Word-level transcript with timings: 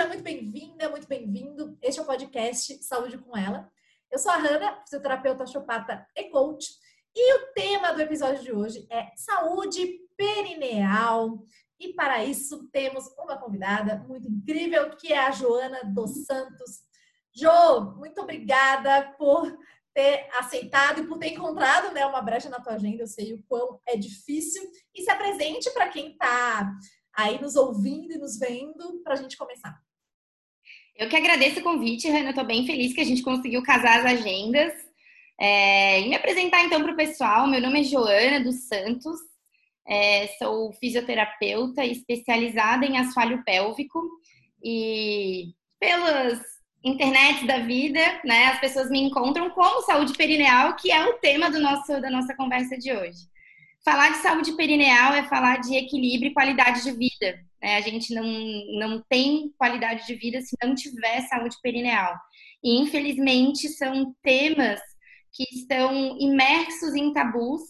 seja 0.00 0.08
muito 0.08 0.24
bem-vinda, 0.24 0.88
muito 0.88 1.06
bem-vindo. 1.06 1.76
Este 1.82 2.00
é 2.00 2.02
o 2.02 2.06
podcast 2.06 2.82
Saúde 2.82 3.18
com 3.18 3.36
Ela. 3.36 3.70
Eu 4.10 4.18
sou 4.18 4.32
a 4.32 4.38
Hanna, 4.38 4.80
fisioterapeuta 4.80 5.46
chopata 5.46 6.06
e 6.16 6.30
coach. 6.30 6.70
E 7.14 7.34
o 7.34 7.52
tema 7.52 7.92
do 7.92 8.00
episódio 8.00 8.42
de 8.42 8.50
hoje 8.50 8.86
é 8.88 9.10
saúde 9.14 10.00
perineal. 10.16 11.44
E 11.78 11.92
para 11.92 12.24
isso 12.24 12.66
temos 12.72 13.08
uma 13.18 13.36
convidada 13.36 13.98
muito 14.08 14.26
incrível, 14.26 14.88
que 14.96 15.12
é 15.12 15.18
a 15.18 15.32
Joana 15.32 15.80
dos 15.84 16.24
Santos. 16.24 16.80
Jo, 17.34 17.94
muito 17.98 18.22
obrigada 18.22 19.14
por 19.18 19.54
ter 19.92 20.30
aceitado 20.38 21.02
e 21.02 21.06
por 21.06 21.18
ter 21.18 21.34
encontrado 21.34 21.92
né, 21.92 22.06
uma 22.06 22.22
brecha 22.22 22.48
na 22.48 22.60
tua 22.60 22.72
agenda. 22.72 23.02
Eu 23.02 23.06
sei 23.06 23.34
o 23.34 23.42
quão 23.46 23.78
é 23.86 23.98
difícil. 23.98 24.62
E 24.94 25.02
se 25.02 25.10
apresente 25.10 25.70
para 25.72 25.90
quem 25.90 26.12
está 26.12 26.72
aí 27.12 27.38
nos 27.38 27.54
ouvindo 27.54 28.14
e 28.14 28.18
nos 28.18 28.38
vendo 28.38 29.02
para 29.04 29.12
a 29.12 29.16
gente 29.16 29.36
começar. 29.36 29.78
Eu 30.96 31.08
que 31.08 31.16
agradeço 31.16 31.60
o 31.60 31.62
convite, 31.62 32.08
Rana. 32.08 32.30
Estou 32.30 32.44
bem 32.44 32.66
feliz 32.66 32.92
que 32.92 33.00
a 33.00 33.04
gente 33.04 33.22
conseguiu 33.22 33.62
casar 33.62 34.00
as 34.00 34.06
agendas. 34.06 34.72
É, 35.40 36.00
e 36.00 36.08
me 36.08 36.14
apresentar 36.14 36.62
então 36.64 36.82
para 36.82 36.92
o 36.92 36.96
pessoal. 36.96 37.46
Meu 37.46 37.60
nome 37.60 37.80
é 37.80 37.84
Joana 37.84 38.40
dos 38.40 38.68
Santos. 38.68 39.18
É, 39.88 40.28
sou 40.38 40.72
fisioterapeuta 40.74 41.84
especializada 41.84 42.84
em 42.84 42.98
assoalho 42.98 43.42
pélvico 43.44 44.00
e 44.62 45.54
pelas 45.80 46.40
internet 46.82 47.46
da 47.46 47.58
vida, 47.58 48.00
né, 48.24 48.46
as 48.46 48.60
pessoas 48.60 48.90
me 48.90 49.00
encontram 49.00 49.50
como 49.50 49.82
saúde 49.82 50.14
perineal, 50.14 50.76
que 50.76 50.90
é 50.90 51.04
o 51.04 51.14
tema 51.14 51.50
do 51.50 51.60
nosso, 51.60 52.00
da 52.00 52.10
nossa 52.10 52.34
conversa 52.34 52.76
de 52.78 52.92
hoje. 52.92 53.29
Falar 53.84 54.10
de 54.10 54.18
saúde 54.18 54.52
perineal 54.56 55.14
é 55.14 55.22
falar 55.24 55.58
de 55.58 55.74
equilíbrio 55.74 56.30
e 56.30 56.34
qualidade 56.34 56.82
de 56.82 56.92
vida. 56.92 57.40
Né? 57.62 57.76
A 57.76 57.80
gente 57.80 58.14
não, 58.14 58.24
não 58.78 59.02
tem 59.08 59.52
qualidade 59.56 60.06
de 60.06 60.14
vida 60.14 60.40
se 60.42 60.56
não 60.62 60.74
tiver 60.74 61.22
saúde 61.22 61.56
perineal. 61.62 62.14
E, 62.62 62.78
infelizmente, 62.78 63.68
são 63.68 64.14
temas 64.22 64.80
que 65.32 65.44
estão 65.54 66.18
imersos 66.18 66.94
em 66.94 67.12
tabus 67.12 67.62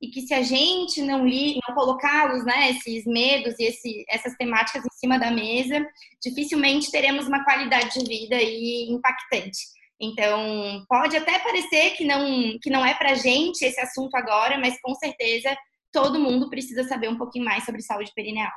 e 0.00 0.08
que 0.08 0.22
se 0.22 0.34
a 0.34 0.42
gente 0.42 1.00
não, 1.02 1.24
não 1.24 1.74
colocá-los, 1.74 2.44
né, 2.44 2.70
esses 2.70 3.04
medos 3.06 3.54
e 3.58 3.64
esse, 3.64 4.04
essas 4.08 4.36
temáticas 4.36 4.84
em 4.84 4.98
cima 4.98 5.18
da 5.18 5.30
mesa, 5.30 5.84
dificilmente 6.22 6.90
teremos 6.90 7.26
uma 7.26 7.44
qualidade 7.44 7.98
de 7.98 8.06
vida 8.06 8.36
impactante. 8.40 9.75
Então, 10.00 10.84
pode 10.88 11.16
até 11.16 11.38
parecer 11.38 11.90
que 11.92 12.04
não, 12.04 12.58
que 12.60 12.70
não 12.70 12.84
é 12.84 12.94
para 12.94 13.14
gente 13.14 13.64
esse 13.64 13.80
assunto 13.80 14.14
agora, 14.14 14.58
mas 14.58 14.80
com 14.80 14.94
certeza 14.94 15.56
todo 15.90 16.20
mundo 16.20 16.50
precisa 16.50 16.84
saber 16.84 17.08
um 17.08 17.16
pouquinho 17.16 17.44
mais 17.44 17.64
sobre 17.64 17.80
saúde 17.80 18.12
perineal. 18.14 18.52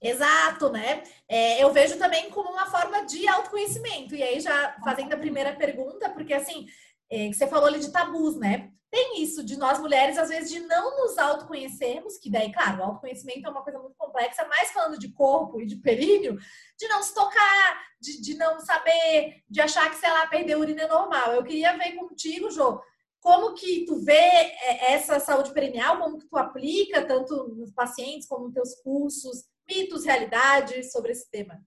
Exato, 0.00 0.70
né? 0.70 1.02
É, 1.26 1.62
eu 1.62 1.72
vejo 1.72 1.98
também 1.98 2.28
como 2.30 2.50
uma 2.50 2.66
forma 2.66 3.06
de 3.06 3.26
autoconhecimento. 3.26 4.14
E 4.14 4.22
aí, 4.22 4.40
já 4.40 4.76
fazendo 4.84 5.14
a 5.14 5.18
primeira 5.18 5.54
pergunta, 5.54 6.10
porque 6.10 6.34
assim, 6.34 6.66
é, 7.10 7.32
você 7.32 7.46
falou 7.46 7.66
ali 7.66 7.80
de 7.80 7.90
tabus, 7.90 8.36
né? 8.36 8.72
Tem 8.90 9.22
isso 9.22 9.44
de 9.44 9.58
nós 9.58 9.78
mulheres, 9.78 10.16
às 10.16 10.28
vezes, 10.28 10.50
de 10.50 10.60
não 10.60 10.96
nos 10.96 11.18
autoconhecermos, 11.18 12.18
que 12.18 12.30
daí, 12.30 12.52
claro, 12.52 12.80
o 12.80 12.84
autoconhecimento 12.84 13.46
é 13.46 13.50
uma 13.50 13.62
coisa 13.62 13.78
muito 13.78 13.96
complexa, 13.98 14.46
mas 14.48 14.70
falando 14.70 14.98
de 14.98 15.12
corpo 15.12 15.60
e 15.60 15.66
de 15.66 15.76
períneo, 15.76 16.38
de 16.78 16.88
não 16.88 17.02
se 17.02 17.12
tocar, 17.14 17.82
de, 18.00 18.20
de 18.20 18.34
não 18.36 18.60
saber, 18.60 19.42
de 19.48 19.60
achar 19.60 19.90
que, 19.90 19.96
sei 19.96 20.10
lá, 20.10 20.26
perder 20.26 20.56
urina 20.56 20.82
é 20.82 20.88
normal. 20.88 21.32
Eu 21.32 21.44
queria 21.44 21.76
ver 21.76 21.96
contigo, 21.96 22.50
Jô, 22.50 22.80
como 23.20 23.54
que 23.54 23.84
tu 23.84 23.96
vê 23.96 24.12
é, 24.12 24.92
essa 24.92 25.18
saúde 25.18 25.52
perineal, 25.52 25.98
como 25.98 26.18
que 26.18 26.28
tu 26.28 26.36
aplica, 26.38 27.04
tanto 27.04 27.48
nos 27.54 27.72
pacientes 27.72 28.28
como 28.28 28.44
nos 28.44 28.54
teus 28.54 28.74
cursos, 28.76 29.44
mitos, 29.68 30.04
realidades 30.04 30.92
sobre 30.92 31.12
esse 31.12 31.28
tema? 31.28 31.60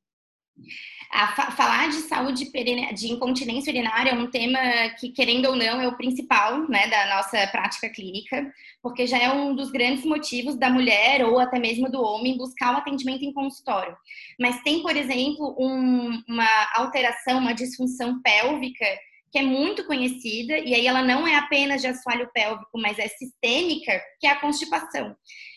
A 1.12 1.52
falar 1.52 1.90
de 1.90 2.02
saúde 2.02 2.52
de 2.94 3.12
incontinência 3.12 3.72
urinária 3.72 4.12
é 4.12 4.14
um 4.14 4.30
tema 4.30 4.60
que, 5.00 5.10
querendo 5.10 5.48
ou 5.48 5.56
não, 5.56 5.82
é 5.82 5.88
o 5.88 5.98
principal 5.98 6.70
né, 6.70 6.88
da 6.88 7.16
nossa 7.16 7.48
prática 7.48 7.90
clínica, 7.90 8.54
porque 8.82 9.08
já 9.08 9.18
é 9.18 9.32
um 9.32 9.56
dos 9.56 9.72
grandes 9.72 10.06
motivos 10.06 10.56
da 10.56 10.70
mulher 10.70 11.26
ou 11.26 11.40
até 11.40 11.58
mesmo 11.58 11.90
do 11.90 12.00
homem 12.00 12.38
buscar 12.38 12.76
o 12.76 12.78
atendimento 12.78 13.26
em 13.26 13.34
consultório. 13.34 13.98
Mas 14.40 14.62
tem, 14.62 14.84
por 14.84 14.96
exemplo, 14.96 15.56
um, 15.58 16.22
uma 16.28 16.48
alteração, 16.76 17.40
uma 17.40 17.54
disfunção 17.54 18.22
pélvica 18.22 18.86
que 19.32 19.40
é 19.40 19.44
muito 19.44 19.86
conhecida, 19.86 20.58
e 20.58 20.74
aí 20.74 20.88
ela 20.88 21.04
não 21.04 21.28
é 21.28 21.36
apenas 21.36 21.82
de 21.82 21.88
assoalho 21.88 22.30
pélvico, 22.34 22.80
mas 22.80 22.98
é 22.98 23.08
sistêmica, 23.08 24.00
que 24.20 24.28
é 24.28 24.32
a 24.32 24.40
constipação. 24.40 25.16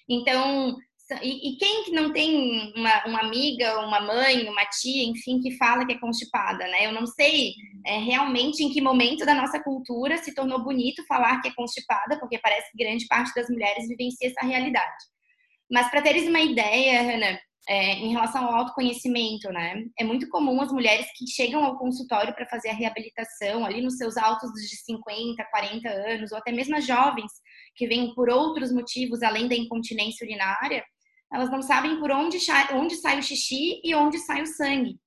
Então, 0.08 0.76
e, 1.22 1.50
e, 1.50 1.56
quem 1.56 1.84
que 1.84 1.90
não 1.90 2.12
tem 2.12 2.72
uma, 2.76 3.06
uma, 3.06 3.20
amiga, 3.20 3.80
uma 3.80 4.00
mãe, 4.00 4.48
uma 4.48 4.64
tia, 4.66 5.04
enfim, 5.04 5.40
que 5.40 5.56
fala 5.56 5.84
que 5.84 5.92
é 5.92 5.98
constipada, 5.98 6.66
né? 6.68 6.86
Eu 6.86 6.92
não 6.92 7.06
sei 7.06 7.54
é, 7.84 7.98
realmente 7.98 8.62
em 8.62 8.70
que 8.70 8.80
momento 8.80 9.24
da 9.26 9.34
nossa 9.34 9.62
cultura 9.62 10.16
se 10.18 10.34
tornou 10.34 10.62
bonito 10.62 11.04
falar 11.06 11.40
que 11.40 11.48
é 11.48 11.54
constipada, 11.54 12.18
porque 12.18 12.38
parece 12.38 12.70
que 12.70 12.84
grande 12.84 13.06
parte 13.06 13.34
das 13.34 13.48
mulheres 13.48 13.88
vivencia 13.88 14.28
essa 14.28 14.46
realidade. 14.46 15.04
Mas 15.70 15.90
para 15.90 16.02
teres 16.02 16.28
uma 16.28 16.40
ideia, 16.40 17.02
Hannah, 17.02 17.38
é, 17.68 17.92
em 17.94 18.10
relação 18.10 18.44
ao 18.44 18.54
autoconhecimento, 18.54 19.48
né? 19.50 19.84
É 19.98 20.04
muito 20.04 20.28
comum 20.28 20.60
as 20.60 20.72
mulheres 20.72 21.06
que 21.16 21.26
chegam 21.26 21.64
ao 21.64 21.78
consultório 21.78 22.34
para 22.34 22.48
fazer 22.48 22.70
a 22.70 22.74
reabilitação, 22.74 23.64
ali 23.64 23.80
nos 23.80 23.96
seus 23.96 24.16
altos 24.16 24.50
de 24.52 24.76
50, 24.76 25.44
40 25.44 25.88
anos, 25.88 26.32
ou 26.32 26.38
até 26.38 26.50
mesmo 26.50 26.76
as 26.76 26.84
jovens 26.84 27.30
que 27.76 27.86
vêm 27.86 28.12
por 28.14 28.28
outros 28.28 28.72
motivos 28.72 29.22
além 29.22 29.48
da 29.48 29.54
incontinência 29.54 30.24
urinária, 30.24 30.84
elas 31.32 31.50
não 31.50 31.62
sabem 31.62 31.98
por 31.98 32.10
onde, 32.10 32.38
onde 32.74 32.96
sai 32.96 33.18
o 33.18 33.22
xixi 33.22 33.80
e 33.82 33.94
onde 33.94 34.18
sai 34.18 34.42
o 34.42 34.46
sangue. 34.46 34.98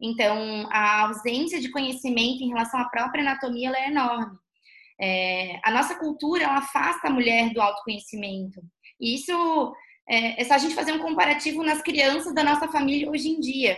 Então, 0.00 0.66
a 0.70 1.02
ausência 1.02 1.60
de 1.60 1.70
conhecimento 1.70 2.42
em 2.42 2.48
relação 2.48 2.80
à 2.80 2.88
própria 2.88 3.22
anatomia 3.22 3.70
é 3.76 3.88
enorme. 3.88 4.36
É, 5.00 5.60
a 5.62 5.70
nossa 5.70 5.96
cultura 5.96 6.44
ela 6.44 6.58
afasta 6.58 7.08
a 7.08 7.10
mulher 7.10 7.52
do 7.52 7.60
autoconhecimento. 7.60 8.60
E 9.00 9.14
isso 9.14 9.74
é, 10.08 10.40
é 10.40 10.44
só 10.44 10.54
a 10.54 10.58
gente 10.58 10.74
fazer 10.74 10.92
um 10.92 10.98
comparativo 10.98 11.62
nas 11.62 11.82
crianças 11.82 12.34
da 12.34 12.42
nossa 12.42 12.68
família 12.68 13.10
hoje 13.10 13.28
em 13.28 13.40
dia. 13.40 13.76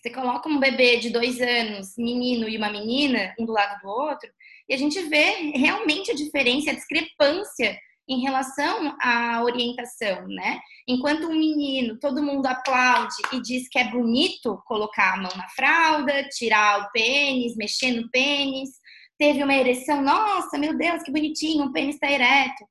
Você 0.00 0.10
coloca 0.10 0.48
um 0.48 0.60
bebê 0.60 0.98
de 0.98 1.10
dois 1.10 1.40
anos, 1.40 1.94
menino 1.98 2.48
e 2.48 2.56
uma 2.56 2.70
menina, 2.70 3.34
um 3.38 3.44
do 3.44 3.52
lado 3.52 3.80
do 3.80 3.88
outro, 3.88 4.30
e 4.68 4.74
a 4.74 4.76
gente 4.76 5.00
vê 5.08 5.50
realmente 5.56 6.10
a 6.10 6.14
diferença, 6.14 6.70
a 6.70 6.74
discrepância 6.74 7.76
em 8.08 8.20
relação 8.20 8.96
à 9.02 9.42
orientação, 9.42 10.26
né? 10.26 10.60
Enquanto 10.86 11.26
um 11.26 11.38
menino, 11.38 11.98
todo 11.98 12.22
mundo 12.22 12.46
aplaude 12.46 13.14
e 13.32 13.40
diz 13.42 13.68
que 13.68 13.78
é 13.78 13.90
bonito 13.90 14.62
colocar 14.64 15.14
a 15.14 15.16
mão 15.18 15.30
na 15.36 15.48
fralda, 15.50 16.26
tirar 16.30 16.80
o 16.80 16.90
pênis, 16.90 17.54
mexer 17.56 17.92
no 17.92 18.08
pênis, 18.10 18.70
teve 19.18 19.42
uma 19.42 19.54
ereção, 19.54 20.00
nossa, 20.00 20.56
meu 20.56 20.76
Deus, 20.76 21.02
que 21.02 21.12
bonitinho, 21.12 21.66
o 21.66 21.72
pênis 21.72 21.96
está 21.96 22.10
ereto. 22.10 22.64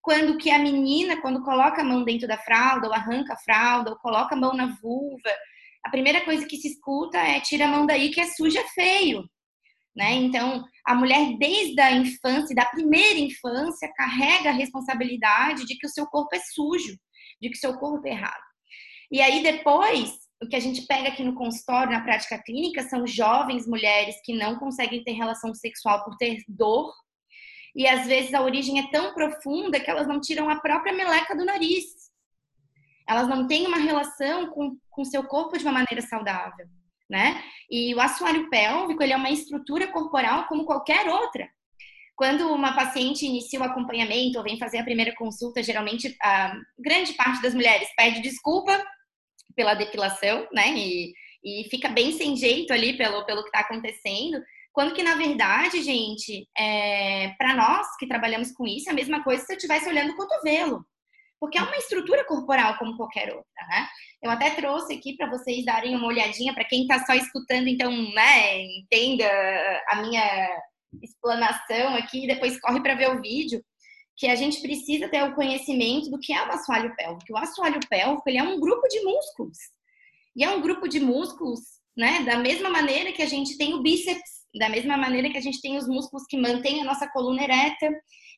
Quando 0.00 0.38
que 0.38 0.50
a 0.50 0.58
menina, 0.58 1.20
quando 1.20 1.42
coloca 1.42 1.80
a 1.80 1.84
mão 1.84 2.04
dentro 2.04 2.28
da 2.28 2.38
fralda, 2.38 2.86
ou 2.86 2.94
arranca 2.94 3.34
a 3.34 3.38
fralda, 3.38 3.90
ou 3.90 3.96
coloca 3.96 4.36
a 4.36 4.38
mão 4.38 4.54
na 4.54 4.76
vulva, 4.80 5.30
a 5.84 5.90
primeira 5.90 6.24
coisa 6.24 6.46
que 6.46 6.56
se 6.58 6.68
escuta 6.68 7.18
é 7.18 7.40
tira 7.40 7.64
a 7.64 7.68
mão 7.68 7.86
daí 7.86 8.10
que 8.10 8.20
é 8.20 8.26
suja, 8.26 8.62
feio. 8.72 9.28
Né? 9.96 10.12
Então, 10.12 10.62
a 10.84 10.94
mulher, 10.94 11.38
desde 11.38 11.80
a 11.80 11.90
infância, 11.92 12.54
da 12.54 12.66
primeira 12.66 13.18
infância, 13.18 13.90
carrega 13.96 14.50
a 14.50 14.52
responsabilidade 14.52 15.64
de 15.64 15.76
que 15.76 15.86
o 15.86 15.90
seu 15.90 16.06
corpo 16.06 16.36
é 16.36 16.38
sujo, 16.38 16.98
de 17.40 17.48
que 17.48 17.56
o 17.56 17.60
seu 17.60 17.78
corpo 17.78 18.06
é 18.06 18.10
errado. 18.10 18.44
E 19.10 19.22
aí, 19.22 19.42
depois, 19.42 20.12
o 20.42 20.46
que 20.46 20.56
a 20.56 20.60
gente 20.60 20.86
pega 20.86 21.08
aqui 21.08 21.24
no 21.24 21.34
consultório, 21.34 21.92
na 21.92 22.02
prática 22.02 22.42
clínica, 22.42 22.82
são 22.82 23.06
jovens 23.06 23.66
mulheres 23.66 24.16
que 24.22 24.36
não 24.36 24.58
conseguem 24.58 25.02
ter 25.02 25.12
relação 25.12 25.54
sexual 25.54 26.04
por 26.04 26.14
ter 26.18 26.42
dor. 26.46 26.92
E 27.74 27.86
às 27.86 28.06
vezes 28.06 28.34
a 28.34 28.42
origem 28.42 28.78
é 28.78 28.90
tão 28.90 29.14
profunda 29.14 29.80
que 29.80 29.90
elas 29.90 30.06
não 30.06 30.20
tiram 30.20 30.50
a 30.50 30.60
própria 30.60 30.92
meleca 30.92 31.34
do 31.34 31.44
nariz. 31.44 31.84
Elas 33.08 33.28
não 33.28 33.46
têm 33.46 33.66
uma 33.66 33.78
relação 33.78 34.50
com 34.50 34.78
o 34.98 35.04
seu 35.04 35.24
corpo 35.24 35.56
de 35.56 35.64
uma 35.64 35.72
maneira 35.72 36.02
saudável 36.02 36.66
né? 37.08 37.42
E 37.70 37.94
o 37.94 38.00
assoalho 38.00 38.48
pélvico, 38.50 39.02
ele 39.02 39.12
é 39.12 39.16
uma 39.16 39.30
estrutura 39.30 39.86
corporal 39.88 40.46
como 40.46 40.64
qualquer 40.64 41.08
outra. 41.08 41.48
Quando 42.14 42.48
uma 42.52 42.74
paciente 42.74 43.26
inicia 43.26 43.60
o 43.60 43.64
acompanhamento 43.64 44.38
ou 44.38 44.44
vem 44.44 44.58
fazer 44.58 44.78
a 44.78 44.84
primeira 44.84 45.14
consulta, 45.14 45.62
geralmente 45.62 46.16
a 46.22 46.54
grande 46.78 47.12
parte 47.12 47.42
das 47.42 47.54
mulheres 47.54 47.88
pede 47.96 48.20
desculpa 48.20 48.82
pela 49.54 49.74
depilação, 49.74 50.46
né? 50.52 50.72
E, 50.76 51.12
e 51.44 51.68
fica 51.70 51.88
bem 51.88 52.12
sem 52.12 52.34
jeito 52.36 52.72
ali 52.72 52.96
pelo, 52.96 53.24
pelo 53.26 53.42
que 53.42 53.48
está 53.48 53.60
acontecendo. 53.60 54.42
Quando 54.72 54.94
que, 54.94 55.02
na 55.02 55.14
verdade, 55.14 55.82
gente, 55.82 56.46
é, 56.56 57.34
para 57.38 57.54
nós 57.54 57.86
que 57.98 58.06
trabalhamos 58.06 58.52
com 58.52 58.66
isso, 58.66 58.88
é 58.88 58.92
a 58.92 58.96
mesma 58.96 59.22
coisa 59.22 59.44
se 59.44 59.52
eu 59.52 59.56
estivesse 59.56 59.88
olhando 59.88 60.12
o 60.12 60.16
cotovelo 60.16 60.84
porque 61.40 61.58
é 61.58 61.62
uma 61.62 61.76
estrutura 61.76 62.24
corporal 62.24 62.76
como 62.78 62.96
qualquer 62.96 63.28
outra, 63.28 63.66
né? 63.68 63.86
Eu 64.22 64.30
até 64.30 64.50
trouxe 64.50 64.94
aqui 64.94 65.16
para 65.16 65.28
vocês 65.28 65.64
darem 65.64 65.94
uma 65.94 66.06
olhadinha, 66.06 66.54
para 66.54 66.64
quem 66.64 66.82
está 66.82 67.04
só 67.04 67.14
escutando, 67.14 67.68
então, 67.68 67.90
né, 68.12 68.62
entenda 68.62 69.26
a 69.88 70.02
minha 70.02 70.62
explanação 71.02 71.94
aqui 71.96 72.26
depois 72.26 72.60
corre 72.60 72.80
para 72.80 72.94
ver 72.94 73.10
o 73.10 73.20
vídeo, 73.20 73.62
que 74.16 74.26
a 74.28 74.34
gente 74.34 74.62
precisa 74.62 75.08
ter 75.08 75.22
o 75.24 75.34
conhecimento 75.34 76.10
do 76.10 76.18
que 76.18 76.32
é 76.32 76.42
o 76.42 76.50
assoalho 76.50 76.94
pélvico. 76.96 77.32
O 77.32 77.36
assoalho 77.36 77.80
pélvico 77.88 78.22
ele 78.26 78.38
é 78.38 78.42
um 78.42 78.58
grupo 78.58 78.88
de 78.88 79.00
músculos. 79.02 79.58
E 80.34 80.42
é 80.42 80.50
um 80.50 80.60
grupo 80.60 80.88
de 80.88 81.00
músculos, 81.00 81.60
né? 81.96 82.22
Da 82.24 82.38
mesma 82.38 82.70
maneira 82.70 83.12
que 83.12 83.22
a 83.22 83.26
gente 83.26 83.58
tem 83.58 83.74
o 83.74 83.82
bíceps, 83.82 84.46
da 84.58 84.68
mesma 84.70 84.96
maneira 84.96 85.30
que 85.30 85.36
a 85.36 85.40
gente 85.40 85.60
tem 85.60 85.76
os 85.76 85.86
músculos 85.86 86.26
que 86.28 86.38
mantêm 86.38 86.80
a 86.80 86.84
nossa 86.84 87.06
coluna 87.08 87.42
ereta. 87.42 87.90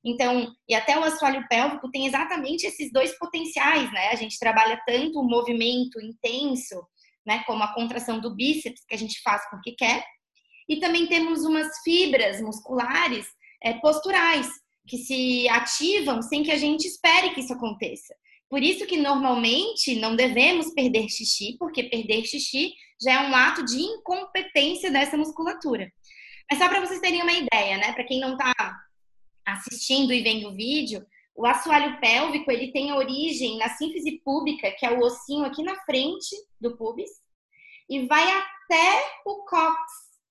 Então, 0.04 0.52
e 0.68 0.74
até 0.74 0.98
o 0.98 1.04
assoalho 1.04 1.46
pélvico 1.48 1.90
tem 1.90 2.06
exatamente 2.06 2.66
esses 2.66 2.92
dois 2.92 3.16
potenciais, 3.18 3.92
né? 3.92 4.08
A 4.08 4.14
gente 4.14 4.38
trabalha 4.38 4.80
tanto 4.86 5.20
o 5.20 5.28
movimento 5.28 6.00
intenso, 6.00 6.80
né, 7.26 7.42
como 7.46 7.62
a 7.62 7.74
contração 7.74 8.20
do 8.20 8.34
bíceps, 8.34 8.84
que 8.86 8.94
a 8.94 8.98
gente 8.98 9.20
faz 9.22 9.42
porque 9.50 9.72
quer, 9.72 10.02
e 10.68 10.78
também 10.78 11.06
temos 11.06 11.44
umas 11.44 11.68
fibras 11.82 12.40
musculares 12.40 13.26
é, 13.62 13.74
posturais, 13.74 14.48
que 14.86 14.98
se 14.98 15.48
ativam 15.48 16.22
sem 16.22 16.42
que 16.42 16.50
a 16.50 16.56
gente 16.56 16.86
espere 16.86 17.34
que 17.34 17.40
isso 17.40 17.52
aconteça. 17.52 18.14
Por 18.48 18.62
isso 18.62 18.86
que 18.86 18.96
normalmente 18.96 19.96
não 19.96 20.16
devemos 20.16 20.72
perder 20.72 21.08
xixi, 21.08 21.56
porque 21.58 21.84
perder 21.84 22.24
xixi 22.24 22.72
já 23.02 23.12
é 23.12 23.28
um 23.28 23.34
ato 23.34 23.64
de 23.64 23.78
incompetência 23.78 24.90
dessa 24.90 25.16
musculatura. 25.16 25.92
Mas 26.50 26.58
só 26.58 26.68
para 26.68 26.80
vocês 26.80 27.00
terem 27.00 27.22
uma 27.22 27.32
ideia, 27.32 27.76
né? 27.76 27.92
Para 27.92 28.04
quem 28.04 28.20
não 28.20 28.32
está 28.32 28.54
assistindo 29.52 30.12
e 30.12 30.22
vendo 30.22 30.48
o 30.48 30.54
vídeo, 30.54 31.04
o 31.34 31.46
assoalho 31.46 32.00
pélvico 32.00 32.50
ele 32.50 32.72
tem 32.72 32.92
origem 32.92 33.58
na 33.58 33.68
sínfise 33.68 34.20
púbica, 34.24 34.72
que 34.72 34.84
é 34.84 34.90
o 34.90 35.00
ossinho 35.00 35.44
aqui 35.44 35.62
na 35.62 35.76
frente 35.84 36.34
do 36.60 36.76
pubis, 36.76 37.10
e 37.88 38.06
vai 38.06 38.24
até 38.24 39.04
o 39.24 39.44
cox, 39.44 39.78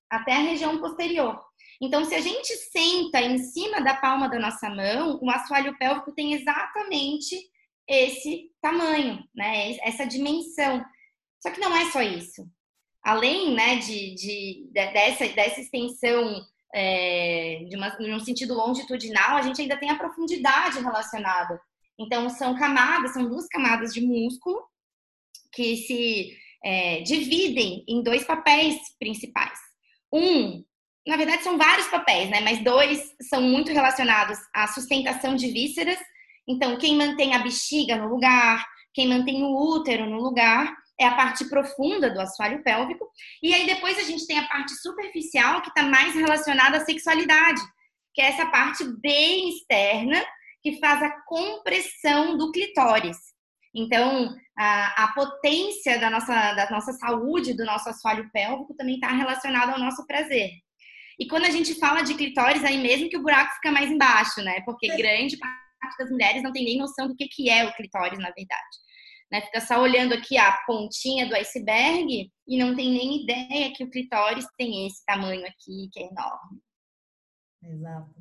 até 0.10 0.34
a 0.34 0.40
região 0.40 0.80
posterior. 0.80 1.42
Então, 1.82 2.04
se 2.04 2.16
a 2.16 2.20
gente 2.20 2.54
senta 2.56 3.22
em 3.22 3.38
cima 3.38 3.80
da 3.82 3.96
palma 3.96 4.28
da 4.28 4.40
nossa 4.40 4.70
mão, 4.70 5.20
o 5.22 5.30
assoalho 5.30 5.78
pélvico 5.78 6.12
tem 6.12 6.34
exatamente 6.34 7.38
esse 7.88 8.52
tamanho, 8.62 9.24
né? 9.34 9.78
Essa 9.84 10.06
dimensão. 10.06 10.84
Só 11.40 11.52
que 11.52 11.60
não 11.60 11.76
é 11.76 11.90
só 11.92 12.02
isso. 12.02 12.46
Além, 13.04 13.54
né, 13.54 13.78
de, 13.78 14.16
de 14.16 14.70
dessa, 14.74 15.28
dessa 15.30 15.62
extensão 15.62 16.42
é, 16.74 17.66
de, 17.70 17.76
uma, 17.76 17.90
de 17.90 18.12
um 18.12 18.20
sentido 18.20 18.54
longitudinal, 18.54 19.38
a 19.38 19.42
gente 19.42 19.62
ainda 19.62 19.78
tem 19.78 19.90
a 19.90 19.98
profundidade 19.98 20.80
relacionada. 20.80 21.60
Então, 22.00 22.30
são 22.30 22.58
camadas, 22.58 23.14
são 23.14 23.28
duas 23.28 23.48
camadas 23.48 23.94
de 23.94 24.02
músculo 24.02 24.62
que 25.52 25.78
se 25.78 26.38
é, 26.64 27.02
dividem 27.02 27.84
em 27.88 28.04
dois 28.04 28.24
papéis 28.24 28.78
principais. 29.00 29.58
Um 30.12 30.64
na 31.08 31.16
verdade, 31.16 31.42
são 31.42 31.58
vários 31.58 31.88
papéis, 31.88 32.30
né? 32.30 32.42
Mas 32.42 32.62
dois 32.62 33.16
são 33.30 33.42
muito 33.42 33.72
relacionados 33.72 34.38
à 34.54 34.68
sustentação 34.68 35.38
de 35.38 35.50
vísceras. 35.50 35.98
Então, 36.46 36.78
quem 36.78 36.98
mantém 36.98 37.34
a 37.34 37.40
bexiga 37.40 37.96
no 37.96 38.10
lugar, 38.10 38.68
quem 38.94 39.08
mantém 39.08 39.42
o 39.42 39.56
útero 39.56 40.06
no 40.06 40.18
lugar, 40.18 40.76
é 41.00 41.06
a 41.06 41.16
parte 41.16 41.46
profunda 41.46 42.10
do 42.10 42.20
assoalho 42.20 42.64
pélvico. 42.64 43.08
E 43.42 43.54
aí 43.54 43.66
depois 43.66 43.98
a 43.98 44.04
gente 44.04 44.26
tem 44.26 44.40
a 44.40 44.48
parte 44.48 44.74
superficial, 44.76 45.62
que 45.62 45.70
está 45.70 45.84
mais 45.84 46.14
relacionada 46.16 46.78
à 46.78 46.86
sexualidade, 46.86 47.62
que 48.14 48.22
é 48.22 48.30
essa 48.30 48.48
parte 48.48 48.84
bem 49.00 49.50
externa, 49.50 50.24
que 50.62 50.80
faz 50.80 51.02
a 51.04 51.12
compressão 51.26 52.38
do 52.38 52.52
clitóris. 52.52 53.18
Então, 53.76 54.36
a, 54.58 55.04
a 55.04 55.08
potência 55.14 56.00
da 56.00 56.10
nossa, 56.10 56.54
da 56.54 56.70
nossa 56.72 56.94
saúde, 56.94 57.54
do 57.54 57.64
nosso 57.64 57.88
assoalho 57.90 58.30
pélvico, 58.32 58.74
também 58.76 58.96
está 58.96 59.10
relacionada 59.10 59.74
ao 59.74 59.80
nosso 59.80 60.06
prazer. 60.08 60.50
E 61.20 61.28
quando 61.28 61.46
a 61.46 61.52
gente 61.52 61.76
fala 61.76 62.02
de 62.02 62.16
clitóris, 62.16 62.64
aí 62.64 62.78
mesmo 62.78 63.10
que 63.10 63.18
o 63.18 63.22
buraco 63.22 63.54
fica 63.56 63.72
mais 63.72 63.90
embaixo, 63.90 64.42
né? 64.42 64.62
Porque 64.66 64.92
é. 64.92 64.98
grande 64.98 65.38
parte 65.38 65.98
das 66.00 66.10
mulheres 66.10 66.44
não 66.44 66.52
tem 66.52 66.66
nem 66.66 66.78
noção 66.78 67.08
do 67.08 67.16
que, 67.16 67.28
que 67.28 67.50
é 67.50 67.66
o 67.66 67.74
clitóris, 67.74 68.18
na 68.20 68.32
verdade. 68.32 68.87
Né? 69.32 69.42
Fica 69.42 69.62
só 69.62 69.82
olhando 69.82 70.14
aqui 70.14 70.38
a 70.38 70.52
pontinha 70.66 71.28
do 71.28 71.36
iceberg 71.36 72.32
e 72.48 72.58
não 72.58 72.76
tem 72.76 72.92
nem 72.92 73.24
ideia 73.24 73.74
que 73.74 73.84
o 73.84 73.90
clitóris 73.90 74.46
tem 74.58 74.88
esse 74.88 75.06
tamanho 75.06 75.46
aqui, 75.46 75.90
que 75.92 76.00
é 76.00 76.08
enorme. 76.08 76.62
Exato. 77.62 78.16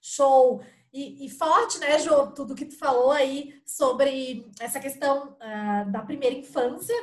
Show! 0.00 0.62
E, 0.92 1.26
e, 1.26 1.28
forte, 1.28 1.78
né, 1.78 1.98
Jô, 1.98 2.28
tudo 2.28 2.54
que 2.54 2.64
tu 2.64 2.78
falou 2.78 3.10
aí 3.10 3.60
sobre 3.66 4.48
essa 4.58 4.80
questão 4.80 5.32
uh, 5.32 5.90
da 5.90 6.00
primeira 6.00 6.34
infância, 6.34 6.94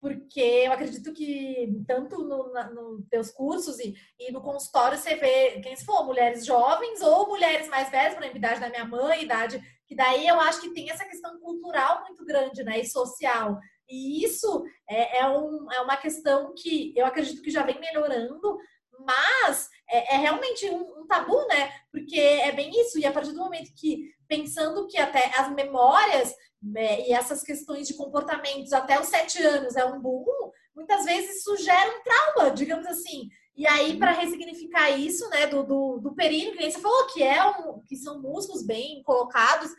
porque 0.00 0.40
eu 0.40 0.72
acredito 0.72 1.12
que 1.12 1.82
tanto 1.86 2.24
nos 2.24 2.52
no 2.74 3.02
teus 3.10 3.30
cursos 3.30 3.78
e, 3.78 3.94
e, 4.18 4.32
no 4.32 4.40
consultório 4.40 4.98
você 4.98 5.16
vê, 5.16 5.60
quem 5.60 5.76
se 5.76 5.84
for, 5.84 6.04
mulheres 6.04 6.44
jovens 6.44 7.00
ou 7.02 7.28
mulheres 7.28 7.68
mais 7.68 7.90
velhas, 7.90 8.14
por 8.14 8.22
exemplo, 8.22 8.38
idade 8.38 8.60
da 8.60 8.68
minha 8.68 8.84
mãe, 8.84 9.22
idade, 9.22 9.62
que 9.86 9.94
daí 9.94 10.26
eu 10.26 10.40
acho 10.40 10.60
que 10.60 10.70
tem 10.70 10.90
essa 10.90 11.04
questão 11.04 11.38
cultural 11.40 12.02
muito 12.02 12.24
grande, 12.24 12.62
né, 12.64 12.80
e 12.80 12.86
social. 12.86 13.58
E 13.88 14.24
isso 14.24 14.64
é, 14.88 15.18
é, 15.18 15.28
um, 15.28 15.70
é 15.72 15.80
uma 15.80 15.96
questão 15.96 16.52
que 16.56 16.92
eu 16.96 17.06
acredito 17.06 17.42
que 17.42 17.50
já 17.50 17.62
vem 17.62 17.78
melhorando, 17.78 18.58
mas 19.00 19.68
é, 19.88 20.14
é 20.14 20.18
realmente 20.18 20.68
um, 20.70 21.00
um, 21.00 21.06
tabu, 21.06 21.46
né? 21.46 21.72
Porque 21.92 22.18
é 22.18 22.50
bem 22.52 22.70
isso, 22.80 22.98
e 22.98 23.06
a 23.06 23.12
partir 23.12 23.32
do 23.32 23.38
momento 23.38 23.70
que, 23.76 24.10
pensando 24.26 24.86
que 24.88 24.98
até 24.98 25.30
as 25.38 25.52
memórias 25.54 26.34
né, 26.60 27.06
e 27.06 27.12
essas 27.12 27.42
questões 27.42 27.86
de 27.86 27.94
comportamentos 27.94 28.72
até 28.72 28.98
os 29.00 29.06
sete 29.06 29.40
anos 29.42 29.76
é 29.76 29.84
um 29.84 30.00
boom, 30.00 30.50
muitas 30.74 31.04
vezes 31.04 31.36
isso 31.36 31.56
gera 31.58 31.90
um 31.90 32.02
trauma, 32.02 32.50
digamos 32.50 32.86
assim. 32.86 33.28
E 33.56 33.66
aí, 33.66 33.98
para 33.98 34.12
ressignificar 34.12 34.90
isso, 34.90 35.28
né, 35.30 35.46
do, 35.46 35.62
do, 35.62 35.98
do 35.98 36.14
períneo, 36.14 36.52
que 36.52 36.58
nem 36.58 36.70
você 36.70 36.78
falou, 36.78 37.06
que, 37.06 37.22
é 37.22 37.44
um, 37.44 37.80
que 37.80 37.96
são 37.96 38.20
músculos 38.20 38.64
bem 38.64 39.02
colocados, 39.02 39.70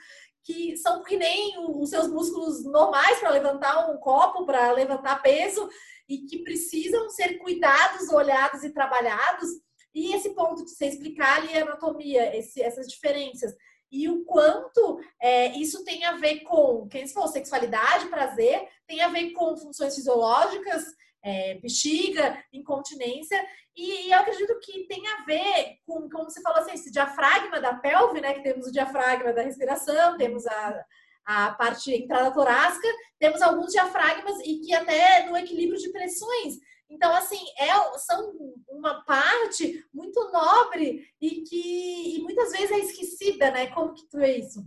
que 0.43 0.75
são 0.77 1.03
que 1.03 1.15
nem 1.15 1.55
os 1.59 1.89
seus 1.89 2.07
músculos 2.07 2.63
normais 2.63 3.19
para 3.19 3.29
levantar 3.29 3.89
um 3.89 3.97
copo, 3.97 4.45
para 4.45 4.71
levantar 4.71 5.21
peso, 5.21 5.69
e 6.09 6.19
que 6.19 6.39
precisam 6.39 7.09
ser 7.09 7.37
cuidados, 7.37 8.09
olhados 8.09 8.63
e 8.63 8.73
trabalhados. 8.73 9.49
E 9.93 10.13
esse 10.15 10.33
ponto 10.33 10.63
de 10.63 10.71
você 10.71 10.87
explicar 10.87 11.37
ali 11.37 11.57
a 11.57 11.63
anatomia, 11.63 12.35
esse, 12.35 12.61
essas 12.61 12.87
diferenças 12.87 13.53
e 13.91 14.09
o 14.09 14.25
quanto 14.25 14.99
é, 15.21 15.57
isso 15.57 15.83
tem 15.83 16.03
a 16.03 16.17
ver 16.17 16.41
com, 16.41 16.87
quem 16.89 17.07
se 17.07 17.13
for 17.13 17.27
sexualidade, 17.27 18.09
prazer, 18.09 18.67
tem 18.85 19.01
a 19.01 19.07
ver 19.07 19.31
com 19.31 19.55
funções 19.55 19.95
fisiológicas, 19.95 20.83
é, 21.27 21.55
bexiga, 21.55 22.43
incontinência, 22.53 23.37
e, 23.75 24.07
e, 24.07 24.11
eu 24.11 24.19
acredito 24.19 24.59
que 24.59 24.87
tem 24.87 25.05
a 25.07 25.23
ver 25.23 25.77
com, 25.85 26.09
como 26.09 26.29
você 26.29 26.41
falou 26.41 26.59
assim, 26.59 26.73
esse 26.73 26.91
diafragma 26.91 27.59
da 27.59 27.75
pelve, 27.75 28.19
né, 28.19 28.33
que 28.33 28.41
temos 28.41 28.67
o 28.67 28.71
diafragma 28.71 29.33
da 29.33 29.43
respiração, 29.43 30.17
temos 30.17 30.47
a, 30.47 30.85
a 31.25 31.51
parte 31.51 31.93
entrada 31.93 32.31
torácica, 32.31 32.87
temos 33.19 33.41
alguns 33.41 33.71
diafragmas 33.71 34.39
e 34.39 34.59
que 34.61 34.73
até 34.73 35.29
no 35.29 35.37
equilíbrio 35.37 35.79
de 35.79 35.91
pressões 35.91 36.55
então, 36.89 37.13
assim, 37.13 37.39
é, 37.59 37.97
são 37.99 38.33
uma 38.69 39.03
parte 39.03 39.85
muito 39.93 40.31
nobre 40.31 41.05
e 41.19 41.41
que 41.41 42.17
e 42.17 42.21
muitas 42.23 42.51
vezes 42.51 42.71
é 42.71 42.79
esquecida, 42.79 43.51
né? 43.51 43.67
Como 43.67 43.93
que 43.93 44.07
tu 44.07 44.19
é 44.19 44.37
isso? 44.37 44.63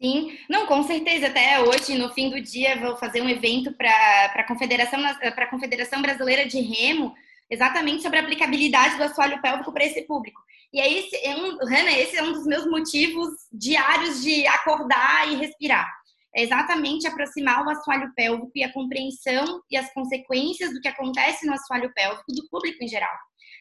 Sim, 0.00 0.38
não, 0.48 0.66
com 0.66 0.82
certeza. 0.82 1.28
Até 1.28 1.60
hoje, 1.60 1.96
no 1.96 2.12
fim 2.12 2.30
do 2.30 2.40
dia, 2.40 2.78
vou 2.78 2.96
fazer 2.96 3.22
um 3.22 3.28
evento 3.28 3.72
para 3.72 4.32
a 4.34 4.46
Confederação, 4.46 5.00
Confederação 5.50 6.02
Brasileira 6.02 6.46
de 6.46 6.60
Remo, 6.60 7.14
exatamente 7.50 8.02
sobre 8.02 8.18
a 8.18 8.22
aplicabilidade 8.22 8.96
do 8.96 9.04
assoalho 9.04 9.40
pélvico 9.40 9.72
para 9.72 9.84
esse 9.84 10.02
público. 10.02 10.40
E 10.72 10.80
aí, 10.80 10.98
esse 10.98 11.16
é 11.24 11.34
um, 11.34 11.56
Hanna, 11.58 11.92
esse 11.92 12.16
é 12.16 12.22
um 12.22 12.32
dos 12.32 12.46
meus 12.46 12.66
motivos 12.66 13.30
diários 13.52 14.22
de 14.22 14.46
acordar 14.46 15.32
e 15.32 15.36
respirar 15.36 15.88
é 16.36 16.42
exatamente 16.42 17.06
aproximar 17.06 17.64
o 17.64 17.70
assoalho 17.70 18.12
pélvico 18.14 18.52
e 18.54 18.62
a 18.62 18.70
compreensão 18.70 19.62
e 19.70 19.76
as 19.76 19.90
consequências 19.94 20.70
do 20.70 20.80
que 20.82 20.88
acontece 20.88 21.46
no 21.46 21.54
assoalho 21.54 21.90
pélvico 21.94 22.30
do 22.30 22.46
público 22.50 22.84
em 22.84 22.88
geral, 22.88 23.16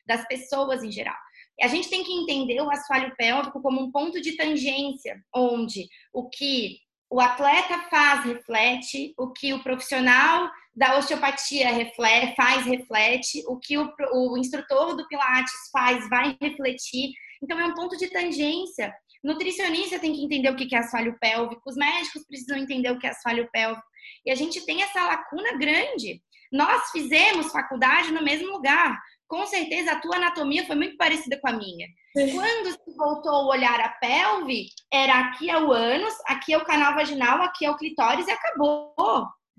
das 0.06 0.28
pessoas 0.28 0.84
em 0.84 0.92
geral. 0.92 1.16
A 1.62 1.68
gente 1.68 1.90
tem 1.90 2.04
que 2.04 2.12
entender 2.12 2.62
o 2.62 2.70
assoalho 2.70 3.16
pélvico 3.16 3.62
como 3.62 3.82
um 3.82 3.92
ponto 3.92 4.22
de 4.22 4.36
tangência, 4.36 5.22
onde 5.34 5.88
o 6.14 6.30
que 6.30 6.78
o 7.10 7.20
atleta 7.22 7.80
faz 7.90 8.26
reflete, 8.26 9.14
o 9.18 9.32
que 9.32 9.54
o 9.54 9.64
profissional 9.64 10.50
da 10.76 10.98
osteopatia 10.98 11.72
reflete, 11.72 12.36
faz 12.36 12.66
reflete, 12.66 13.44
o 13.48 13.58
que 13.58 13.78
o, 13.78 13.90
o 14.14 14.38
instrutor 14.38 14.96
do 14.96 15.08
Pilates 15.08 15.54
faz 15.72 16.10
vai 16.10 16.36
refletir. 16.42 17.12
Então, 17.42 17.60
é 17.60 17.66
um 17.66 17.74
ponto 17.74 17.96
de 17.96 18.08
tangência 18.08 18.94
nutricionista 19.26 19.98
tem 19.98 20.14
que 20.14 20.24
entender 20.24 20.50
o 20.52 20.56
que 20.56 20.74
é 20.76 20.78
assoalho 20.78 21.18
pélvico, 21.20 21.68
os 21.68 21.76
médicos 21.76 22.24
precisam 22.28 22.58
entender 22.58 22.92
o 22.92 23.00
que 23.00 23.08
é 23.08 23.10
assoalho 23.10 23.50
pélvico. 23.52 23.86
E 24.24 24.32
a 24.32 24.36
gente 24.36 24.64
tem 24.66 24.84
essa 24.84 25.04
lacuna 25.04 25.58
grande. 25.58 26.22
Nós 26.52 26.92
fizemos 26.92 27.52
faculdade 27.52 28.12
no 28.12 28.24
mesmo 28.24 28.52
lugar. 28.52 28.98
Com 29.28 29.46
certeza 29.48 29.92
a 29.92 30.00
tua 30.00 30.18
anatomia 30.18 30.66
foi 30.66 30.76
muito 30.76 30.98
parecida 30.98 31.40
com 31.40 31.50
a 31.50 31.54
minha. 31.54 31.88
Quando 32.14 32.72
se 32.72 32.96
voltou 32.96 33.34
a 33.34 33.48
olhar 33.48 33.80
a 33.80 33.90
pelve, 33.90 34.68
era 34.92 35.20
aqui 35.20 35.50
é 35.50 35.58
o 35.58 35.72
ânus, 35.72 36.14
aqui 36.28 36.54
é 36.54 36.58
o 36.58 36.64
canal 36.64 36.94
vaginal, 36.94 37.42
aqui 37.42 37.66
é 37.66 37.72
o 37.72 37.78
clitóris 37.78 38.28
e 38.28 38.32
acabou. 38.32 38.94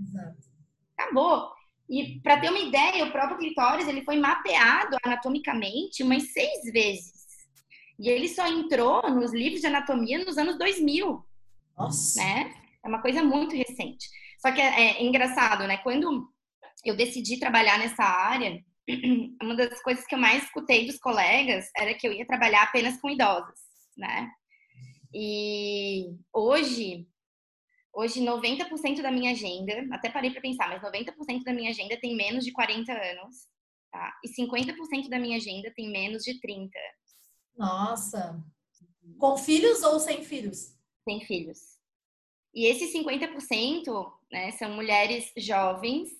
Exato. 0.01 0.37
Acabou. 0.97 1.51
E 1.89 2.21
para 2.21 2.41
ter 2.41 2.51
uma 2.51 2.59
ideia, 2.59 3.05
o 3.05 3.13
próprio 3.13 3.39
clitóris 3.39 3.87
ele 3.87 4.05
foi 4.05 4.17
mapeado 4.17 4.97
anatomicamente 5.05 6.03
umas 6.03 6.33
seis 6.33 6.65
vezes. 6.73 7.27
E 7.99 8.09
ele 8.09 8.29
só 8.29 8.47
entrou 8.47 9.03
nos 9.11 9.33
livros 9.33 9.61
de 9.61 9.67
anatomia 9.67 10.25
nos 10.25 10.37
anos 10.37 10.59
2000. 10.59 11.25
Nossa! 11.77 12.23
Né? 12.23 12.55
É 12.85 12.89
uma 12.89 13.01
coisa 13.01 13.23
muito 13.23 13.55
recente. 13.55 14.07
Só 14.41 14.53
que 14.53 14.61
é, 14.61 14.99
é 14.99 15.03
engraçado, 15.03 15.67
né? 15.67 15.79
Quando 15.79 16.29
eu 16.85 16.97
decidi 16.97 17.39
trabalhar 17.39 17.79
nessa 17.79 18.03
área, 18.03 18.63
uma 19.43 19.55
das 19.55 19.83
coisas 19.83 20.07
que 20.07 20.15
eu 20.15 20.19
mais 20.19 20.45
escutei 20.45 20.87
dos 20.87 20.99
colegas 20.99 21.71
era 21.77 21.95
que 21.95 22.07
eu 22.07 22.13
ia 22.13 22.27
trabalhar 22.27 22.63
apenas 22.63 23.01
com 23.01 23.11
idosas, 23.11 23.59
né? 23.97 24.31
E 25.13 26.15
hoje, 26.33 27.09
hoje 27.93 28.21
90% 28.21 29.03
da 29.03 29.11
minha 29.11 29.33
agenda, 29.33 29.87
até 29.93 30.11
parei 30.11 30.31
para 30.31 30.41
pensar, 30.41 30.69
mas 30.69 30.83
90% 30.83 31.43
da 31.43 31.53
minha 31.53 31.71
agenda 31.71 31.99
tem 32.01 32.15
menos 32.15 32.45
de 32.45 32.53
40 32.53 32.93
anos, 32.93 33.49
tá? 33.91 34.15
E 34.25 34.29
50% 34.29 35.09
da 35.09 35.19
minha 35.19 35.37
agenda 35.37 35.73
tem 35.75 35.91
menos 35.91 36.23
de 36.23 36.41
30. 36.41 36.71
Nossa. 37.57 38.43
Com 39.19 39.37
filhos 39.37 39.83
ou 39.83 39.99
sem 39.99 40.23
filhos? 40.25 40.77
Sem 41.09 41.25
filhos. 41.25 41.77
E 42.55 42.67
esses 42.67 42.93
50%, 42.93 44.13
né, 44.31 44.51
são 44.53 44.73
mulheres 44.73 45.33
jovens 45.37 46.11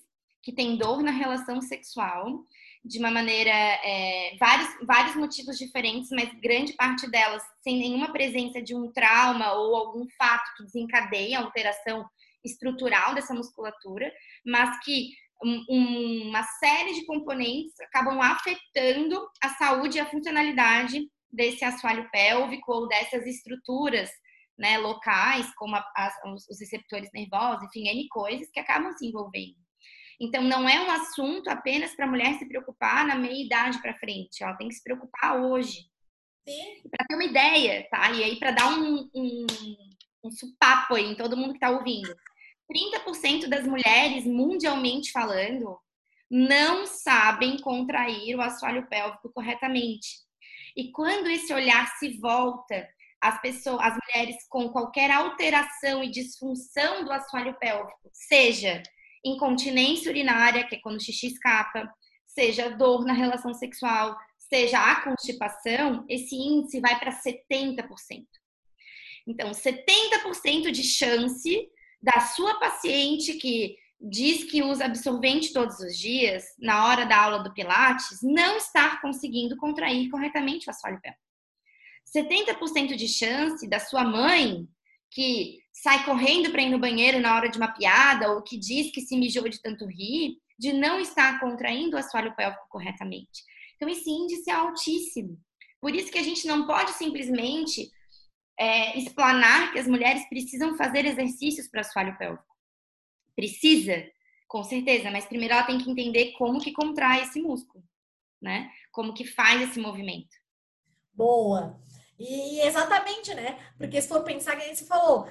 que 0.43 0.53
têm 0.53 0.77
dor 0.77 1.03
na 1.03 1.11
relação 1.11 1.61
sexual 1.61 2.45
de 2.85 2.99
uma 3.01 3.11
maneira, 3.11 3.51
é, 3.51 4.37
vários, 4.39 4.69
vários 4.87 5.17
motivos 5.17 5.59
diferentes, 5.59 6.09
mas 6.11 6.33
grande 6.41 6.73
parte 6.75 7.11
delas 7.11 7.43
sem 7.63 7.79
nenhuma 7.79 8.13
presença 8.13 8.63
de 8.63 8.75
um 8.75 8.93
trauma 8.93 9.55
ou 9.55 9.75
algum 9.75 10.07
fato 10.17 10.55
que 10.57 10.65
desencadeia 10.65 11.39
a 11.39 11.43
alteração 11.43 12.07
estrutural 12.45 13.15
dessa 13.15 13.35
musculatura, 13.35 14.13
mas 14.45 14.79
que 14.85 15.11
um, 15.43 16.29
uma 16.29 16.45
série 16.45 16.95
de 16.95 17.05
componentes 17.07 17.79
acabam 17.81 18.21
afetando 18.21 19.21
a 19.43 19.49
saúde 19.51 19.99
e 19.99 20.01
a 20.01 20.07
funcionalidade 20.07 21.11
desse 21.31 21.65
assoalho 21.65 22.09
pélvico 22.11 22.73
ou 22.73 22.89
dessas 22.89 23.27
estruturas 23.27 24.11
né, 24.57 24.79
locais, 24.79 25.53
como 25.57 25.77
a, 25.77 26.13
os 26.49 26.59
receptores 26.59 27.11
nervosos, 27.13 27.65
enfim, 27.65 27.89
N 27.89 28.09
coisas 28.09 28.49
que 28.51 28.61
acabam 28.61 28.93
se 28.97 29.07
envolvendo. 29.07 29.66
Então, 30.21 30.43
não 30.43 30.69
é 30.69 30.81
um 30.81 30.91
assunto 30.91 31.49
apenas 31.49 31.95
para 31.95 32.07
a 32.07 32.09
mulher 32.09 32.39
se 32.39 32.47
preocupar 32.47 33.07
na 33.07 33.15
meia 33.15 33.45
idade 33.45 33.81
para 33.83 33.99
frente, 33.99 34.43
ela 34.43 34.55
tem 34.55 34.69
que 34.69 34.75
se 34.75 34.83
preocupar 34.83 35.41
hoje. 35.41 35.87
Para 36.91 37.07
ter 37.07 37.15
uma 37.15 37.25
ideia, 37.25 37.87
tá? 37.91 38.11
E 38.13 38.23
aí, 38.23 38.39
para 38.39 38.53
dar 38.53 38.69
um, 38.69 39.11
um, 39.15 39.47
um 40.25 40.31
supapo 40.31 40.95
aí 40.95 41.05
em 41.05 41.17
todo 41.17 41.37
mundo 41.37 41.51
que 41.51 41.57
está 41.57 41.71
ouvindo. 41.71 42.15
30% 42.73 43.49
das 43.49 43.67
mulheres, 43.67 44.25
mundialmente 44.25 45.13
falando, 45.13 45.79
não 46.31 46.87
sabem 46.87 47.59
contrair 47.61 48.37
o 48.37 48.41
assoalho 48.41 48.89
pélvico 48.89 49.31
corretamente. 49.33 50.27
E 50.77 50.91
quando 50.93 51.29
esse 51.29 51.53
olhar 51.53 51.87
se 51.97 52.19
volta 52.19 52.89
as 53.21 53.41
pessoas, 53.41 53.81
as 53.81 53.97
mulheres 53.97 54.37
com 54.49 54.69
qualquer 54.71 55.11
alteração 55.11 56.03
e 56.03 56.11
disfunção 56.11 57.05
do 57.05 57.13
assoalho 57.13 57.57
pélvico, 57.59 58.11
seja 58.13 58.83
incontinência 59.29 60.11
urinária, 60.11 60.67
que 60.67 60.77
é 60.77 60.81
quando 60.81 60.97
o 60.97 61.01
xixi 61.01 61.29
escapa, 61.29 61.91
seja 62.27 62.71
dor 62.71 63.05
na 63.05 63.13
relação 63.13 63.55
sexual, 63.55 64.17
seja 64.39 64.79
a 64.79 65.03
constipação, 65.03 66.05
esse 66.09 66.35
índice 66.35 66.81
vai 66.81 66.99
para 66.99 67.13
70%. 67.13 67.87
Então, 69.27 69.51
70% 69.51 70.71
de 70.71 70.83
chance 70.85 71.69
da 72.01 72.21
sua 72.21 72.59
paciente 72.61 73.35
que 73.35 73.77
diz 74.01 74.45
que 74.45 74.63
usa 74.63 74.85
absorvente 74.85 75.53
todos 75.53 75.81
os 75.81 75.97
dias, 75.97 76.45
na 76.59 76.87
hora 76.87 77.05
da 77.05 77.19
aula 77.19 77.43
do 77.43 77.53
Pilates, 77.53 78.19
não 78.23 78.57
estar 78.57 79.01
conseguindo 79.01 79.57
contrair 79.57 80.09
corretamente 80.11 80.69
o 80.69 80.71
assoalho 80.71 81.01
pélvico. 81.01 81.25
70% 82.15 82.95
de 82.95 83.09
chance 83.09 83.69
da 83.69 83.81
sua 83.81 84.05
mãe 84.05 84.69
que 85.17 85.63
sai 85.73 86.05
correndo 86.05 86.51
para 86.51 86.61
ir 86.61 86.69
no 86.69 86.79
banheiro 86.79 87.19
na 87.19 87.35
hora 87.35 87.49
de 87.49 87.57
uma 87.57 87.73
piada 87.73 88.31
ou 88.33 88.43
que 88.43 88.59
diz 88.59 88.91
que 88.91 89.01
se 89.01 89.17
mijou 89.17 89.49
de 89.49 89.63
tanto 89.63 89.87
rir, 89.87 90.37
de 90.59 90.75
não 90.75 91.01
estar 91.01 91.41
contraindo 91.41 91.97
o 91.97 91.99
assoalho 91.99 92.37
pélvico 92.37 92.69
corretamente. 92.69 93.43
Então, 93.75 93.89
esse 93.89 94.11
índice 94.11 94.51
é 94.51 94.53
altíssimo. 94.53 95.41
Por 95.81 95.95
isso 95.95 96.13
que 96.13 96.19
a 96.19 96.23
gente 96.23 96.47
não 96.47 96.67
pode 96.67 96.93
simplesmente 96.93 97.91
é, 98.61 98.99
explanar 98.99 99.73
que 99.73 99.79
as 99.79 99.87
mulheres 99.87 100.29
precisam 100.29 100.77
fazer 100.77 101.07
exercícios 101.07 101.67
para 101.67 101.81
assoalho 101.81 102.19
pélvico. 102.19 102.45
Precisa, 103.35 104.07
com 104.47 104.63
certeza, 104.65 105.11
mas 105.11 105.25
primeiro 105.25 105.55
ela 105.55 105.63
tem 105.63 105.79
que 105.79 105.91
entender 105.91 106.33
como 106.33 106.61
que 106.61 106.73
contrai 106.73 107.23
esse 107.23 107.41
músculo, 107.41 107.83
né? 108.41 108.71
Como 108.93 109.15
que 109.15 109.25
faz 109.25 109.63
esse 109.63 109.81
movimento. 109.81 110.37
Boa. 111.15 111.83
E 112.19 112.61
exatamente, 112.61 113.35
né? 113.35 113.59
Porque 113.77 114.01
se 114.01 114.09
for 114.09 114.23
pensar 114.23 114.57
que 114.57 114.63
a 114.65 114.69
gente 114.69 114.85
falou, 114.85 115.29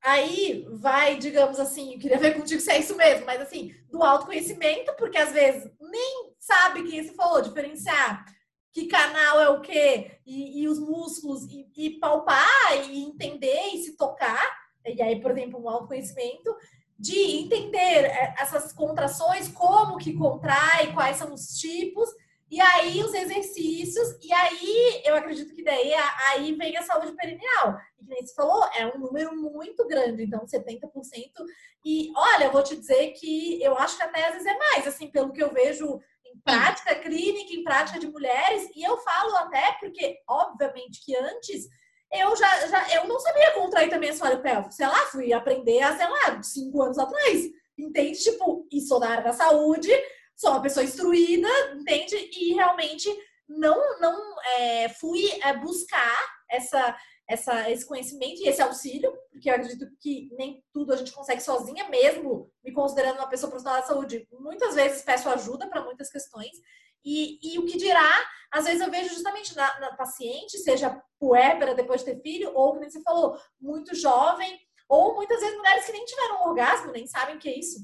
aí 0.00 0.66
vai, 0.70 1.16
digamos 1.16 1.60
assim, 1.60 1.94
eu 1.94 1.98
queria 1.98 2.18
ver 2.18 2.34
contigo 2.34 2.60
se 2.60 2.70
é 2.70 2.78
isso 2.78 2.96
mesmo, 2.96 3.26
mas 3.26 3.40
assim, 3.40 3.74
do 3.90 4.02
autoconhecimento, 4.02 4.94
porque 4.96 5.18
às 5.18 5.32
vezes 5.32 5.70
nem 5.80 6.34
sabe 6.38 6.88
quem 6.88 7.02
se 7.02 7.14
falou, 7.14 7.42
diferenciar 7.42 8.24
que 8.72 8.86
canal 8.86 9.38
é 9.38 9.50
o 9.50 9.60
quê, 9.60 10.18
e, 10.26 10.62
e 10.62 10.68
os 10.68 10.78
músculos, 10.78 11.44
e, 11.44 11.70
e, 11.76 11.90
palpar, 11.98 12.88
e 12.88 13.02
entender, 13.04 13.74
e 13.74 13.82
se 13.82 13.96
tocar, 13.96 14.50
e 14.84 15.00
aí, 15.02 15.20
por 15.20 15.30
exemplo, 15.30 15.62
um 15.62 15.68
autoconhecimento, 15.68 16.56
de 16.98 17.18
entender 17.42 18.06
é, 18.06 18.34
essas 18.38 18.72
contrações, 18.72 19.48
como 19.48 19.98
que 19.98 20.14
contrai, 20.14 20.92
quais 20.94 21.18
são 21.18 21.34
os 21.34 21.58
tipos, 21.58 22.08
e 22.52 22.60
aí 22.60 23.02
os 23.02 23.14
exercícios, 23.14 24.10
e 24.22 24.30
aí 24.30 25.02
eu 25.06 25.16
acredito 25.16 25.54
que 25.54 25.64
daí 25.64 25.90
aí 26.28 26.54
vem 26.54 26.76
a 26.76 26.82
saúde 26.82 27.16
perineal. 27.16 27.78
E 27.98 28.04
que 28.04 28.10
nem 28.10 28.26
você 28.26 28.34
falou, 28.34 28.62
é 28.76 28.86
um 28.88 28.98
número 28.98 29.34
muito 29.34 29.88
grande, 29.88 30.24
então 30.24 30.44
70%. 30.44 30.82
E 31.82 32.12
olha, 32.14 32.44
eu 32.44 32.52
vou 32.52 32.62
te 32.62 32.76
dizer 32.76 33.12
que 33.12 33.58
eu 33.62 33.74
acho 33.78 33.96
que 33.96 34.02
até 34.02 34.26
às 34.26 34.34
vezes 34.34 34.46
é 34.46 34.58
mais, 34.58 34.86
assim, 34.86 35.10
pelo 35.10 35.32
que 35.32 35.42
eu 35.42 35.50
vejo 35.50 35.98
em 36.26 36.38
prática 36.44 36.94
clínica, 36.96 37.54
em 37.54 37.64
prática 37.64 37.98
de 37.98 38.06
mulheres, 38.06 38.70
e 38.76 38.82
eu 38.82 38.98
falo 38.98 39.34
até 39.36 39.72
porque, 39.80 40.18
obviamente, 40.28 41.02
que 41.02 41.16
antes 41.16 41.66
eu 42.12 42.36
já, 42.36 42.66
já 42.66 42.96
eu 42.96 43.08
não 43.08 43.18
sabia 43.18 43.52
contrair 43.52 43.88
também 43.88 44.10
assoalho 44.10 44.42
pélvico. 44.42 44.74
Sei 44.74 44.86
lá, 44.86 45.06
fui 45.06 45.32
aprender 45.32 45.80
há, 45.80 45.96
sei 45.96 46.06
lá, 46.06 46.42
cinco 46.42 46.82
anos 46.82 46.98
atrás. 46.98 47.46
Entende? 47.78 48.22
Tipo, 48.22 48.68
isso 48.70 48.98
na 48.98 49.08
área 49.08 49.24
da 49.24 49.32
saúde 49.32 49.90
sou 50.36 50.50
uma 50.50 50.62
pessoa 50.62 50.84
instruída, 50.84 51.48
entende? 51.74 52.16
E 52.36 52.54
realmente 52.54 53.08
não, 53.48 54.00
não 54.00 54.42
é, 54.56 54.88
fui 54.88 55.24
é, 55.42 55.56
buscar 55.56 56.18
essa, 56.50 56.96
essa, 57.28 57.70
esse 57.70 57.86
conhecimento 57.86 58.40
e 58.40 58.48
esse 58.48 58.62
auxílio, 58.62 59.12
porque 59.30 59.48
eu 59.48 59.54
acredito 59.54 59.86
que 60.00 60.28
nem 60.36 60.62
tudo 60.72 60.92
a 60.92 60.96
gente 60.96 61.12
consegue 61.12 61.42
sozinha, 61.42 61.88
mesmo 61.88 62.50
me 62.64 62.72
considerando 62.72 63.18
uma 63.18 63.28
pessoa 63.28 63.50
profissional 63.50 63.80
da 63.80 63.86
saúde. 63.86 64.26
Muitas 64.32 64.74
vezes 64.74 65.02
peço 65.02 65.28
ajuda 65.28 65.68
para 65.68 65.84
muitas 65.84 66.10
questões. 66.10 66.50
E, 67.04 67.38
e, 67.42 67.58
o 67.58 67.66
que 67.66 67.76
dirá, 67.76 68.30
às 68.52 68.64
vezes 68.64 68.80
eu 68.80 68.90
vejo 68.90 69.08
justamente 69.08 69.56
na, 69.56 69.80
na 69.80 69.96
paciente, 69.96 70.58
seja 70.58 71.02
puérpera 71.18 71.74
depois 71.74 72.00
de 72.00 72.12
ter 72.12 72.22
filho, 72.22 72.52
ou, 72.54 72.74
como 72.74 72.88
você 72.88 73.02
falou, 73.02 73.36
muito 73.60 73.94
jovem, 73.94 74.56
ou 74.88 75.14
muitas 75.14 75.40
vezes 75.40 75.56
mulheres 75.56 75.84
que 75.84 75.92
nem 75.92 76.04
tiveram 76.04 76.36
um 76.36 76.48
orgasmo, 76.48 76.92
nem 76.92 77.06
sabem 77.06 77.36
o 77.36 77.38
que 77.38 77.48
é 77.48 77.58
isso. 77.58 77.80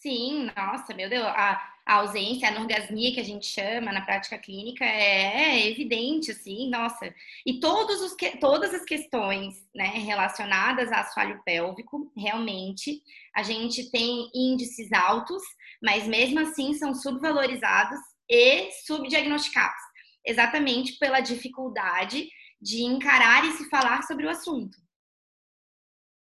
Sim, 0.00 0.50
nossa, 0.56 0.94
meu 0.94 1.10
Deus, 1.10 1.26
a, 1.26 1.60
a 1.84 1.94
ausência, 1.96 2.48
a 2.48 2.52
anorgasmia 2.52 3.12
que 3.12 3.20
a 3.20 3.24
gente 3.24 3.44
chama 3.44 3.92
na 3.92 4.00
prática 4.00 4.38
clínica 4.38 4.82
é, 4.82 5.58
é 5.58 5.70
evidente, 5.70 6.30
assim, 6.30 6.70
nossa. 6.70 7.14
E 7.44 7.60
todos 7.60 8.00
os 8.00 8.14
que, 8.14 8.38
todas 8.38 8.72
as 8.72 8.82
questões 8.82 9.62
né, 9.74 9.88
relacionadas 9.88 10.90
a 10.90 11.00
assoalho 11.00 11.42
pélvico, 11.44 12.10
realmente, 12.16 13.02
a 13.36 13.42
gente 13.42 13.90
tem 13.90 14.30
índices 14.34 14.90
altos, 14.90 15.42
mas 15.82 16.06
mesmo 16.06 16.40
assim 16.40 16.72
são 16.72 16.94
subvalorizados 16.94 18.00
e 18.26 18.70
subdiagnosticados, 18.86 19.82
exatamente 20.24 20.94
pela 20.98 21.20
dificuldade 21.20 22.26
de 22.58 22.84
encarar 22.84 23.44
e 23.44 23.52
se 23.52 23.68
falar 23.68 24.02
sobre 24.04 24.24
o 24.24 24.30
assunto. 24.30 24.78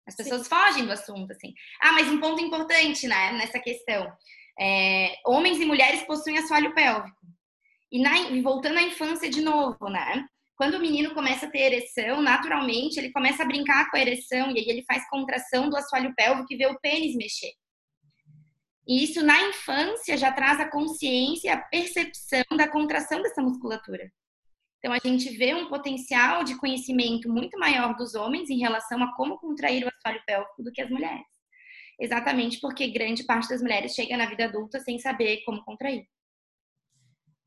As 0.09 0.17
pessoas 0.17 0.43
Sim. 0.45 0.49
fogem 0.49 0.87
do 0.87 0.93
assunto, 0.93 1.31
assim. 1.33 1.53
Ah, 1.83 1.93
mas 1.93 2.09
um 2.09 2.19
ponto 2.19 2.43
importante, 2.43 3.07
né, 3.07 3.33
nessa 3.33 3.59
questão. 3.59 4.11
É, 4.59 5.15
homens 5.27 5.61
e 5.61 5.67
mulheres 5.67 6.03
possuem 6.05 6.39
assoalho 6.39 6.75
pélvico. 6.75 7.15
E, 7.93 8.01
na, 8.01 8.13
voltando 8.43 8.79
à 8.79 8.83
infância 8.83 9.29
de 9.29 9.43
novo, 9.43 9.89
né? 9.91 10.25
Quando 10.57 10.75
o 10.75 10.81
menino 10.81 11.15
começa 11.15 11.47
a 11.47 11.51
ter 11.51 11.73
ereção, 11.73 12.23
naturalmente 12.23 12.99
ele 12.99 13.13
começa 13.13 13.43
a 13.43 13.47
brincar 13.47 13.91
com 13.91 13.97
a 13.97 14.01
ereção 14.01 14.51
e 14.51 14.59
aí 14.59 14.69
ele 14.69 14.83
faz 14.85 15.09
contração 15.09 15.69
do 15.69 15.77
assoalho 15.77 16.13
pélvico 16.17 16.53
e 16.53 16.57
vê 16.57 16.67
o 16.67 16.81
pênis 16.81 17.15
mexer. 17.15 17.53
E 18.87 19.05
isso 19.05 19.23
na 19.23 19.41
infância 19.43 20.17
já 20.17 20.33
traz 20.33 20.59
a 20.59 20.69
consciência, 20.69 21.53
a 21.53 21.59
percepção 21.59 22.43
da 22.57 22.67
contração 22.67 23.21
dessa 23.23 23.43
musculatura. 23.43 24.11
Então, 24.89 24.97
a 24.97 25.07
gente 25.07 25.29
vê 25.37 25.53
um 25.53 25.69
potencial 25.69 26.43
de 26.43 26.57
conhecimento 26.57 27.29
muito 27.29 27.59
maior 27.59 27.95
dos 27.95 28.15
homens 28.15 28.49
em 28.49 28.59
relação 28.59 29.03
a 29.03 29.15
como 29.15 29.39
contrair 29.39 29.85
o 29.85 29.89
assoalho 29.89 30.23
pélvico 30.27 30.63
do 30.63 30.73
que 30.73 30.81
as 30.81 30.89
mulheres. 30.89 31.27
Exatamente 32.01 32.59
porque 32.59 32.89
grande 32.89 33.23
parte 33.25 33.51
das 33.51 33.61
mulheres 33.61 33.93
chega 33.93 34.17
na 34.17 34.25
vida 34.25 34.47
adulta 34.47 34.81
sem 34.81 34.99
saber 34.99 35.43
como 35.45 35.63
contrair. 35.63 36.07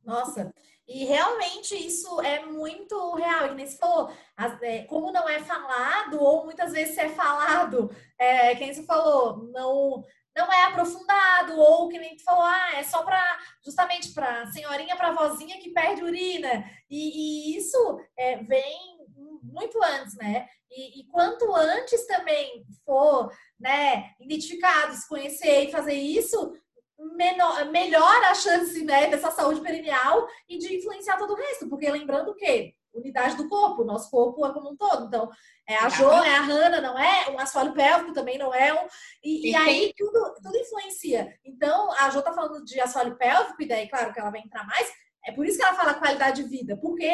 Nossa, 0.05 0.53
e 0.87 1.03
realmente 1.03 1.73
isso 1.73 2.21
é 2.21 2.45
muito 2.45 3.15
real. 3.15 3.47
E 3.47 3.55
nem 3.55 3.65
se 3.65 3.79
falou, 3.79 4.13
é, 4.61 4.83
como 4.83 5.11
não 5.11 5.27
é 5.27 5.39
falado, 5.39 6.21
ou 6.21 6.45
muitas 6.45 6.71
vezes 6.71 6.95
é 6.95 7.09
falado, 7.09 7.89
é, 8.19 8.53
quem 8.55 8.71
se 8.71 8.85
falou, 8.85 9.49
não 9.51 10.05
não 10.35 10.51
é 10.51 10.63
aprofundado, 10.63 11.57
ou 11.59 11.89
que 11.89 11.99
nem 11.99 12.15
tu 12.15 12.23
falou, 12.23 12.43
ah, 12.43 12.71
é 12.75 12.83
só 12.83 13.03
para 13.03 13.39
justamente 13.63 14.13
para 14.13 14.45
senhorinha, 14.47 14.95
para 14.95 15.11
vozinha 15.11 15.59
que 15.59 15.71
perde 15.71 16.03
urina. 16.03 16.63
E, 16.89 17.53
e 17.53 17.57
isso 17.57 17.99
é, 18.17 18.37
vem 18.37 18.99
muito 19.43 19.81
antes, 19.83 20.15
né? 20.15 20.47
E, 20.69 21.01
e, 21.01 21.07
quanto 21.07 21.53
antes 21.53 22.07
também 22.07 22.63
for 22.85 23.29
né, 23.59 24.13
identificado, 24.21 24.95
se 24.95 25.07
conhecer 25.07 25.65
e 25.65 25.71
fazer 25.71 25.93
isso, 25.93 26.53
menor, 26.97 27.65
melhor 27.65 28.23
a 28.23 28.33
chance 28.33 28.83
né, 28.85 29.07
dessa 29.07 29.31
saúde 29.31 29.59
perineal 29.61 30.27
e 30.47 30.57
de 30.57 30.77
influenciar 30.77 31.17
todo 31.17 31.33
o 31.33 31.35
resto. 31.35 31.67
Porque 31.67 31.89
lembrando 31.91 32.33
que 32.35 32.73
unidade 32.93 33.37
do 33.37 33.47
corpo, 33.47 33.81
o 33.81 33.85
nosso 33.85 34.09
corpo 34.09 34.45
é 34.45 34.53
como 34.53 34.71
um 34.71 34.75
todo. 34.75 35.05
Então, 35.05 35.29
é 35.67 35.75
a 35.75 35.89
Jo, 35.89 36.09
é 36.09 36.35
a 36.35 36.41
Hanna, 36.41 36.81
não 36.81 36.97
é? 36.97 37.29
O 37.29 37.39
assoalho 37.39 37.73
pélvico 37.73 38.13
também 38.13 38.37
não 38.37 38.53
é 38.53 38.73
um. 38.73 38.87
E, 39.23 39.51
e 39.51 39.55
aí 39.55 39.93
tudo, 39.97 40.33
tudo 40.41 40.57
influencia. 40.57 41.33
Então, 41.45 41.91
a 41.93 42.09
Jo 42.09 42.21
tá 42.21 42.33
falando 42.33 42.63
de 42.63 42.79
assoalho 42.79 43.17
pélvico, 43.17 43.61
e 43.61 43.67
daí, 43.67 43.87
claro 43.87 44.13
que 44.13 44.19
ela 44.19 44.31
vai 44.31 44.41
entrar 44.41 44.65
mais. 44.65 44.91
É 45.25 45.31
por 45.31 45.45
isso 45.45 45.57
que 45.57 45.63
ela 45.63 45.75
fala 45.75 45.93
qualidade 45.93 46.43
de 46.43 46.49
vida, 46.49 46.77
porque 46.77 47.05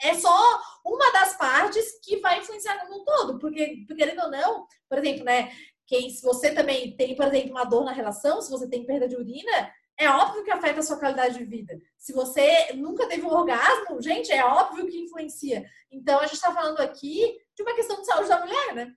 é 0.00 0.14
só 0.14 0.60
uma 0.84 1.10
das 1.12 1.36
partes 1.36 1.98
que 2.04 2.18
vai 2.20 2.38
influenciar 2.38 2.88
no 2.88 3.04
todo. 3.04 3.38
Porque, 3.38 3.84
querendo 3.96 4.22
ou 4.22 4.30
não, 4.30 4.66
por 4.88 4.98
exemplo, 4.98 5.24
né? 5.24 5.50
Quem, 5.86 6.10
se 6.10 6.22
você 6.22 6.52
também 6.52 6.94
tem, 6.96 7.16
por 7.16 7.26
exemplo, 7.26 7.52
uma 7.52 7.64
dor 7.64 7.82
na 7.82 7.92
relação, 7.92 8.42
se 8.42 8.50
você 8.50 8.68
tem 8.68 8.84
perda 8.84 9.08
de 9.08 9.16
urina, 9.16 9.72
é 9.98 10.08
óbvio 10.08 10.44
que 10.44 10.50
afeta 10.50 10.78
a 10.78 10.82
sua 10.82 10.98
qualidade 10.98 11.36
de 11.36 11.44
vida. 11.44 11.76
Se 11.96 12.12
você 12.12 12.72
nunca 12.74 13.08
teve 13.08 13.26
um 13.26 13.32
orgasmo, 13.32 14.00
gente, 14.00 14.30
é 14.30 14.44
óbvio 14.44 14.86
que 14.86 14.98
influencia. 14.98 15.68
Então, 15.90 16.20
a 16.20 16.22
gente 16.22 16.34
está 16.34 16.52
falando 16.52 16.80
aqui 16.80 17.36
de 17.56 17.62
uma 17.62 17.74
questão 17.74 18.00
de 18.00 18.06
saúde 18.06 18.28
da 18.28 18.40
mulher, 18.40 18.74
né? 18.74 18.92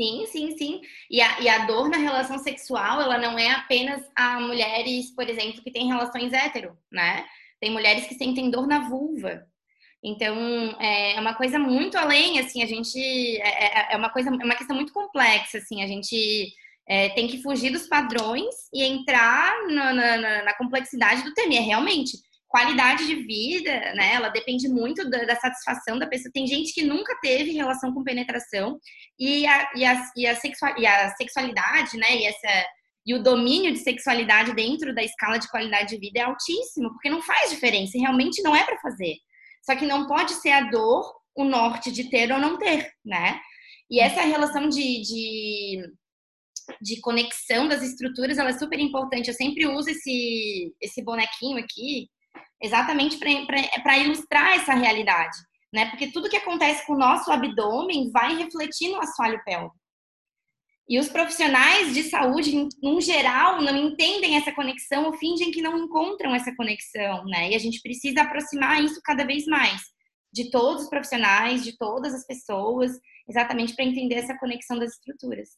Sim, 0.00 0.26
sim, 0.26 0.56
sim. 0.56 0.80
E 1.08 1.20
a, 1.20 1.40
e 1.40 1.48
a 1.48 1.66
dor 1.66 1.88
na 1.88 1.98
relação 1.98 2.38
sexual, 2.38 3.00
ela 3.00 3.18
não 3.18 3.38
é 3.38 3.50
apenas 3.52 4.02
a 4.16 4.40
mulheres, 4.40 5.14
por 5.14 5.28
exemplo, 5.28 5.62
que 5.62 5.70
têm 5.70 5.86
relações 5.86 6.32
hétero, 6.32 6.76
né? 6.90 7.24
Tem 7.60 7.70
mulheres 7.70 8.06
que 8.06 8.14
sentem 8.14 8.50
dor 8.50 8.66
na 8.66 8.88
vulva. 8.88 9.46
Então, 10.02 10.34
é 10.80 11.20
uma 11.20 11.34
coisa 11.34 11.58
muito 11.58 11.96
além, 11.96 12.40
assim, 12.40 12.62
a 12.62 12.66
gente... 12.66 12.98
É, 13.42 13.92
é, 13.92 13.92
é 13.92 13.96
uma 13.96 14.10
coisa, 14.10 14.30
é 14.30 14.44
uma 14.44 14.56
questão 14.56 14.74
muito 14.74 14.92
complexa, 14.92 15.58
assim, 15.58 15.82
a 15.82 15.86
gente 15.86 16.52
é, 16.90 17.08
tem 17.10 17.28
que 17.28 17.40
fugir 17.40 17.70
dos 17.70 17.86
padrões 17.86 18.52
e 18.74 18.82
entrar 18.82 19.64
na, 19.68 19.94
na, 19.94 20.42
na, 20.42 20.54
complexidade 20.56 21.22
do 21.22 21.32
tema. 21.32 21.54
E 21.54 21.56
é 21.56 21.60
realmente 21.60 22.18
qualidade 22.48 23.06
de 23.06 23.14
vida, 23.14 23.70
né? 23.94 24.14
Ela 24.14 24.28
depende 24.28 24.68
muito 24.68 25.08
da, 25.08 25.22
da, 25.22 25.36
satisfação 25.36 26.00
da 26.00 26.08
pessoa. 26.08 26.32
Tem 26.34 26.48
gente 26.48 26.74
que 26.74 26.82
nunca 26.82 27.16
teve 27.22 27.52
relação 27.52 27.94
com 27.94 28.02
penetração 28.02 28.80
e 29.16 29.46
a, 29.46 29.70
e 29.76 29.84
a, 29.84 30.10
e 30.16 30.26
a, 30.26 30.34
sexual, 30.34 30.74
e 30.76 30.84
a 30.84 31.10
sexualidade, 31.10 31.96
né? 31.96 32.16
E, 32.16 32.26
essa, 32.26 32.66
e 33.06 33.14
o 33.14 33.22
domínio 33.22 33.72
de 33.72 33.78
sexualidade 33.78 34.52
dentro 34.52 34.92
da 34.92 35.04
escala 35.04 35.38
de 35.38 35.48
qualidade 35.48 35.90
de 35.90 36.00
vida 36.00 36.18
é 36.18 36.22
altíssimo, 36.24 36.90
porque 36.90 37.08
não 37.08 37.22
faz 37.22 37.50
diferença, 37.50 37.96
realmente 37.96 38.42
não 38.42 38.56
é 38.56 38.64
para 38.64 38.80
fazer. 38.80 39.14
Só 39.62 39.76
que 39.76 39.86
não 39.86 40.08
pode 40.08 40.32
ser 40.32 40.50
a 40.50 40.62
dor 40.62 41.08
o 41.36 41.44
norte 41.44 41.92
de 41.92 42.10
ter 42.10 42.32
ou 42.32 42.40
não 42.40 42.58
ter, 42.58 42.90
né? 43.04 43.40
E 43.88 44.00
essa 44.00 44.22
relação 44.22 44.68
de, 44.68 45.02
de 45.02 45.99
de 46.80 47.00
conexão 47.00 47.68
das 47.68 47.82
estruturas, 47.82 48.38
ela 48.38 48.50
é 48.50 48.58
super 48.58 48.78
importante. 48.78 49.28
Eu 49.28 49.34
sempre 49.34 49.66
uso 49.66 49.90
esse, 49.90 50.74
esse 50.80 51.02
bonequinho 51.02 51.58
aqui 51.58 52.08
exatamente 52.62 53.18
para 53.18 53.98
ilustrar 53.98 54.56
essa 54.56 54.74
realidade, 54.74 55.36
né? 55.72 55.86
Porque 55.90 56.12
tudo 56.12 56.28
que 56.28 56.36
acontece 56.36 56.86
com 56.86 56.94
o 56.94 56.98
nosso 56.98 57.30
abdômen 57.30 58.10
vai 58.10 58.36
refletir 58.36 58.90
no 58.90 59.00
assoalho 59.00 59.42
pélvico. 59.44 59.74
E 60.88 60.98
os 60.98 61.08
profissionais 61.08 61.94
de 61.94 62.02
saúde, 62.02 62.68
em 62.82 63.00
geral, 63.00 63.62
não 63.62 63.76
entendem 63.76 64.36
essa 64.36 64.52
conexão 64.52 65.06
ou 65.06 65.12
fingem 65.12 65.52
que 65.52 65.62
não 65.62 65.78
encontram 65.78 66.34
essa 66.34 66.54
conexão, 66.56 67.24
né? 67.26 67.50
E 67.50 67.54
a 67.54 67.58
gente 67.58 67.80
precisa 67.80 68.22
aproximar 68.22 68.82
isso 68.82 69.00
cada 69.04 69.24
vez 69.24 69.46
mais 69.46 69.80
de 70.32 70.50
todos 70.50 70.84
os 70.84 70.90
profissionais, 70.90 71.62
de 71.62 71.76
todas 71.76 72.14
as 72.14 72.26
pessoas, 72.26 72.92
exatamente 73.28 73.74
para 73.74 73.84
entender 73.84 74.16
essa 74.16 74.36
conexão 74.38 74.78
das 74.78 74.92
estruturas. 74.94 75.50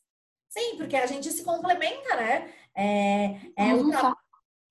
Sim, 0.53 0.77
porque 0.77 0.97
a 0.97 1.07
gente 1.07 1.31
se 1.31 1.43
complementa, 1.43 2.15
né? 2.15 2.53
É, 2.77 3.37
é 3.57 3.75
o 3.75 3.91
tra... 3.91 4.15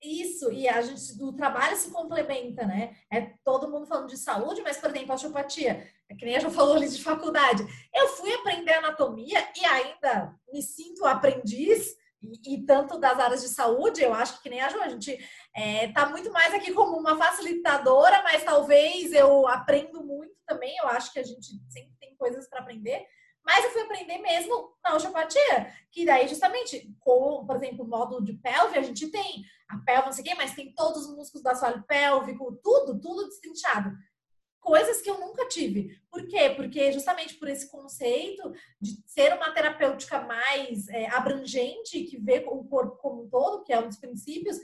Isso, 0.00 0.52
e 0.52 0.68
a 0.68 0.80
gente 0.80 1.18
do 1.18 1.32
trabalho 1.32 1.76
se 1.76 1.90
complementa, 1.90 2.64
né? 2.64 2.96
É 3.10 3.32
todo 3.44 3.68
mundo 3.68 3.86
falando 3.86 4.08
de 4.08 4.16
saúde, 4.16 4.62
mas, 4.62 4.76
por 4.76 4.90
exemplo, 4.90 5.10
a 5.10 5.14
osteopatia, 5.16 5.88
é 6.08 6.14
que 6.14 6.24
nem 6.24 6.36
a 6.36 6.40
já 6.40 6.50
falou 6.50 6.76
ali 6.76 6.88
de 6.88 7.02
faculdade. 7.02 7.64
Eu 7.92 8.08
fui 8.08 8.32
aprender 8.32 8.74
anatomia 8.74 9.40
e 9.60 9.64
ainda 9.64 10.36
me 10.52 10.62
sinto 10.62 11.04
aprendiz, 11.04 11.96
e, 12.22 12.54
e 12.54 12.64
tanto 12.64 12.98
das 12.98 13.18
áreas 13.18 13.42
de 13.42 13.48
saúde, 13.48 14.02
eu 14.02 14.14
acho 14.14 14.36
que, 14.36 14.44
que 14.44 14.50
nem 14.50 14.60
a 14.60 14.68
Jo, 14.68 14.80
a 14.80 14.88
gente 14.88 15.18
é, 15.54 15.88
tá 15.88 16.06
muito 16.06 16.30
mais 16.30 16.54
aqui 16.54 16.72
como 16.72 16.96
uma 16.96 17.16
facilitadora, 17.16 18.22
mas 18.22 18.44
talvez 18.44 19.12
eu 19.12 19.48
aprendo 19.48 20.04
muito 20.04 20.34
também, 20.46 20.76
eu 20.78 20.86
acho 20.88 21.12
que 21.12 21.18
a 21.18 21.24
gente 21.24 21.60
sempre 21.68 21.92
tem 21.98 22.14
coisas 22.14 22.48
para 22.48 22.60
aprender. 22.60 23.04
Mas 23.44 23.64
eu 23.64 23.70
fui 23.72 23.82
aprender 23.82 24.18
mesmo 24.18 24.72
na 24.82 24.94
osteopatia, 24.94 25.72
que 25.90 26.04
daí 26.04 26.28
justamente, 26.28 26.94
com, 27.00 27.44
por 27.44 27.56
exemplo, 27.56 27.84
o 27.84 27.88
módulo 27.88 28.24
de 28.24 28.34
pelve, 28.34 28.78
a 28.78 28.82
gente 28.82 29.08
tem 29.08 29.44
a 29.68 29.78
pelve, 29.78 30.06
não 30.06 30.12
sei 30.12 30.22
o 30.22 30.26
quê, 30.28 30.34
mas 30.36 30.54
tem 30.54 30.72
todos 30.74 31.06
os 31.06 31.16
músculos 31.16 31.42
do 31.42 31.48
assoalho 31.48 31.82
pélvico, 31.84 32.58
tudo, 32.62 33.00
tudo 33.00 33.26
destrinchado. 33.26 33.92
Coisas 34.60 35.02
que 35.02 35.10
eu 35.10 35.18
nunca 35.18 35.48
tive. 35.48 36.00
Por 36.08 36.24
quê? 36.28 36.50
Porque 36.50 36.92
justamente 36.92 37.34
por 37.34 37.48
esse 37.48 37.68
conceito 37.68 38.52
de 38.80 39.02
ser 39.06 39.34
uma 39.34 39.50
terapêutica 39.50 40.20
mais 40.20 40.86
é, 40.88 41.08
abrangente, 41.08 42.04
que 42.04 42.16
vê 42.16 42.44
o 42.46 42.62
corpo 42.64 42.96
como 42.98 43.24
um 43.24 43.28
todo, 43.28 43.64
que 43.64 43.72
é 43.72 43.80
um 43.80 43.88
dos 43.88 43.98
princípios, 43.98 44.56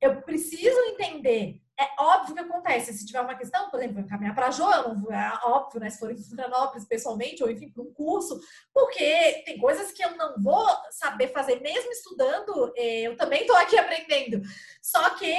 eu 0.00 0.22
preciso 0.22 0.78
entender. 0.88 1.63
É 1.78 1.90
óbvio 1.98 2.34
que 2.34 2.40
acontece. 2.40 2.92
Se 2.92 3.04
tiver 3.04 3.20
uma 3.20 3.34
questão, 3.34 3.68
por 3.68 3.80
exemplo, 3.80 4.00
eu 4.00 4.06
caminhar 4.06 4.34
para 4.34 4.50
Jo, 4.50 4.70
eu 4.70 4.88
não 4.88 5.00
vou, 5.00 5.12
é 5.12 5.40
óbvio, 5.42 5.80
né? 5.80 5.90
Se 5.90 5.98
for 5.98 6.10
em 6.10 6.16
Florianópolis 6.16 6.86
pessoalmente, 6.86 7.42
ou 7.42 7.50
enfim, 7.50 7.68
para 7.70 7.82
um 7.82 7.92
curso, 7.92 8.40
porque 8.72 9.42
tem 9.44 9.58
coisas 9.58 9.90
que 9.90 10.04
eu 10.04 10.16
não 10.16 10.40
vou 10.40 10.66
saber 10.90 11.28
fazer, 11.28 11.60
mesmo 11.60 11.90
estudando, 11.90 12.72
é, 12.76 13.02
eu 13.02 13.16
também 13.16 13.40
estou 13.40 13.56
aqui 13.56 13.76
aprendendo. 13.76 14.40
Só 14.80 15.10
que 15.10 15.34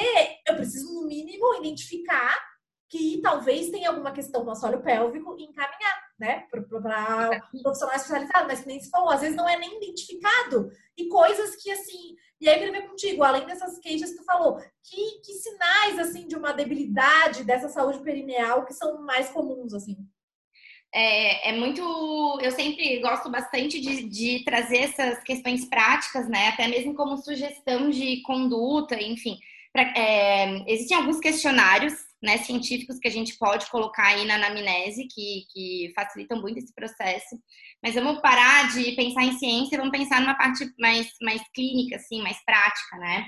eu 0.46 0.56
preciso, 0.56 0.94
no 0.94 1.08
mínimo, 1.08 1.56
identificar 1.56 2.38
que 2.90 3.20
talvez 3.22 3.70
tenha 3.70 3.90
alguma 3.90 4.12
questão 4.12 4.44
no 4.44 4.52
assoalho 4.52 4.82
pélvico 4.82 5.36
e 5.40 5.44
encaminhar, 5.44 6.05
né, 6.18 6.46
para 6.50 6.62
profissional 6.62 7.96
especializado, 7.96 8.48
mas 8.48 8.66
nem 8.66 8.80
se 8.80 8.90
falou, 8.90 9.10
às 9.10 9.22
vezes 9.22 9.36
não 9.36 9.48
é 9.48 9.58
nem 9.58 9.78
identificado. 9.78 10.72
E 10.98 11.08
coisas 11.08 11.56
que, 11.58 11.70
assim, 11.70 12.16
e 12.40 12.48
aí 12.48 12.56
eu 12.56 12.60
queria 12.66 12.82
ver 12.82 12.88
contigo, 12.88 13.24
além 13.24 13.46
dessas 13.46 13.80
queixas 13.80 14.12
que 14.12 14.18
tu 14.18 14.24
falou, 14.24 14.58
que, 14.84 15.20
que 15.22 15.34
sinais, 15.34 16.00
assim, 16.00 16.28
de 16.28 16.36
uma 16.36 16.54
debilidade 16.54 17.44
dessa 17.44 17.70
saúde 17.70 18.00
perineal 18.00 18.66
que 18.66 18.74
são 18.74 19.02
mais 19.02 19.30
comuns, 19.30 19.74
assim? 19.74 19.98
É, 20.94 21.50
é, 21.50 21.52
muito. 21.52 21.82
Eu 22.42 22.52
sempre 22.52 23.00
gosto 23.02 23.30
bastante 23.30 23.82
de, 23.82 24.04
de, 24.08 24.46
trazer 24.46 24.78
essas 24.78 25.22
questões 25.24 25.66
práticas, 25.66 26.30
né? 26.30 26.48
Até 26.48 26.70
mesmo 26.70 26.96
como 26.96 27.18
sugestão 27.18 27.90
de 27.90 28.22
conduta, 28.22 28.96
enfim. 29.02 29.38
Pra, 29.74 29.82
é, 29.98 30.64
existem 30.72 30.96
alguns 30.96 31.20
questionários 31.20 31.94
né, 32.26 32.40
científicos 32.40 32.98
que 33.00 33.08
a 33.08 33.12
gente 33.12 33.38
pode 33.38 33.70
colocar 33.70 34.08
aí 34.08 34.26
na 34.26 34.36
anamnese, 34.36 35.08
que, 35.08 35.46
que 35.54 35.94
facilitam 35.96 36.42
muito 36.42 36.58
esse 36.58 36.74
processo. 36.74 37.40
Mas 37.82 37.96
vamos 37.96 38.20
parar 38.22 38.74
de 38.74 38.92
pensar 38.94 39.24
em 39.24 39.38
ciência 39.38 39.76
e 39.76 39.78
vamos 39.78 39.98
pensar 39.98 40.20
numa 40.20 40.36
parte 40.36 40.68
mais, 40.80 41.08
mais 41.22 41.42
clínica, 41.54 41.98
assim, 41.98 42.22
mais 42.22 42.44
prática, 42.44 42.98
né? 42.98 43.28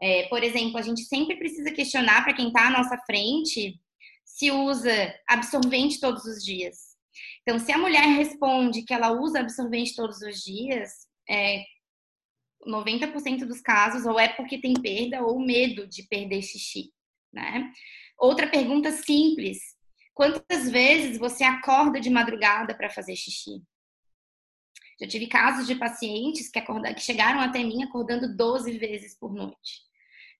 É, 0.00 0.28
por 0.28 0.42
exemplo, 0.42 0.78
a 0.78 0.82
gente 0.82 1.02
sempre 1.02 1.36
precisa 1.36 1.70
questionar 1.72 2.22
para 2.22 2.34
quem 2.34 2.48
está 2.48 2.68
à 2.68 2.70
nossa 2.70 2.96
frente 3.06 3.80
se 4.24 4.50
usa 4.50 5.14
absorvente 5.26 5.98
todos 5.98 6.24
os 6.24 6.44
dias. 6.44 6.96
Então, 7.42 7.58
se 7.58 7.72
a 7.72 7.78
mulher 7.78 8.04
responde 8.04 8.82
que 8.82 8.92
ela 8.92 9.10
usa 9.10 9.40
absorvente 9.40 9.94
todos 9.94 10.20
os 10.20 10.42
dias, 10.42 10.90
é, 11.28 11.64
90% 12.66 13.46
dos 13.46 13.60
casos 13.60 14.04
ou 14.04 14.18
é 14.18 14.28
porque 14.28 14.60
tem 14.60 14.74
perda 14.74 15.22
ou 15.22 15.38
medo 15.40 15.86
de 15.86 16.02
perder 16.02 16.42
xixi, 16.42 16.92
né? 17.32 17.70
Outra 18.18 18.46
pergunta 18.46 18.90
simples: 18.90 19.58
quantas 20.14 20.70
vezes 20.70 21.18
você 21.18 21.44
acorda 21.44 22.00
de 22.00 22.10
madrugada 22.10 22.74
para 22.74 22.90
fazer 22.90 23.16
xixi? 23.16 23.62
Já 25.00 25.06
tive 25.06 25.26
casos 25.26 25.66
de 25.66 25.74
pacientes 25.74 26.50
que, 26.50 26.58
acorda, 26.58 26.94
que 26.94 27.02
chegaram 27.02 27.40
até 27.40 27.62
mim 27.62 27.82
acordando 27.82 28.34
12 28.34 28.78
vezes 28.78 29.18
por 29.18 29.32
noite. 29.34 29.84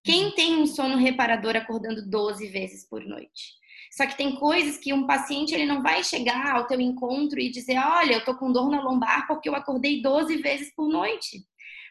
Quem 0.02 0.26
uhum. 0.26 0.34
tem 0.34 0.56
um 0.56 0.66
sono 0.66 0.96
reparador 0.96 1.56
acordando 1.56 2.08
12 2.08 2.48
vezes 2.48 2.88
por 2.88 3.04
noite? 3.04 3.54
Só 3.92 4.06
que 4.06 4.16
tem 4.16 4.36
coisas 4.36 4.78
que 4.78 4.92
um 4.92 5.06
paciente 5.06 5.54
ele 5.54 5.66
não 5.66 5.82
vai 5.82 6.02
chegar 6.02 6.54
ao 6.54 6.66
teu 6.66 6.80
encontro 6.80 7.38
e 7.38 7.50
dizer: 7.50 7.78
"Olha, 7.78 8.14
eu 8.14 8.24
tô 8.24 8.34
com 8.36 8.52
dor 8.52 8.70
na 8.70 8.80
lombar 8.80 9.26
porque 9.26 9.48
eu 9.48 9.54
acordei 9.54 10.00
12 10.00 10.36
vezes 10.38 10.74
por 10.74 10.88
noite". 10.88 11.44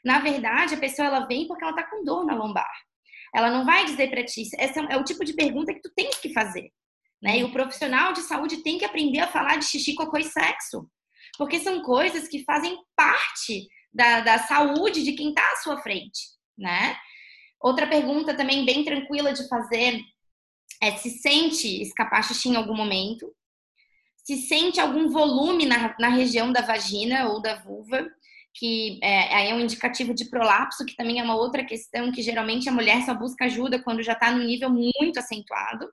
Na 0.03 0.19
verdade, 0.19 0.75
a 0.75 0.79
pessoa 0.79 1.07
ela 1.07 1.25
vem 1.25 1.47
porque 1.47 1.63
ela 1.63 1.75
tá 1.75 1.83
com 1.83 2.03
dor 2.03 2.25
na 2.25 2.35
lombar. 2.35 2.71
Ela 3.33 3.49
não 3.49 3.65
vai 3.65 3.85
dizer 3.85 4.09
para 4.09 4.23
ti, 4.23 4.41
esse 4.41 4.79
é 4.79 4.97
o 4.97 5.03
tipo 5.03 5.23
de 5.23 5.33
pergunta 5.33 5.73
que 5.73 5.81
tu 5.81 5.91
tens 5.95 6.17
que 6.17 6.33
fazer. 6.33 6.71
Né? 7.21 7.39
E 7.39 7.43
o 7.43 7.51
profissional 7.51 8.13
de 8.13 8.21
saúde 8.21 8.63
tem 8.63 8.77
que 8.77 8.85
aprender 8.85 9.19
a 9.19 9.27
falar 9.27 9.57
de 9.57 9.65
xixi, 9.65 9.95
cocô 9.95 10.17
e 10.17 10.23
sexo. 10.23 10.89
Porque 11.37 11.59
são 11.59 11.81
coisas 11.81 12.27
que 12.27 12.43
fazem 12.43 12.77
parte 12.95 13.67
da, 13.93 14.21
da 14.21 14.39
saúde 14.39 15.03
de 15.03 15.13
quem 15.13 15.29
está 15.29 15.51
à 15.51 15.55
sua 15.57 15.77
frente, 15.81 16.19
né? 16.57 16.95
Outra 17.61 17.87
pergunta 17.87 18.35
também 18.35 18.65
bem 18.65 18.83
tranquila 18.83 19.33
de 19.33 19.47
fazer 19.47 19.99
é 20.81 20.95
se 20.97 21.09
sente 21.09 21.81
escapar 21.81 22.23
xixi 22.23 22.49
em 22.49 22.55
algum 22.55 22.75
momento, 22.75 23.33
se 24.23 24.37
sente 24.37 24.79
algum 24.79 25.09
volume 25.09 25.65
na, 25.65 25.95
na 25.99 26.09
região 26.09 26.51
da 26.51 26.61
vagina 26.61 27.29
ou 27.29 27.41
da 27.41 27.55
vulva, 27.55 28.07
que 28.55 28.99
é, 29.03 29.49
é 29.49 29.53
um 29.53 29.59
indicativo 29.59 30.13
de 30.13 30.29
prolapso, 30.29 30.85
que 30.85 30.95
também 30.95 31.19
é 31.19 31.23
uma 31.23 31.35
outra 31.35 31.63
questão 31.63 32.11
que 32.11 32.21
geralmente 32.21 32.69
a 32.69 32.71
mulher 32.71 33.03
só 33.03 33.13
busca 33.13 33.45
ajuda 33.45 33.83
quando 33.83 34.01
já 34.01 34.13
está 34.13 34.31
no 34.31 34.43
nível 34.43 34.69
muito 34.69 35.19
acentuado. 35.19 35.87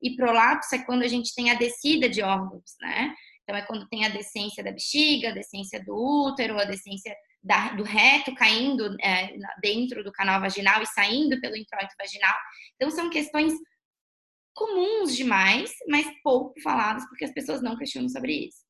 E 0.00 0.14
prolapso 0.14 0.74
é 0.74 0.84
quando 0.84 1.02
a 1.02 1.08
gente 1.08 1.34
tem 1.34 1.50
a 1.50 1.54
descida 1.54 2.08
de 2.08 2.22
órgãos, 2.22 2.74
né? 2.80 3.14
Então, 3.42 3.56
é 3.56 3.62
quando 3.62 3.88
tem 3.88 4.04
a 4.04 4.08
descência 4.08 4.62
da 4.62 4.70
bexiga, 4.70 5.30
a 5.30 5.34
descência 5.34 5.82
do 5.84 5.94
útero, 5.94 6.58
a 6.58 6.64
descência 6.64 7.14
da, 7.42 7.70
do 7.74 7.82
reto 7.82 8.34
caindo 8.34 8.96
é, 9.02 9.34
dentro 9.60 10.02
do 10.02 10.12
canal 10.12 10.40
vaginal 10.40 10.82
e 10.82 10.86
saindo 10.86 11.40
pelo 11.40 11.56
introito 11.56 11.94
vaginal. 11.98 12.34
Então, 12.76 12.90
são 12.90 13.10
questões 13.10 13.52
comuns 14.54 15.16
demais, 15.16 15.72
mas 15.88 16.06
pouco 16.22 16.58
faladas, 16.62 17.06
porque 17.08 17.24
as 17.24 17.32
pessoas 17.32 17.60
não 17.60 17.76
questionam 17.76 18.08
sobre 18.08 18.46
isso. 18.46 18.64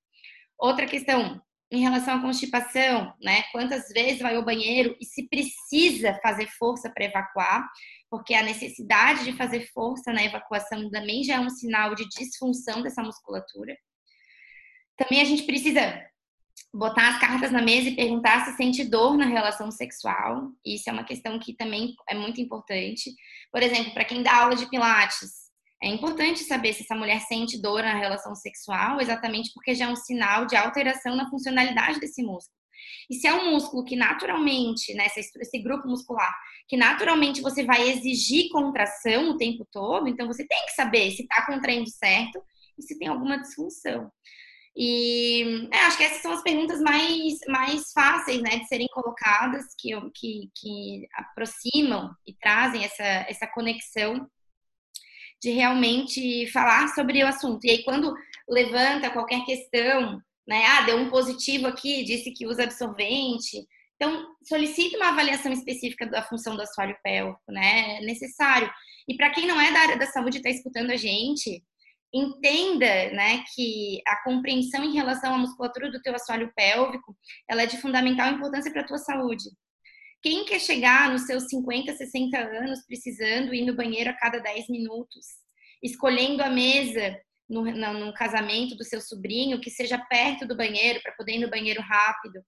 Outra 0.59 0.87
questão, 0.87 1.40
em 1.74 1.80
relação 1.80 2.16
à 2.16 2.20
constipação, 2.20 3.12
né? 3.20 3.42
Quantas 3.52 3.88
vezes 3.88 4.20
vai 4.20 4.37
ao 4.37 4.44
banheiro 4.44 4.96
e 5.00 5.04
se 5.04 5.28
precisa 5.28 6.18
fazer 6.22 6.46
força 6.58 6.90
para 6.90 7.04
evacuar, 7.04 7.68
porque 8.10 8.34
a 8.34 8.42
necessidade 8.42 9.24
de 9.24 9.32
fazer 9.32 9.68
força 9.72 10.12
na 10.12 10.24
evacuação 10.24 10.88
também 10.90 11.24
já 11.24 11.34
é 11.34 11.40
um 11.40 11.50
sinal 11.50 11.94
de 11.94 12.08
disfunção 12.08 12.82
dessa 12.82 13.02
musculatura. 13.02 13.76
Também 14.96 15.20
a 15.20 15.24
gente 15.24 15.42
precisa 15.42 16.00
botar 16.72 17.08
as 17.08 17.20
cartas 17.20 17.50
na 17.50 17.62
mesa 17.62 17.88
e 17.88 17.96
perguntar 17.96 18.44
se 18.44 18.56
sente 18.56 18.84
dor 18.84 19.16
na 19.16 19.26
relação 19.26 19.70
sexual. 19.70 20.50
Isso 20.64 20.88
é 20.88 20.92
uma 20.92 21.04
questão 21.04 21.38
que 21.38 21.54
também 21.54 21.94
é 22.08 22.14
muito 22.14 22.40
importante. 22.40 23.14
Por 23.50 23.62
exemplo, 23.62 23.92
para 23.92 24.04
quem 24.04 24.22
dá 24.22 24.42
aula 24.42 24.56
de 24.56 24.68
pilates, 24.68 25.43
é 25.82 25.88
importante 25.88 26.44
saber 26.44 26.72
se 26.72 26.82
essa 26.82 26.94
mulher 26.94 27.20
sente 27.20 27.60
dor 27.60 27.82
na 27.82 27.94
relação 27.94 28.34
sexual, 28.34 29.00
exatamente 29.00 29.50
porque 29.52 29.74
já 29.74 29.87
é 29.87 29.88
um 29.88 29.96
sinal 29.96 30.46
de 30.46 30.56
alteração 30.56 31.14
na 31.14 31.28
funcionalidade 31.28 32.00
desse 32.00 32.22
músculo. 32.22 32.56
E 33.10 33.14
se 33.14 33.26
é 33.26 33.34
um 33.34 33.52
músculo 33.52 33.84
que 33.84 33.96
naturalmente, 33.96 34.94
né, 34.94 35.06
esse 35.16 35.62
grupo 35.62 35.87
muscular, 35.87 36.34
que 36.68 36.76
naturalmente 36.76 37.40
você 37.40 37.64
vai 37.64 37.88
exigir 37.88 38.48
contração 38.50 39.30
o 39.30 39.37
tempo 39.37 39.66
todo, 39.70 40.08
então 40.08 40.26
você 40.26 40.46
tem 40.46 40.64
que 40.66 40.72
saber 40.72 41.10
se 41.10 41.22
está 41.22 41.44
contraindo 41.46 41.88
certo 41.90 42.42
e 42.78 42.82
se 42.82 42.98
tem 42.98 43.08
alguma 43.08 43.40
disfunção. 43.40 44.10
E 44.76 45.68
é, 45.72 45.80
acho 45.84 45.96
que 45.96 46.02
essas 46.02 46.20
são 46.20 46.32
as 46.32 46.42
perguntas 46.42 46.80
mais, 46.80 47.38
mais 47.46 47.92
fáceis 47.92 48.42
né, 48.42 48.58
de 48.58 48.66
serem 48.66 48.88
colocadas, 48.88 49.66
que, 49.78 49.90
que, 50.14 50.50
que 50.56 51.06
aproximam 51.14 52.10
e 52.26 52.34
trazem 52.34 52.84
essa, 52.84 53.04
essa 53.28 53.46
conexão 53.46 54.28
de 55.44 55.50
realmente 55.50 56.50
falar 56.50 56.88
sobre 56.94 57.22
o 57.22 57.26
assunto. 57.26 57.66
E 57.66 57.70
aí, 57.70 57.85
quando 57.85 58.14
levanta 58.48 59.11
qualquer 59.11 59.44
questão, 59.44 60.18
né? 60.48 60.64
Ah, 60.64 60.83
deu 60.87 60.96
um 60.96 61.11
positivo 61.11 61.66
aqui, 61.66 62.02
disse 62.02 62.33
que 62.33 62.46
usa 62.46 62.64
absorvente. 62.64 63.62
Então, 63.96 64.26
solicite 64.42 64.96
uma 64.96 65.09
avaliação 65.09 65.52
específica 65.52 66.07
da 66.07 66.22
função 66.22 66.57
do 66.57 66.62
assoalho 66.62 66.96
pélvico, 67.04 67.42
né? 67.48 67.98
É 67.98 68.00
necessário. 68.00 68.70
E 69.07 69.16
para 69.18 69.30
quem 69.30 69.46
não 69.46 69.61
é 69.61 69.70
da 69.70 69.80
área 69.80 69.98
da 69.98 70.07
saúde 70.07 70.38
e 70.38 70.40
está 70.40 70.48
escutando 70.48 70.90
a 70.90 70.96
gente, 70.96 71.62
entenda, 72.12 73.11
né, 73.12 73.44
que 73.54 74.00
a 74.07 74.22
compreensão 74.22 74.83
em 74.83 74.94
relação 74.94 75.35
à 75.35 75.38
musculatura 75.38 75.90
do 75.90 76.00
teu 76.00 76.14
assoalho 76.14 76.50
pélvico, 76.54 77.14
ela 77.50 77.62
é 77.62 77.66
de 77.66 77.76
fundamental 77.78 78.33
importância 78.33 78.72
para 78.72 78.80
a 78.83 78.87
tua 78.87 78.98
saúde. 78.98 79.44
Quem 80.24 80.46
quer 80.46 80.58
chegar 80.58 81.10
nos 81.10 81.26
seus 81.26 81.48
50, 81.50 81.92
60 81.92 82.38
anos 82.38 82.87
precisando 82.87 83.52
ir 83.52 83.66
no 83.66 83.76
banheiro 83.76 84.08
a 84.08 84.14
cada 84.14 84.38
10 84.38 84.70
minutos, 84.70 85.26
escolhendo 85.82 86.42
a 86.42 86.48
mesa 86.48 87.20
no, 87.46 87.62
no, 87.62 88.06
no 88.06 88.14
casamento 88.14 88.74
do 88.74 88.84
seu 88.84 89.02
sobrinho 89.02 89.60
que 89.60 89.70
seja 89.70 89.98
perto 89.98 90.48
do 90.48 90.56
banheiro 90.56 90.98
para 91.02 91.12
poder 91.12 91.34
ir 91.34 91.40
no 91.40 91.50
banheiro 91.50 91.82
rápido, 91.82 92.42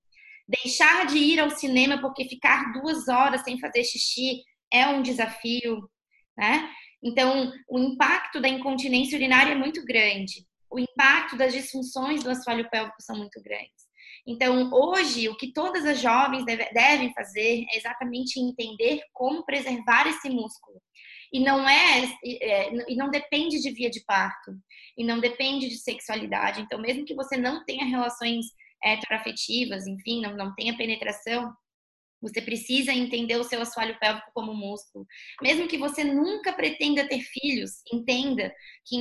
deixar 0.48 1.04
de 1.04 1.18
ir 1.18 1.38
ao 1.38 1.50
cinema 1.50 2.00
porque 2.00 2.26
ficar 2.26 2.72
duas 2.72 3.08
horas 3.08 3.42
sem 3.42 3.60
fazer 3.60 3.84
xixi 3.84 4.42
é 4.72 4.86
um 4.86 5.02
desafio, 5.02 5.86
né? 6.34 6.70
Então, 7.02 7.52
o 7.68 7.78
impacto 7.78 8.40
da 8.40 8.48
incontinência 8.48 9.16
urinária 9.16 9.52
é 9.52 9.54
muito 9.54 9.84
grande. 9.84 10.46
O 10.70 10.78
impacto 10.78 11.36
das 11.36 11.52
disfunções 11.52 12.24
do 12.24 12.30
assoalho 12.30 12.70
pélvico 12.70 13.02
são 13.02 13.18
muito 13.18 13.38
grandes. 13.42 13.75
Então, 14.26 14.70
hoje, 14.72 15.28
o 15.28 15.36
que 15.36 15.52
todas 15.52 15.84
as 15.84 16.00
jovens 16.00 16.44
deve, 16.44 16.64
devem 16.72 17.12
fazer 17.12 17.64
é 17.72 17.76
exatamente 17.76 18.40
entender 18.40 19.00
como 19.12 19.44
preservar 19.44 20.06
esse 20.08 20.28
músculo. 20.28 20.80
E 21.32 21.40
não 21.40 21.68
é, 21.68 22.04
é, 22.24 22.72
e 22.88 22.96
não 22.96 23.10
depende 23.10 23.60
de 23.60 23.70
via 23.70 23.90
de 23.90 24.02
parto, 24.04 24.52
e 24.96 25.04
não 25.04 25.20
depende 25.20 25.68
de 25.68 25.78
sexualidade. 25.78 26.60
Então, 26.60 26.80
mesmo 26.80 27.04
que 27.04 27.14
você 27.14 27.36
não 27.36 27.64
tenha 27.64 27.84
relações 27.84 28.46
heteroafetivas, 28.82 29.86
enfim, 29.86 30.20
não, 30.22 30.36
não 30.36 30.54
tenha 30.54 30.76
penetração, 30.76 31.52
você 32.20 32.40
precisa 32.40 32.92
entender 32.92 33.37
o 33.37 33.44
seu 33.44 33.61
assoalho 33.61 33.98
pélvico 33.98 34.31
como 34.35 34.55
músculo. 34.55 35.07
Mesmo 35.42 35.68
que 35.68 35.79
você 35.79 36.02
nunca 36.02 36.52
pretenda 36.52 37.07
ter 37.07 37.20
filhos, 37.20 37.83
entenda 37.92 38.52
que, 38.85 38.96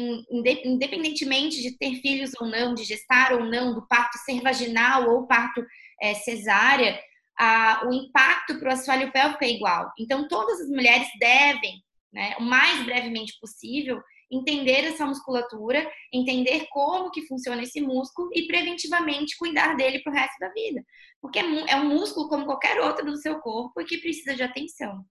independentemente 0.63 1.61
de 1.61 1.77
ter 1.77 1.95
filhos 2.01 2.31
ou 2.39 2.47
não, 2.47 2.73
de 2.73 2.83
gestar 2.83 3.33
ou 3.33 3.45
não, 3.45 3.73
do 3.73 3.87
parto 3.87 4.17
ser 4.19 4.41
vaginal 4.41 5.09
ou 5.09 5.27
parto 5.27 5.65
é, 6.01 6.13
cesárea, 6.13 6.99
a, 7.37 7.87
o 7.87 7.93
impacto 7.93 8.59
para 8.59 8.69
o 8.69 8.73
assoalho 8.73 9.11
pélvico 9.11 9.43
é 9.43 9.49
igual. 9.49 9.91
Então, 9.99 10.27
todas 10.27 10.61
as 10.61 10.69
mulheres 10.69 11.07
devem, 11.19 11.83
né, 12.11 12.35
o 12.39 12.43
mais 12.43 12.83
brevemente 12.85 13.37
possível, 13.39 14.01
entender 14.31 14.85
essa 14.85 15.05
musculatura, 15.05 15.85
entender 16.11 16.67
como 16.71 17.11
que 17.11 17.27
funciona 17.27 17.63
esse 17.63 17.81
músculo 17.81 18.29
e 18.33 18.47
preventivamente 18.47 19.37
cuidar 19.37 19.75
dele 19.75 19.99
para 19.99 20.11
o 20.11 20.15
resto 20.15 20.39
da 20.39 20.49
vida. 20.49 20.83
Porque 21.21 21.39
é, 21.39 21.43
é 21.43 21.75
um 21.77 21.89
músculo 21.89 22.27
como 22.27 22.45
qualquer 22.45 22.79
outro 22.81 23.05
do 23.05 23.17
seu 23.17 23.39
corpo 23.39 23.81
e 23.81 23.85
que 23.85 23.97
precisa 23.97 24.35
de 24.35 24.43
atenção. 24.43 25.05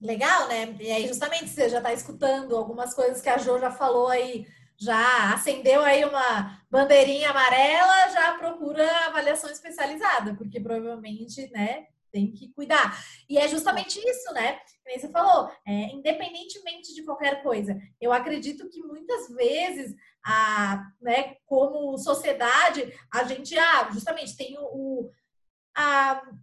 Legal, 0.00 0.48
né? 0.48 0.74
E 0.80 0.90
aí, 0.90 1.06
justamente, 1.06 1.48
você 1.48 1.68
já 1.68 1.78
está 1.78 1.92
escutando 1.92 2.56
algumas 2.56 2.94
coisas 2.94 3.20
que 3.20 3.28
a 3.28 3.36
Jo 3.36 3.58
já 3.58 3.70
falou 3.70 4.08
aí, 4.08 4.46
já 4.78 5.34
acendeu 5.34 5.82
aí 5.82 6.02
uma 6.04 6.58
bandeirinha 6.70 7.30
amarela, 7.30 8.08
já 8.08 8.34
procura 8.38 8.88
avaliação 9.06 9.50
especializada, 9.50 10.34
porque 10.36 10.58
provavelmente, 10.58 11.50
né, 11.50 11.84
tem 12.10 12.32
que 12.32 12.52
cuidar. 12.52 12.98
E 13.28 13.38
é 13.38 13.48
justamente 13.48 13.98
isso, 13.98 14.32
né? 14.32 14.60
Como 14.84 15.00
você 15.00 15.08
falou, 15.08 15.50
é, 15.66 15.72
independentemente 15.92 16.94
de 16.94 17.02
qualquer 17.04 17.42
coisa, 17.42 17.80
eu 18.00 18.12
acredito 18.12 18.68
que 18.68 18.82
muitas 18.82 19.28
vezes, 19.28 19.94
a, 20.24 20.84
né, 21.00 21.36
como 21.46 21.96
sociedade, 21.98 22.92
a 23.12 23.24
gente 23.24 23.56
ah, 23.58 23.88
justamente 23.92 24.36
tem 24.36 24.58
o, 24.58 24.62
o, 24.62 25.10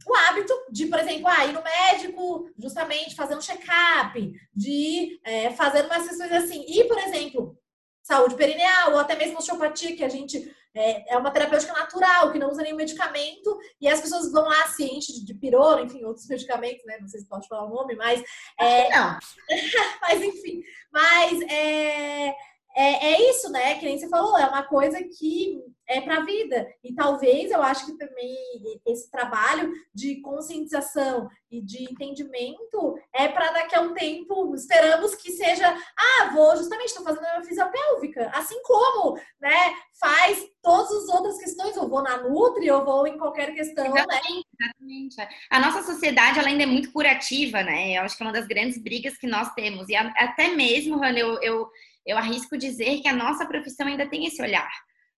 o 0.08 0.16
hábito 0.16 0.54
de, 0.72 0.88
por 0.88 1.00
exemplo, 1.00 1.28
ah, 1.28 1.46
ir 1.46 1.54
no 1.54 1.64
médico, 1.64 2.50
justamente 2.58 3.16
fazer 3.16 3.36
um 3.36 3.42
check-up, 3.42 4.34
de 4.54 5.20
é, 5.24 5.52
fazer 5.52 5.86
umas 5.86 6.04
sessões 6.04 6.32
assim. 6.32 6.64
E, 6.68 6.86
por 6.86 6.98
exemplo, 6.98 7.58
saúde 8.02 8.36
perineal, 8.36 8.94
ou 8.94 9.00
até 9.00 9.16
mesmo 9.16 9.38
osteopatia, 9.38 9.96
que 9.96 10.04
a 10.04 10.10
gente 10.10 10.56
é, 10.78 11.14
é 11.14 11.18
uma 11.18 11.32
terapêutica 11.32 11.74
natural, 11.74 12.32
que 12.32 12.40
não 12.40 12.50
usa 12.50 12.62
nenhum 12.62 12.76
medicamento, 12.76 13.58
e 13.82 13.88
as 13.88 14.00
pessoas 14.00 14.32
vão 14.32 14.46
lá 14.46 14.66
de, 15.14 15.26
de 15.26 15.34
pirona, 15.34 15.82
enfim, 15.82 16.04
outros 16.04 16.28
medicamentos, 16.30 16.86
né? 16.86 16.98
Não 17.00 17.08
sei 17.08 17.20
se 17.20 17.28
pode 17.28 17.48
falar 17.48 17.66
o 17.66 17.74
nome, 17.74 17.96
mas. 17.96 18.24
É, 18.60 18.90
não. 18.90 19.18
mas, 20.02 20.22
enfim. 20.22 20.62
Mas 20.92 21.42
é, 21.50 22.34
é, 22.78 23.14
é 23.14 23.32
isso, 23.32 23.50
né? 23.50 23.74
Que 23.80 23.86
nem 23.86 23.98
você 23.98 24.08
falou, 24.08 24.38
é 24.38 24.46
uma 24.46 24.62
coisa 24.62 25.02
que 25.04 25.60
é 25.88 26.00
para 26.00 26.18
a 26.18 26.26
vida. 26.26 26.68
E 26.84 26.94
talvez 26.94 27.50
eu 27.50 27.64
acho 27.64 27.88
que 27.88 27.98
também 27.98 28.38
esse 28.86 29.10
trabalho 29.10 29.72
de 29.92 30.22
conscientização 30.22 31.28
e 31.50 31.60
de 31.60 31.86
entendimento 31.86 32.96
é 33.16 33.28
para 33.30 33.52
daqui 33.52 33.76
a 33.76 33.82
um 33.82 33.94
tempo, 33.94 34.54
esperamos 34.54 35.16
que 35.16 35.32
seja, 35.32 35.76
ah, 35.98 36.30
vou 36.34 36.56
justamente 36.58 36.90
estou 36.90 37.04
fazendo 37.04 37.26
a 37.26 37.44
fisiopélvica, 37.44 38.30
assim 38.34 38.62
como, 38.62 39.18
né, 39.40 39.74
faz 40.00 40.46
todas 40.62 40.92
as 40.92 41.10
outras 41.10 41.38
questões, 41.38 41.76
eu 41.76 41.88
vou 41.88 42.04
na 42.04 42.18
Nutri, 42.18 42.68
eu 42.68 42.84
vou 42.84 43.08
em 43.08 43.18
qualquer 43.18 43.56
questão, 43.56 43.86
né? 43.86 44.02
exatamente, 44.02 44.48
né? 44.60 44.68
Exatamente. 44.68 45.16
A 45.50 45.60
nossa 45.60 45.84
sociedade 45.84 46.38
ela 46.38 46.50
ainda 46.50 46.64
é 46.64 46.68
muito 46.68 46.92
curativa, 46.92 47.64
né? 47.64 47.98
Eu 47.98 48.04
acho 48.04 48.18
que 48.18 48.24
é 48.24 48.26
uma 48.26 48.34
das 48.34 48.46
grandes 48.46 48.78
brigas 48.78 49.18
que 49.18 49.26
nós 49.26 49.54
temos. 49.54 49.88
E 49.88 49.96
até 49.96 50.50
mesmo, 50.50 51.00
Rani, 51.00 51.22
eu, 51.22 51.42
eu 51.42 51.70
eu 52.08 52.18
arrisco 52.18 52.58
dizer 52.58 53.02
que 53.02 53.08
a 53.08 53.14
nossa 53.14 53.46
profissão 53.46 53.86
ainda 53.86 54.10
tem 54.10 54.26
esse 54.26 54.42
olhar. 54.42 54.72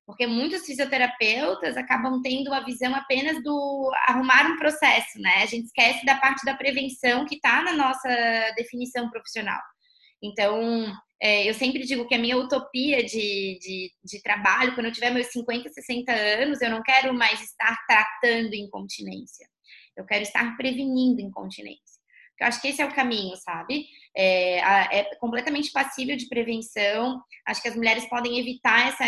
Porque 0.05 0.25
muitos 0.25 0.65
fisioterapeutas 0.65 1.77
acabam 1.77 2.19
tendo 2.23 2.51
a 2.51 2.61
visão 2.61 2.95
apenas 2.95 3.43
do 3.43 3.91
arrumar 4.07 4.51
um 4.51 4.57
processo, 4.57 5.19
né? 5.19 5.43
A 5.43 5.45
gente 5.45 5.67
esquece 5.67 6.03
da 6.03 6.15
parte 6.15 6.43
da 6.43 6.55
prevenção 6.55 7.27
que 7.27 7.35
está 7.35 7.61
na 7.61 7.73
nossa 7.73 8.09
definição 8.57 9.07
profissional. 9.11 9.61
Então, 10.21 10.91
é, 11.21 11.47
eu 11.47 11.53
sempre 11.53 11.85
digo 11.85 12.07
que 12.07 12.15
a 12.15 12.19
minha 12.19 12.37
utopia 12.37 13.03
de, 13.03 13.59
de, 13.61 13.91
de, 14.03 14.21
trabalho, 14.23 14.73
quando 14.73 14.87
eu 14.87 14.91
tiver 14.91 15.11
meus 15.11 15.27
50, 15.27 15.69
60 15.69 16.11
anos, 16.11 16.59
eu 16.59 16.71
não 16.71 16.81
quero 16.81 17.13
mais 17.13 17.41
estar 17.41 17.77
tratando 17.87 18.55
incontinência. 18.55 19.47
eu 19.95 20.05
quero 20.05 20.23
estar 20.23 20.57
prevenindo 20.57 21.21
incontinência. 21.21 21.99
Eu 22.39 22.47
acho 22.47 22.61
que 22.61 22.69
esse 22.69 22.81
é 22.81 22.85
o 22.85 22.95
caminho, 22.95 23.35
sabe? 23.35 23.85
É, 24.21 24.99
é, 24.99 25.15
completamente 25.15 25.71
passível 25.71 26.17
de 26.17 26.27
prevenção. 26.27 27.21
Acho 27.47 27.61
que 27.61 27.69
as 27.69 27.75
mulheres 27.75 28.05
podem 28.09 28.37
evitar 28.37 28.89
essa, 28.89 29.05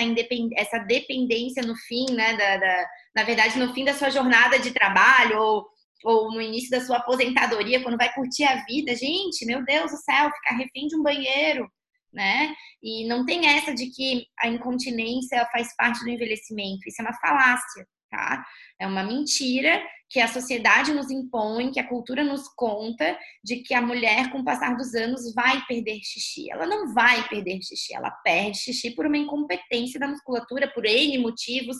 essa 0.56 0.80
dependência 0.80 1.62
no 1.64 1.76
fim, 1.76 2.06
né? 2.12 2.38
Da, 2.38 2.58
da, 2.58 2.88
na 3.18 3.24
verdade, 3.24 3.60
no 3.60 3.74
fim 3.74 3.84
da 3.84 3.94
sua 3.94 4.10
jornada 4.10 4.58
de 4.58 4.72
trabalho 4.72 5.38
ou, 5.38 5.68
ou 6.06 6.32
no 6.32 6.42
início 6.42 6.70
da 6.70 6.80
sua 6.80 6.98
aposentadoria, 6.98 7.84
quando 7.84 7.98
vai 7.98 8.14
curtir 8.14 8.46
a 8.46 8.64
vida. 8.64 8.96
Gente, 8.96 9.46
meu 9.46 9.66
Deus 9.66 9.92
do 9.92 9.98
céu, 9.98 10.32
ficar 10.32 10.56
refém 10.56 10.88
de 10.88 10.96
um 10.96 11.04
banheiro, 11.04 11.70
né? 12.14 12.56
E 12.82 13.06
não 13.06 13.26
tem 13.26 13.48
essa 13.48 13.74
de 13.74 13.88
que 13.88 14.26
a 14.40 14.48
incontinência 14.48 15.46
faz 15.52 15.76
parte 15.76 16.00
do 16.06 16.10
envelhecimento. 16.10 16.88
Isso 16.88 17.02
é 17.02 17.06
uma 17.06 17.20
falácia 17.20 17.86
tá? 18.12 18.46
É 18.78 18.86
uma 18.86 19.04
mentira 19.04 19.82
que 20.10 20.20
a 20.20 20.28
sociedade 20.28 20.94
nos 20.94 21.10
impõe, 21.10 21.72
que 21.72 21.80
a 21.80 21.88
cultura 21.88 22.22
nos 22.22 22.48
conta 22.50 23.18
de 23.42 23.64
que 23.64 23.74
a 23.74 23.82
mulher, 23.82 24.30
com 24.30 24.40
o 24.40 24.44
passar 24.44 24.76
dos 24.76 24.94
anos, 24.94 25.34
vai 25.34 25.66
perder 25.66 26.02
xixi. 26.04 26.52
Ela 26.52 26.68
não 26.68 26.94
vai 26.94 27.28
perder 27.30 27.62
xixi, 27.62 27.96
ela 27.96 28.12
perde 28.12 28.58
xixi 28.58 28.92
por 28.92 29.06
uma 29.06 29.18
incompetência 29.18 29.98
da 29.98 30.10
musculatura, 30.10 30.70
por 30.74 30.86
N 30.86 31.18
motivos, 31.20 31.78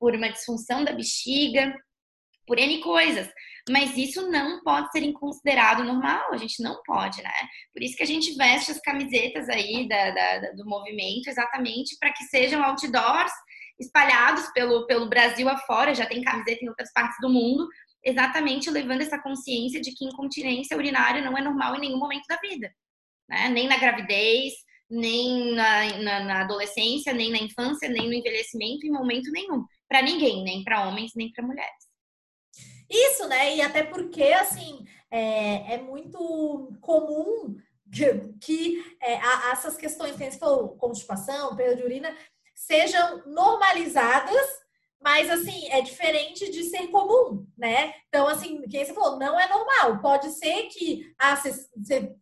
por 0.00 0.14
uma 0.14 0.30
disfunção 0.30 0.82
da 0.82 0.92
bexiga, 0.92 1.74
por 2.46 2.58
N 2.58 2.80
coisas. 2.80 3.28
Mas 3.68 3.96
isso 3.98 4.30
não 4.30 4.62
pode 4.62 4.90
ser 4.90 5.12
considerado 5.12 5.84
normal, 5.84 6.32
a 6.32 6.36
gente 6.38 6.62
não 6.62 6.82
pode, 6.86 7.22
né? 7.22 7.32
Por 7.72 7.82
isso 7.82 7.96
que 7.96 8.02
a 8.02 8.06
gente 8.06 8.34
veste 8.34 8.70
as 8.70 8.80
camisetas 8.80 9.48
aí 9.50 9.86
da, 9.86 10.10
da 10.10 10.52
do 10.52 10.66
movimento, 10.66 11.28
exatamente 11.28 11.96
para 11.98 12.12
que 12.12 12.24
sejam 12.24 12.62
outdoors 12.62 13.32
espalhados 13.78 14.46
pelo, 14.52 14.86
pelo 14.86 15.08
Brasil 15.08 15.48
afora, 15.48 15.94
já 15.94 16.06
tem 16.06 16.22
camiseta 16.22 16.64
em 16.64 16.68
outras 16.68 16.92
partes 16.92 17.16
do 17.20 17.28
mundo, 17.28 17.68
exatamente 18.02 18.70
levando 18.70 19.02
essa 19.02 19.20
consciência 19.20 19.80
de 19.80 19.92
que 19.92 20.04
incontinência 20.04 20.76
urinária 20.76 21.22
não 21.22 21.36
é 21.36 21.42
normal 21.42 21.76
em 21.76 21.80
nenhum 21.80 21.98
momento 21.98 22.26
da 22.28 22.36
vida, 22.36 22.72
né? 23.28 23.48
Nem 23.48 23.66
na 23.66 23.78
gravidez, 23.78 24.52
nem 24.90 25.54
na, 25.54 25.98
na, 25.98 26.20
na 26.24 26.40
adolescência, 26.42 27.12
nem 27.12 27.30
na 27.30 27.38
infância, 27.38 27.88
nem 27.88 28.06
no 28.06 28.12
envelhecimento, 28.12 28.86
em 28.86 28.92
momento 28.92 29.30
nenhum. 29.32 29.64
Para 29.88 30.02
ninguém, 30.02 30.44
nem 30.44 30.62
para 30.62 30.86
homens, 30.86 31.12
nem 31.16 31.32
para 31.32 31.46
mulheres. 31.46 31.84
Isso, 32.88 33.26
né? 33.26 33.56
E 33.56 33.62
até 33.62 33.82
porque, 33.82 34.24
assim, 34.24 34.84
é, 35.10 35.74
é 35.74 35.78
muito 35.82 36.76
comum 36.80 37.56
que, 37.90 38.34
que 38.40 38.96
é, 39.00 39.14
essas 39.52 39.76
questões 39.76 40.16
que 40.16 40.24
a 40.24 40.32
falou, 40.32 40.76
constipação, 40.76 41.56
perda 41.56 41.76
de 41.76 41.82
urina, 41.82 42.14
sejam 42.54 43.22
normalizadas, 43.26 44.64
mas 45.00 45.28
assim, 45.28 45.68
é 45.70 45.82
diferente 45.82 46.50
de 46.50 46.64
ser 46.64 46.86
comum, 46.88 47.46
né? 47.58 47.92
Então, 48.08 48.26
assim, 48.26 48.62
quem 48.62 48.84
você 48.84 48.94
falou, 48.94 49.18
não 49.18 49.38
é 49.38 49.46
normal. 49.48 50.00
Pode 50.00 50.30
ser 50.30 50.62
que 50.68 51.12
ah, 51.18 51.36
você, 51.36 51.68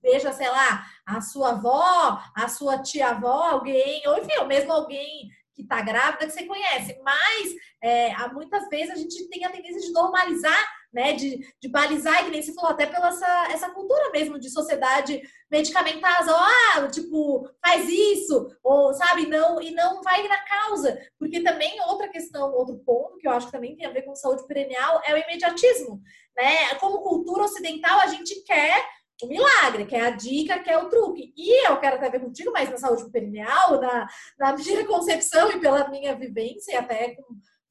veja, 0.03 0.33
sei 0.33 0.49
lá, 0.49 0.85
a 1.07 1.21
sua 1.21 1.51
avó, 1.51 2.21
a 2.35 2.49
sua 2.49 2.83
tia-avó, 2.83 3.51
alguém, 3.51 4.03
ou 4.09 4.19
enfim, 4.19 4.37
ou 4.41 4.47
mesmo 4.47 4.73
alguém 4.73 5.31
que 5.55 5.63
está 5.63 5.81
grávida 5.83 6.27
que 6.27 6.33
você 6.33 6.45
conhece, 6.45 6.99
mas 7.03 7.55
é, 7.83 8.15
muitas 8.33 8.69
vezes 8.69 8.91
a 8.91 8.97
gente 8.97 9.29
tem 9.29 9.45
a 9.45 9.51
tendência 9.51 9.81
de 9.81 9.93
normalizar 9.93 10.83
né, 10.93 11.15
de, 11.15 11.41
de 11.59 11.69
balizar, 11.69 12.25
que 12.25 12.31
nem 12.31 12.43
se 12.43 12.55
falou, 12.55 12.71
até 12.71 12.87
pela 12.87 13.09
essa, 13.09 13.49
essa 13.51 13.71
cultura 13.71 14.11
mesmo 14.11 14.39
de 14.39 14.51
sociedade 14.51 15.23
medicamentosa, 15.51 16.33
ah, 16.37 16.87
tipo, 16.89 17.49
faz 17.65 17.89
isso, 17.89 18.55
ou 18.63 18.93
sabe, 18.93 19.27
não, 19.27 19.61
e 19.61 19.71
não 19.71 20.03
vai 20.03 20.27
na 20.29 20.39
causa. 20.45 20.99
Porque 21.19 21.43
também 21.43 21.81
outra 21.89 22.09
questão, 22.09 22.53
outro 22.53 22.79
ponto 22.85 23.17
que 23.19 23.27
eu 23.27 23.33
acho 23.33 23.47
que 23.47 23.53
também 23.53 23.75
tem 23.75 23.87
a 23.87 23.91
ver 23.91 24.03
com 24.03 24.15
saúde 24.15 24.47
perennial 24.47 25.01
é 25.07 25.15
o 25.15 25.19
imediatismo, 25.19 26.01
né? 26.37 26.75
Como 26.75 27.03
cultura 27.03 27.45
ocidental, 27.45 28.01
a 28.01 28.07
gente 28.09 28.43
quer 28.45 28.85
o 29.23 29.27
milagre, 29.27 29.87
que 29.87 29.95
é 29.95 30.07
a 30.07 30.11
dica, 30.11 30.59
que 30.59 30.71
é 30.71 30.79
o 30.79 30.89
truque. 30.89 31.33
E 31.37 31.69
eu 31.69 31.79
quero 31.79 31.97
até 31.97 32.11
ver 32.11 32.21
contigo, 32.21 32.53
mas 32.53 32.71
na 32.71 32.77
saúde 32.77 33.11
perineal, 33.11 33.81
na, 33.81 34.09
na 34.39 34.57
minha 34.57 34.85
concepção 34.87 35.51
e 35.53 35.61
pela 35.61 35.89
minha 35.89 36.15
vivência, 36.15 36.79
até 36.79 37.15
com, 37.15 37.23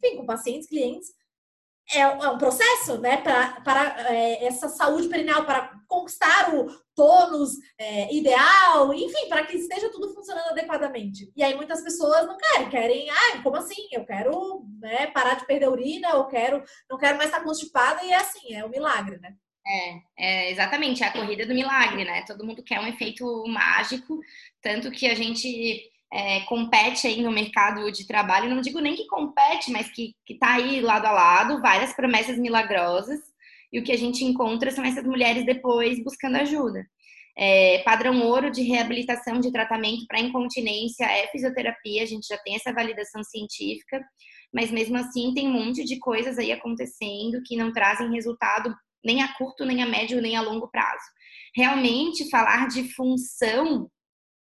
enfim, 0.02 0.18
com 0.18 0.26
pacientes, 0.26 0.68
clientes, 0.68 1.10
é, 1.94 2.00
é 2.00 2.30
um 2.30 2.38
processo, 2.38 2.98
né, 3.00 3.18
para, 3.18 3.60
para 3.62 4.14
é, 4.14 4.46
essa 4.46 4.70
saúde 4.70 5.10
perineal, 5.10 5.46
para 5.46 5.74
conquistar 5.88 6.54
o 6.56 6.68
tônus 6.96 7.52
é, 7.78 8.14
ideal, 8.14 8.94
enfim, 8.94 9.28
para 9.28 9.46
que 9.46 9.58
esteja 9.58 9.90
tudo 9.90 10.14
funcionando 10.14 10.52
adequadamente. 10.52 11.32
E 11.36 11.44
aí 11.44 11.54
muitas 11.56 11.82
pessoas 11.82 12.26
não 12.26 12.38
querem, 12.38 12.70
querem, 12.70 13.10
ah, 13.10 13.42
como 13.44 13.58
assim? 13.58 13.88
Eu 13.92 14.06
quero 14.06 14.66
né, 14.80 15.08
parar 15.08 15.36
de 15.36 15.46
perder 15.46 15.70
urina, 15.70 16.10
eu 16.12 16.26
quero, 16.28 16.64
não 16.90 16.98
quero 16.98 17.18
mais 17.18 17.30
estar 17.30 17.44
constipada, 17.44 18.04
e 18.06 18.12
é 18.12 18.16
assim, 18.16 18.54
é 18.54 18.66
um 18.66 18.70
milagre, 18.70 19.20
né? 19.20 19.36
É, 19.66 20.02
é, 20.18 20.52
exatamente, 20.52 21.04
é 21.04 21.08
a 21.08 21.12
corrida 21.12 21.46
do 21.46 21.54
milagre, 21.54 22.04
né? 22.04 22.24
Todo 22.26 22.46
mundo 22.46 22.64
quer 22.64 22.80
um 22.80 22.88
efeito 22.88 23.26
mágico, 23.48 24.20
tanto 24.62 24.90
que 24.90 25.08
a 25.08 25.14
gente 25.14 25.82
é, 26.12 26.42
compete 26.42 27.08
aí 27.08 27.22
no 27.22 27.32
mercado 27.32 27.92
de 27.92 28.06
trabalho, 28.08 28.50
não 28.50 28.62
digo 28.62 28.80
nem 28.80 28.96
que 28.96 29.08
compete, 29.08 29.72
mas 29.72 29.90
que 29.92 30.16
está 30.28 30.56
aí 30.56 30.82
lado 30.82 31.06
a 31.06 31.12
lado, 31.12 31.62
várias 31.62 31.94
promessas 31.94 32.38
milagrosas, 32.38 33.20
e 33.72 33.80
o 33.80 33.84
que 33.84 33.92
a 33.92 33.98
gente 33.98 34.26
encontra 34.26 34.72
são 34.72 34.84
essas 34.84 35.06
mulheres 35.06 35.46
depois 35.46 36.04
buscando 36.04 36.38
ajuda. 36.38 36.86
É, 37.38 37.80
padrão 37.86 38.22
ouro 38.24 38.52
de 38.52 38.62
reabilitação 38.64 39.40
de 39.40 39.52
tratamento 39.52 40.06
para 40.06 40.20
incontinência 40.20 41.06
é 41.06 41.28
fisioterapia, 41.28 42.04
a 42.04 42.06
gente 42.06 42.28
já 42.28 42.38
tem 42.40 42.56
essa 42.56 42.74
validação 42.74 43.24
científica, 43.24 44.04
mas 44.54 44.70
mesmo 44.70 44.98
assim 44.98 45.34
tem 45.34 45.48
um 45.48 45.54
monte 45.54 45.86
de 45.86 45.98
coisas 45.98 46.38
aí 46.38 46.52
acontecendo 46.52 47.42
que 47.46 47.56
não 47.56 47.72
trazem 47.72 48.12
resultado 48.12 48.76
nem 49.04 49.22
a 49.22 49.34
curto, 49.36 49.66
nem 49.66 49.82
a 49.82 49.86
médio, 49.86 50.22
nem 50.22 50.36
a 50.36 50.42
longo 50.42 50.68
prazo. 50.70 51.04
Realmente, 51.56 52.30
falar 52.30 52.68
de 52.68 52.94
função 52.94 53.90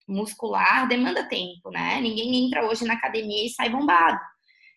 muscular 0.07 0.88
demanda 0.88 1.29
tempo, 1.29 1.71
né? 1.71 2.01
Ninguém 2.01 2.45
entra 2.45 2.67
hoje 2.67 2.85
na 2.85 2.95
academia 2.95 3.47
e 3.47 3.51
sai 3.51 3.71
bombado. 3.71 4.19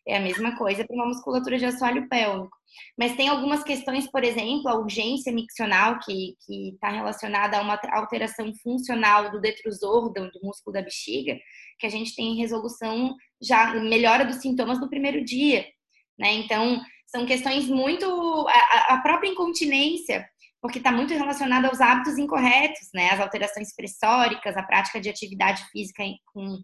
É 0.07 0.17
a 0.17 0.21
mesma 0.21 0.55
coisa 0.55 0.85
para 0.85 0.95
uma 0.95 1.07
musculatura 1.07 1.57
de 1.57 1.65
assoalho 1.65 2.07
pélvico. 2.07 2.55
Mas 2.97 3.15
tem 3.15 3.27
algumas 3.27 3.63
questões, 3.63 4.09
por 4.09 4.23
exemplo, 4.23 4.67
a 4.69 4.75
urgência 4.75 5.31
miccional, 5.31 5.99
que 5.99 6.35
está 6.47 6.89
relacionada 6.89 7.57
a 7.57 7.61
uma 7.61 7.79
alteração 7.91 8.51
funcional 8.61 9.31
do 9.31 9.41
detrusor, 9.41 10.11
do, 10.13 10.29
do 10.29 10.39
músculo 10.43 10.73
da 10.73 10.81
bexiga, 10.81 11.37
que 11.79 11.87
a 11.87 11.89
gente 11.89 12.15
tem 12.15 12.35
resolução, 12.35 13.15
já 13.41 13.73
melhora 13.73 14.25
dos 14.25 14.37
sintomas 14.37 14.79
no 14.79 14.89
primeiro 14.89 15.23
dia. 15.23 15.65
Né? 16.19 16.33
Então, 16.33 16.81
são 17.07 17.25
questões 17.25 17.67
muito. 17.67 18.05
A, 18.47 18.95
a 18.95 18.97
própria 19.01 19.29
incontinência 19.29 20.27
porque 20.65 20.79
está 20.79 20.91
muito 20.91 21.13
relacionado 21.13 21.65
aos 21.65 21.79
hábitos 21.79 22.17
incorretos, 22.17 22.89
né? 22.91 23.11
As 23.11 23.19
alterações 23.19 23.75
pressóricas, 23.75 24.57
a 24.57 24.63
prática 24.63 24.99
de 24.99 25.07
atividade 25.07 25.63
física 25.71 26.03
com, 26.33 26.57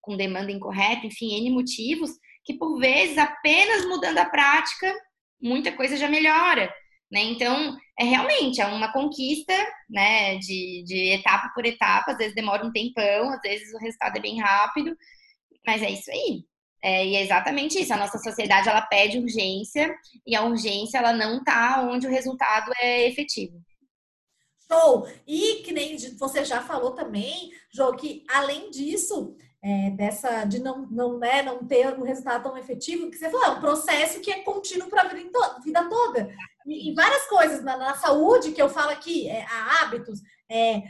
com 0.00 0.16
demanda 0.16 0.52
incorreta, 0.52 1.04
enfim, 1.04 1.34
N 1.34 1.50
motivos, 1.50 2.10
que 2.44 2.54
por 2.54 2.78
vezes 2.78 3.18
apenas 3.18 3.84
mudando 3.84 4.18
a 4.18 4.24
prática, 4.24 4.94
muita 5.42 5.72
coisa 5.72 5.96
já 5.96 6.08
melhora. 6.08 6.72
Né? 7.10 7.20
Então, 7.22 7.76
é 7.98 8.04
realmente 8.04 8.60
é 8.60 8.66
uma 8.66 8.92
conquista 8.92 9.54
né, 9.90 10.36
de, 10.36 10.84
de 10.86 11.14
etapa 11.14 11.50
por 11.52 11.66
etapa, 11.66 12.12
às 12.12 12.18
vezes 12.18 12.36
demora 12.36 12.64
um 12.64 12.70
tempão, 12.70 13.30
às 13.30 13.40
vezes 13.40 13.74
o 13.74 13.78
resultado 13.78 14.18
é 14.18 14.20
bem 14.20 14.40
rápido, 14.40 14.96
mas 15.66 15.82
é 15.82 15.90
isso 15.90 16.10
aí. 16.12 16.44
É, 16.82 17.04
e 17.04 17.16
é 17.16 17.22
exatamente 17.22 17.80
isso. 17.80 17.92
A 17.92 17.96
nossa 17.96 18.18
sociedade 18.18 18.68
ela 18.68 18.82
pede 18.82 19.18
urgência 19.18 19.94
e 20.26 20.36
a 20.36 20.44
urgência 20.44 20.98
ela 20.98 21.12
não 21.12 21.38
está 21.38 21.82
onde 21.82 22.06
o 22.06 22.10
resultado 22.10 22.70
é 22.80 23.08
efetivo. 23.08 23.60
Show! 24.70 25.08
E 25.26 25.62
que 25.64 25.72
nem 25.72 25.96
você 26.16 26.44
já 26.44 26.60
falou 26.60 26.92
também, 26.92 27.50
Jô, 27.72 27.94
que 27.96 28.22
além 28.28 28.70
disso, 28.70 29.34
é, 29.62 29.90
dessa 29.90 30.44
de 30.44 30.60
não, 30.60 30.86
não, 30.90 31.18
né, 31.18 31.42
não 31.42 31.66
ter 31.66 31.88
um 31.98 32.02
resultado 32.02 32.44
tão 32.44 32.56
efetivo, 32.56 33.10
que 33.10 33.16
você 33.16 33.30
falou, 33.30 33.46
é 33.46 33.50
um 33.50 33.60
processo 33.60 34.20
que 34.20 34.30
é 34.30 34.42
contínuo 34.42 34.88
para 34.88 35.02
a 35.02 35.08
vida, 35.08 35.60
vida, 35.64 35.88
toda. 35.88 36.30
E, 36.66 36.90
e, 36.90 36.94
várias 36.94 37.26
coisas 37.26 37.64
na, 37.64 37.76
na, 37.76 37.94
saúde 37.94 38.52
que 38.52 38.60
eu 38.60 38.68
falo 38.68 38.90
aqui, 38.90 39.28
é, 39.28 39.44
hábitos, 39.80 40.20
é, 40.48 40.76
é 40.76 40.82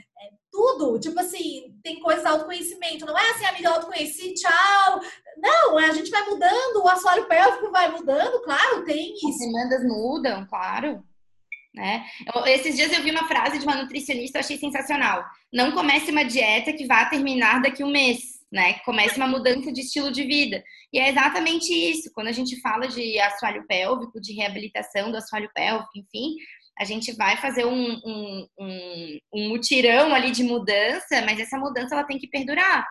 tudo, 0.50 0.98
tipo 0.98 1.18
assim, 1.20 1.78
tem 1.82 2.00
coisas 2.00 2.26
autoconhecimento, 2.26 3.06
não 3.06 3.16
é 3.16 3.30
assim, 3.30 3.44
amiga, 3.44 3.70
autoconheci, 3.70 4.34
tchau. 4.34 5.00
Não, 5.40 5.78
a 5.78 5.92
gente 5.92 6.10
vai 6.10 6.24
mudando, 6.24 6.82
o 6.82 6.88
assoalho 6.88 7.26
pélvico 7.26 7.70
vai 7.70 7.90
mudando, 7.90 8.42
claro, 8.42 8.84
tem 8.84 9.14
isso. 9.14 9.28
As 9.28 9.38
demandas 9.38 9.84
mudam, 9.84 10.46
claro. 10.46 11.02
Né? 11.74 12.04
Eu, 12.34 12.44
esses 12.46 12.74
dias 12.74 12.92
eu 12.92 13.02
vi 13.02 13.10
uma 13.10 13.28
frase 13.28 13.58
de 13.58 13.64
uma 13.64 13.76
nutricionista, 13.76 14.38
eu 14.38 14.40
achei 14.40 14.58
sensacional. 14.58 15.24
Não 15.52 15.72
comece 15.72 16.10
uma 16.10 16.24
dieta 16.24 16.72
que 16.72 16.86
vá 16.86 17.04
terminar 17.04 17.62
daqui 17.62 17.84
um 17.84 17.90
mês, 17.90 18.40
né? 18.50 18.74
Comece 18.84 19.16
uma 19.16 19.28
mudança 19.28 19.70
de 19.72 19.82
estilo 19.82 20.10
de 20.10 20.24
vida. 20.24 20.62
E 20.92 20.98
é 20.98 21.08
exatamente 21.10 21.72
isso. 21.72 22.10
Quando 22.12 22.28
a 22.28 22.32
gente 22.32 22.60
fala 22.60 22.88
de 22.88 23.18
assoalho 23.20 23.64
pélvico, 23.66 24.20
de 24.20 24.32
reabilitação 24.32 25.10
do 25.12 25.18
assoalho 25.18 25.50
pélvico, 25.54 25.90
enfim, 25.94 26.34
a 26.78 26.84
gente 26.84 27.12
vai 27.12 27.36
fazer 27.36 27.66
um, 27.66 28.00
um, 28.04 28.46
um, 28.58 29.18
um 29.34 29.48
mutirão 29.48 30.14
ali 30.14 30.30
de 30.30 30.42
mudança, 30.42 31.20
mas 31.22 31.38
essa 31.38 31.58
mudança 31.58 31.94
ela 31.94 32.04
tem 32.04 32.18
que 32.18 32.28
perdurar. 32.28 32.86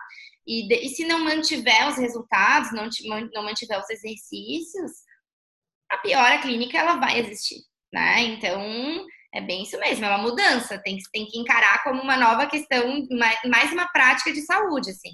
E, 0.48 0.86
e 0.86 0.88
se 0.88 1.04
não 1.04 1.22
mantiver 1.22 1.86
os 1.88 1.98
resultados, 1.98 2.72
não, 2.72 2.88
não 3.34 3.44
mantiver 3.44 3.78
os 3.78 3.90
exercícios, 3.90 4.92
a 5.90 5.98
piora 5.98 6.38
clínica 6.38 6.78
ela 6.78 6.96
vai 6.96 7.20
existir. 7.20 7.60
né? 7.92 8.22
Então, 8.22 9.06
é 9.34 9.42
bem 9.42 9.62
isso 9.62 9.78
mesmo, 9.78 10.06
é 10.06 10.08
uma 10.08 10.22
mudança, 10.22 10.80
tem, 10.82 10.96
tem 11.12 11.26
que 11.26 11.38
encarar 11.38 11.82
como 11.84 12.00
uma 12.00 12.16
nova 12.16 12.46
questão, 12.46 13.06
mais 13.46 13.70
uma 13.72 13.86
prática 13.88 14.32
de 14.32 14.40
saúde, 14.40 14.90
assim. 14.90 15.10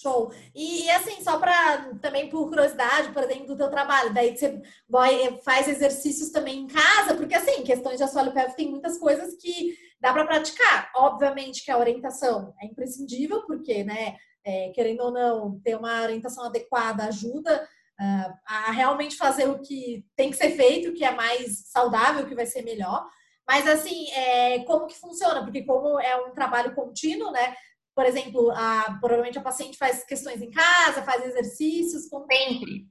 Show. 0.00 0.32
E, 0.54 0.84
e, 0.84 0.90
assim, 0.90 1.22
só 1.22 1.38
para 1.38 1.94
também 2.00 2.28
por 2.28 2.48
curiosidade, 2.48 3.12
por 3.12 3.22
exemplo, 3.22 3.46
do 3.46 3.56
teu 3.56 3.70
trabalho, 3.70 4.12
daí 4.12 4.36
você 4.36 4.60
vai, 4.88 5.40
faz 5.44 5.68
exercícios 5.68 6.30
também 6.30 6.60
em 6.60 6.66
casa, 6.66 7.14
porque 7.14 7.34
assim, 7.34 7.62
questões 7.62 7.98
de 7.98 8.02
assoalho 8.02 8.32
pélvico 8.32 8.56
tem 8.56 8.70
muitas 8.70 8.98
coisas 8.98 9.36
que 9.36 9.76
dá 10.00 10.12
para 10.12 10.26
praticar. 10.26 10.90
Obviamente 10.96 11.64
que 11.64 11.70
a 11.70 11.78
orientação 11.78 12.52
é 12.60 12.66
imprescindível, 12.66 13.46
porque, 13.46 13.84
né, 13.84 14.16
é, 14.44 14.70
querendo 14.74 15.00
ou 15.00 15.10
não, 15.10 15.60
ter 15.60 15.76
uma 15.76 16.02
orientação 16.02 16.44
adequada 16.44 17.04
ajuda 17.04 17.66
uh, 18.00 18.34
a 18.46 18.70
realmente 18.72 19.16
fazer 19.16 19.48
o 19.48 19.60
que 19.60 20.04
tem 20.16 20.30
que 20.30 20.36
ser 20.36 20.50
feito, 20.50 20.92
que 20.92 21.04
é 21.04 21.10
mais 21.10 21.68
saudável, 21.68 22.26
que 22.26 22.34
vai 22.34 22.46
ser 22.46 22.62
melhor. 22.62 23.06
Mas 23.48 23.66
assim, 23.66 24.10
é, 24.12 24.60
como 24.60 24.86
que 24.86 24.98
funciona? 24.98 25.42
Porque 25.42 25.62
como 25.64 26.00
é 26.00 26.16
um 26.16 26.32
trabalho 26.32 26.74
contínuo, 26.74 27.30
né? 27.30 27.54
Por 27.94 28.04
exemplo, 28.06 28.50
a, 28.50 28.98
provavelmente 29.00 29.38
a 29.38 29.42
paciente 29.42 29.78
faz 29.78 30.04
questões 30.04 30.42
em 30.42 30.50
casa, 30.50 31.02
faz 31.02 31.24
exercícios. 31.24 32.08
Como... 32.08 32.26
Sempre, 32.30 32.86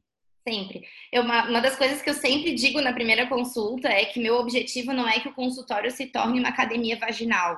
sempre. 0.47 0.87
Eu, 1.11 1.23
uma, 1.23 1.49
uma 1.49 1.59
das 1.59 1.75
coisas 1.75 2.01
que 2.01 2.09
eu 2.09 2.13
sempre 2.13 2.53
digo 2.53 2.79
na 2.81 2.93
primeira 2.93 3.27
consulta 3.27 3.89
é 3.89 4.05
que 4.05 4.21
meu 4.21 4.35
objetivo 4.35 4.93
não 4.93 5.07
é 5.07 5.19
que 5.19 5.27
o 5.27 5.33
consultório 5.33 5.91
se 5.91 6.05
torne 6.07 6.39
uma 6.39 6.49
academia 6.49 6.97
vaginal. 6.97 7.57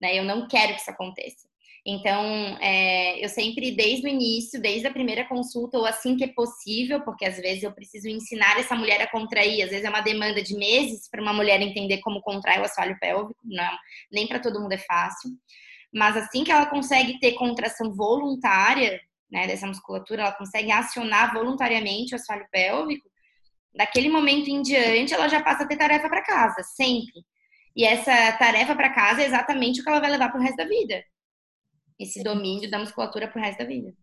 Né? 0.00 0.18
Eu 0.18 0.24
não 0.24 0.46
quero 0.48 0.74
que 0.74 0.80
isso 0.80 0.90
aconteça. 0.90 1.48
Então, 1.90 2.22
é, 2.60 3.24
eu 3.24 3.30
sempre, 3.30 3.70
desde 3.70 4.06
o 4.06 4.10
início, 4.10 4.60
desde 4.60 4.86
a 4.86 4.92
primeira 4.92 5.26
consulta, 5.26 5.78
ou 5.78 5.86
assim 5.86 6.18
que 6.18 6.24
é 6.24 6.28
possível, 6.28 7.00
porque 7.00 7.24
às 7.24 7.38
vezes 7.38 7.62
eu 7.62 7.72
preciso 7.72 8.10
ensinar 8.10 8.60
essa 8.60 8.74
mulher 8.74 9.00
a 9.00 9.10
contrair, 9.10 9.62
às 9.62 9.70
vezes 9.70 9.86
é 9.86 9.88
uma 9.88 10.02
demanda 10.02 10.42
de 10.42 10.54
meses 10.54 11.08
para 11.10 11.22
uma 11.22 11.32
mulher 11.32 11.62
entender 11.62 12.00
como 12.00 12.20
contrai 12.20 12.60
o 12.60 12.64
assoalho 12.64 12.94
pélvico, 13.00 13.40
não, 13.42 13.74
nem 14.12 14.26
para 14.26 14.38
todo 14.38 14.60
mundo 14.60 14.72
é 14.72 14.78
fácil. 14.78 15.30
Mas 15.90 16.14
assim 16.14 16.44
que 16.44 16.52
ela 16.52 16.66
consegue 16.66 17.18
ter 17.20 17.32
contração 17.32 17.90
voluntária, 17.94 19.00
né, 19.32 19.46
dessa 19.46 19.66
musculatura, 19.66 20.20
ela 20.20 20.32
consegue 20.32 20.70
acionar 20.70 21.32
voluntariamente 21.32 22.14
o 22.14 22.16
assoalho 22.16 22.46
pélvico, 22.52 23.08
daquele 23.74 24.10
momento 24.10 24.50
em 24.50 24.60
diante 24.60 25.14
ela 25.14 25.26
já 25.26 25.42
passa 25.42 25.64
a 25.64 25.66
ter 25.66 25.78
tarefa 25.78 26.06
para 26.06 26.22
casa, 26.22 26.62
sempre. 26.64 27.24
E 27.74 27.86
essa 27.86 28.32
tarefa 28.32 28.76
para 28.76 28.92
casa 28.92 29.22
é 29.22 29.24
exatamente 29.24 29.80
o 29.80 29.84
que 29.84 29.88
ela 29.88 30.00
vai 30.00 30.10
levar 30.10 30.28
para 30.28 30.38
o 30.38 30.42
resto 30.42 30.56
da 30.58 30.66
vida. 30.66 31.02
Esse 31.98 32.22
domínio 32.22 32.70
da 32.70 32.78
musculatura 32.78 33.28
para 33.28 33.40
o 33.40 33.44
resto 33.44 33.58
da 33.58 33.64
vida. 33.64 33.94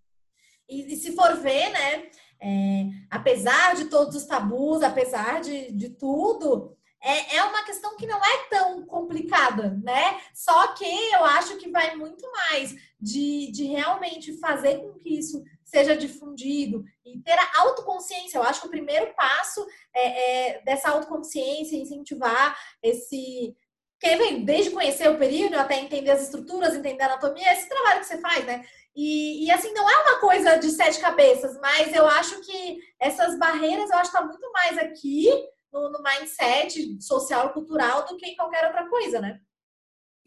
E, 0.68 0.94
e, 0.94 0.96
se 0.96 1.16
for 1.16 1.36
ver, 1.38 1.70
né, 1.70 2.10
é, 2.42 2.86
apesar 3.10 3.76
de 3.76 3.86
todos 3.86 4.16
os 4.16 4.26
tabus, 4.26 4.82
apesar 4.82 5.42
de, 5.42 5.72
de 5.72 5.90
tudo, 5.90 6.76
é, 7.02 7.38
é 7.38 7.44
uma 7.44 7.64
questão 7.64 7.96
que 7.96 8.08
não 8.08 8.18
é 8.18 8.50
tão 8.50 8.84
complicada, 8.86 9.80
né? 9.84 10.20
Só 10.34 10.74
que 10.74 10.86
eu 11.14 11.24
acho 11.24 11.58
que 11.58 11.70
vai 11.70 11.96
muito 11.96 12.26
mais 12.32 12.76
de, 13.00 13.52
de 13.52 13.66
realmente 13.66 14.38
fazer 14.40 14.80
com 14.80 14.94
que 14.96 15.20
isso 15.20 15.44
seja 15.64 15.96
difundido 15.96 16.84
e 17.06 17.20
ter 17.20 17.38
a 17.38 17.60
autoconsciência. 17.60 18.38
Eu 18.38 18.44
acho 18.44 18.62
que 18.62 18.68
o 18.68 18.72
primeiro 18.72 19.14
passo 19.14 19.66
é, 19.94 20.56
é 20.56 20.62
dessa 20.62 20.90
autoconsciência, 20.90 21.78
incentivar 21.78 22.58
esse. 22.82 23.56
Vem 24.18 24.46
desde 24.46 24.72
conhecer 24.72 25.10
o 25.10 25.18
período 25.18 25.56
até 25.56 25.80
entender 25.80 26.12
as 26.12 26.24
estruturas, 26.24 26.76
entender 26.76 27.02
a 27.04 27.08
anatomia, 27.08 27.52
esse 27.54 27.68
trabalho 27.68 28.02
que 28.02 28.06
você 28.06 28.20
faz, 28.20 28.46
né? 28.46 28.64
E, 28.96 29.46
e, 29.46 29.52
assim, 29.52 29.74
não 29.74 29.90
é 29.90 29.98
uma 30.04 30.20
coisa 30.20 30.58
de 30.58 30.70
sete 30.70 31.00
cabeças, 31.00 31.60
mas 31.60 31.94
eu 31.94 32.08
acho 32.08 32.40
que 32.42 32.80
essas 33.00 33.38
barreiras, 33.38 33.90
eu 33.90 33.98
acho 33.98 34.12
que 34.12 34.18
tá 34.18 34.24
muito 34.24 34.52
mais 34.52 34.78
aqui 34.78 35.28
no, 35.74 35.92
no 35.92 36.02
mindset 36.02 37.02
social 37.02 37.48
e 37.48 37.54
cultural 37.54 38.06
do 38.06 38.16
que 38.16 38.26
em 38.26 38.36
qualquer 38.36 38.66
outra 38.66 38.88
coisa, 38.88 39.20
né? 39.20 39.40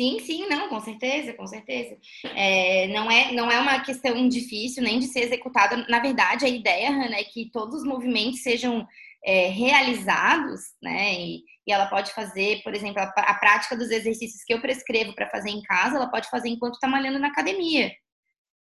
Sim, 0.01 0.21
sim, 0.21 0.49
não, 0.49 0.69
com 0.69 0.79
certeza, 0.81 1.33
com 1.33 1.47
certeza. 1.47 1.97
É, 2.37 2.87
não, 2.89 3.11
é, 3.11 3.33
não 3.33 3.51
é 3.51 3.59
uma 3.59 3.81
questão 3.81 4.29
difícil 4.29 4.81
nem 4.81 5.01
de 5.01 5.07
ser 5.07 5.21
executada. 5.21 5.77
Na 5.89 5.99
verdade, 5.99 6.45
a 6.45 6.49
ideia, 6.49 6.91
Hannah, 6.91 7.19
é 7.19 7.25
que 7.25 7.51
todos 7.51 7.81
os 7.81 7.85
movimentos 7.85 8.43
sejam 8.43 8.87
é, 9.25 9.49
realizados, 9.49 10.61
né? 10.83 11.15
E, 11.15 11.43
e, 11.67 11.73
ela 11.73 11.87
pode 11.87 12.13
fazer, 12.13 12.63
por 12.63 12.75
exemplo, 12.75 13.03
a, 13.03 13.05
a 13.05 13.35
prática 13.35 13.77
dos 13.77 13.91
exercícios 13.91 14.43
que 14.45 14.55
eu 14.55 14.61
prescrevo 14.61 15.15
para 15.15 15.29
fazer 15.29 15.51
em 15.51 15.63
casa, 15.63 15.97
ela 15.97 16.11
pode 16.11 16.29
fazer 16.31 16.49
enquanto 16.49 16.75
está 16.75 16.89
malhando 16.89 17.19
na 17.19 17.29
academia. 17.29 17.93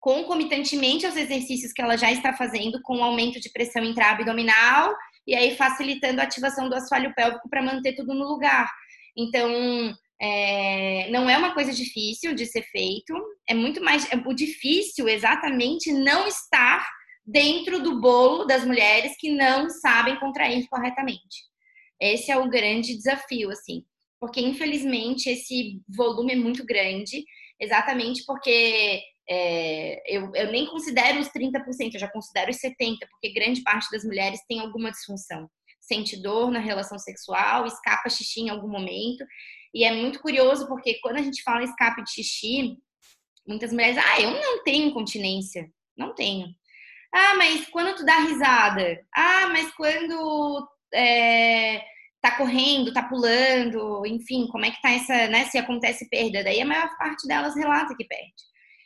Concomitantemente 0.00 1.06
aos 1.06 1.16
exercícios 1.16 1.72
que 1.72 1.82
ela 1.82 1.96
já 1.96 2.12
está 2.12 2.32
fazendo, 2.34 2.80
com 2.82 3.02
aumento 3.02 3.40
de 3.40 3.50
pressão 3.50 3.82
intraabdominal 3.82 4.94
e 5.26 5.34
aí 5.34 5.56
facilitando 5.56 6.20
a 6.20 6.24
ativação 6.24 6.68
do 6.68 6.74
assoalho 6.74 7.14
pélvico 7.14 7.48
para 7.48 7.62
manter 7.62 7.94
tudo 7.94 8.14
no 8.14 8.26
lugar. 8.26 8.70
Então, 9.16 9.94
é, 10.20 11.08
não 11.10 11.28
é 11.28 11.36
uma 11.36 11.54
coisa 11.54 11.72
difícil 11.72 12.34
de 12.34 12.46
ser 12.46 12.62
feito, 12.62 13.14
é 13.48 13.54
muito 13.54 13.82
mais. 13.82 14.10
É, 14.12 14.16
o 14.16 14.34
difícil 14.34 15.08
exatamente 15.08 15.92
não 15.92 16.26
estar 16.26 16.86
dentro 17.26 17.82
do 17.82 18.00
bolo 18.00 18.44
das 18.44 18.64
mulheres 18.64 19.16
que 19.18 19.30
não 19.30 19.70
sabem 19.70 20.18
contrair 20.18 20.66
corretamente. 20.68 21.44
Esse 22.00 22.30
é 22.30 22.36
o 22.36 22.48
grande 22.48 22.94
desafio, 22.94 23.50
assim, 23.50 23.84
porque 24.20 24.40
infelizmente 24.40 25.28
esse 25.28 25.80
volume 25.88 26.32
é 26.32 26.36
muito 26.36 26.64
grande, 26.64 27.24
exatamente 27.58 28.24
porque 28.26 29.00
é, 29.28 30.02
eu, 30.06 30.30
eu, 30.34 30.52
nem 30.52 30.66
considero 30.66 31.18
os 31.20 31.28
30%, 31.28 31.94
eu 31.94 32.00
já 32.00 32.10
considero 32.10 32.50
os 32.50 32.58
70%, 32.58 32.98
porque 33.10 33.32
grande 33.32 33.62
parte 33.62 33.90
das 33.90 34.04
mulheres 34.04 34.40
tem 34.46 34.60
alguma 34.60 34.90
disfunção. 34.90 35.48
Sente 35.80 36.20
dor 36.20 36.50
na 36.50 36.58
relação 36.58 36.98
sexual, 36.98 37.66
escapa 37.66 38.08
xixi 38.08 38.42
em 38.42 38.48
algum 38.50 38.68
momento. 38.68 39.24
E 39.72 39.84
é 39.84 39.92
muito 39.92 40.20
curioso, 40.20 40.66
porque 40.66 40.98
quando 41.00 41.16
a 41.16 41.22
gente 41.22 41.42
fala 41.42 41.64
escape 41.64 42.02
de 42.04 42.10
xixi, 42.10 42.76
muitas 43.46 43.72
mulheres, 43.72 43.98
ah, 43.98 44.20
eu 44.20 44.30
não 44.30 44.62
tenho 44.62 44.88
incontinência. 44.88 45.70
Não 45.96 46.14
tenho. 46.14 46.48
Ah, 47.14 47.34
mas 47.36 47.66
quando 47.68 47.94
tu 47.94 48.04
dá 48.04 48.18
risada? 48.18 49.00
Ah, 49.14 49.48
mas 49.52 49.72
quando 49.74 50.68
é, 50.92 51.80
tá 52.20 52.36
correndo, 52.36 52.92
tá 52.92 53.04
pulando, 53.04 54.04
enfim, 54.04 54.48
como 54.48 54.64
é 54.64 54.70
que 54.72 54.82
tá 54.82 54.90
essa, 54.90 55.28
né? 55.28 55.44
Se 55.44 55.56
acontece 55.56 56.08
perda. 56.08 56.42
Daí 56.42 56.60
a 56.60 56.66
maior 56.66 56.90
parte 56.98 57.28
delas 57.28 57.54
relata 57.54 57.94
que 57.96 58.04
perde. 58.04 58.42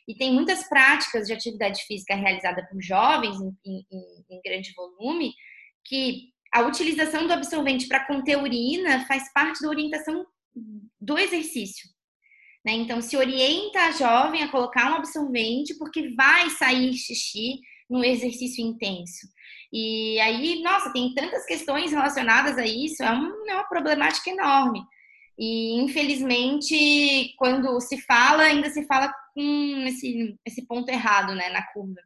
E 0.07 0.15
tem 0.15 0.33
muitas 0.33 0.69
práticas 0.69 1.27
de 1.27 1.33
atividade 1.33 1.83
física 1.85 2.15
realizada 2.15 2.67
por 2.71 2.83
jovens 2.83 3.41
em, 3.41 3.57
em, 3.65 3.85
em 4.31 4.41
grande 4.45 4.75
volume 4.75 5.33
que 5.85 6.29
a 6.53 6.63
utilização 6.63 7.27
do 7.27 7.33
absorvente 7.33 7.89
para 7.89 8.07
conter 8.07 8.37
urina 8.37 9.07
faz 9.07 9.33
parte 9.33 9.63
da 9.63 9.69
orientação 9.69 10.27
do 11.01 11.19
exercício. 11.19 11.89
Né? 12.65 12.73
Então, 12.73 13.01
se 13.01 13.17
orienta 13.17 13.81
a 13.81 13.93
jovem 13.93 14.43
a 14.43 14.51
colocar 14.51 14.91
um 14.91 14.97
absorvente 14.97 15.75
porque 15.79 16.15
vai 16.15 16.51
sair 16.51 16.93
xixi 16.95 17.61
no 17.89 18.05
exercício 18.05 18.65
intenso. 18.65 19.27
E 19.73 20.19
aí, 20.21 20.63
nossa, 20.63 20.93
tem 20.93 21.15
tantas 21.15 21.45
questões 21.45 21.91
relacionadas 21.91 22.59
a 22.59 22.67
isso, 22.67 23.03
é 23.03 23.11
uma, 23.11 23.51
é 23.51 23.55
uma 23.55 23.69
problemática 23.69 24.31
enorme. 24.31 24.83
E, 25.39 25.81
infelizmente, 25.81 27.35
quando 27.37 27.81
se 27.81 28.01
fala, 28.03 28.43
ainda 28.43 28.69
se 28.71 28.85
fala 28.87 29.13
com 29.35 29.85
esse, 29.87 30.37
esse 30.45 30.67
ponto 30.67 30.89
errado, 30.89 31.35
né, 31.35 31.49
na 31.51 31.63
curva. 31.73 32.01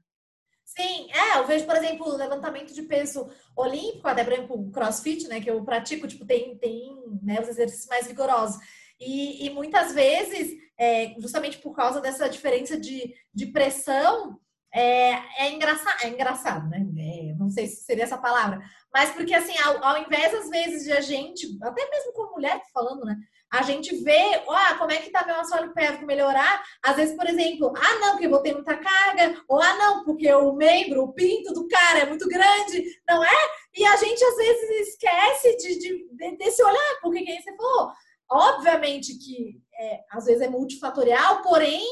Sim, 0.65 1.09
é, 1.13 1.39
eu 1.39 1.47
vejo, 1.47 1.67
por 1.67 1.77
exemplo, 1.77 2.07
o 2.07 2.17
levantamento 2.17 2.73
de 2.73 2.83
peso 2.83 3.29
olímpico, 3.57 4.09
até 4.09 4.25
por 4.25 4.33
exemplo, 4.33 4.71
crossfit, 4.71 5.29
né, 5.29 5.41
que 5.41 5.51
eu 5.51 5.63
pratico, 5.65 6.09
tipo, 6.09 6.27
tem, 6.27 6.57
tem 6.57 6.95
né, 7.23 7.41
os 7.41 7.49
exercícios 7.49 7.89
mais 7.89 8.07
vigorosos. 8.07 8.59
E, 8.99 9.47
e 9.47 9.51
muitas 9.51 9.93
vezes, 9.93 10.57
é, 10.79 11.15
justamente 11.19 11.59
por 11.59 11.75
causa 11.75 12.01
dessa 12.01 12.29
diferença 12.29 12.79
de, 12.79 13.15
de 13.35 13.47
pressão, 13.47 14.39
é, 14.75 15.13
é, 15.39 15.53
engraçado, 15.53 16.03
é 16.03 16.09
engraçado, 16.09 16.69
né? 16.71 16.79
É, 16.97 17.35
não 17.35 17.51
sei 17.51 17.67
se 17.67 17.85
seria 17.85 18.05
essa 18.05 18.17
palavra, 18.17 18.61
mas 18.93 19.11
porque 19.11 19.35
assim, 19.35 19.55
ao, 19.59 19.85
ao 19.85 20.03
invés, 20.03 20.33
às 20.35 20.49
vezes, 20.49 20.85
de 20.85 20.93
a 20.93 21.01
gente, 21.01 21.47
até 21.63 21.89
mesmo 21.91 22.13
como 22.13 22.33
mulher 22.33 22.61
falando, 22.73 23.05
né? 23.05 23.17
A 23.53 23.61
gente 23.61 23.95
vê, 24.03 24.43
ó, 24.47 24.79
como 24.79 24.93
é 24.93 24.97
que 24.97 25.11
tá 25.11 25.27
meu 25.27 25.37
assoalho 25.37 25.75
pélvico 25.75 26.07
melhorar? 26.07 26.63
Às 26.83 26.97
vezes, 26.97 27.15
por 27.15 27.29
exemplo, 27.29 27.71
ah, 27.77 27.99
não, 27.99 28.13
porque 28.13 28.25
eu 28.25 28.31
botei 28.31 28.55
muita 28.55 28.75
carga, 28.79 29.43
ou 29.47 29.61
ah, 29.61 29.75
não, 29.75 30.05
porque 30.05 30.33
o 30.33 30.55
membro, 30.55 31.03
o 31.03 31.13
pinto 31.13 31.53
do 31.53 31.69
cara 31.69 31.99
é 31.99 32.07
muito 32.07 32.27
grande, 32.27 32.83
não 33.07 33.23
é? 33.23 33.51
E 33.77 33.85
a 33.85 33.97
gente 33.97 34.25
às 34.25 34.37
vezes 34.37 34.89
esquece 34.89 35.57
de, 35.59 35.79
de 35.79 36.37
desse 36.39 36.63
olhar, 36.63 37.01
porque 37.03 37.25
quem 37.25 37.43
você 37.43 37.55
falou, 37.55 37.93
obviamente 38.31 39.19
que 39.19 39.61
é, 39.79 40.01
às 40.11 40.25
vezes 40.25 40.41
é 40.41 40.49
multifatorial, 40.49 41.43
porém, 41.43 41.83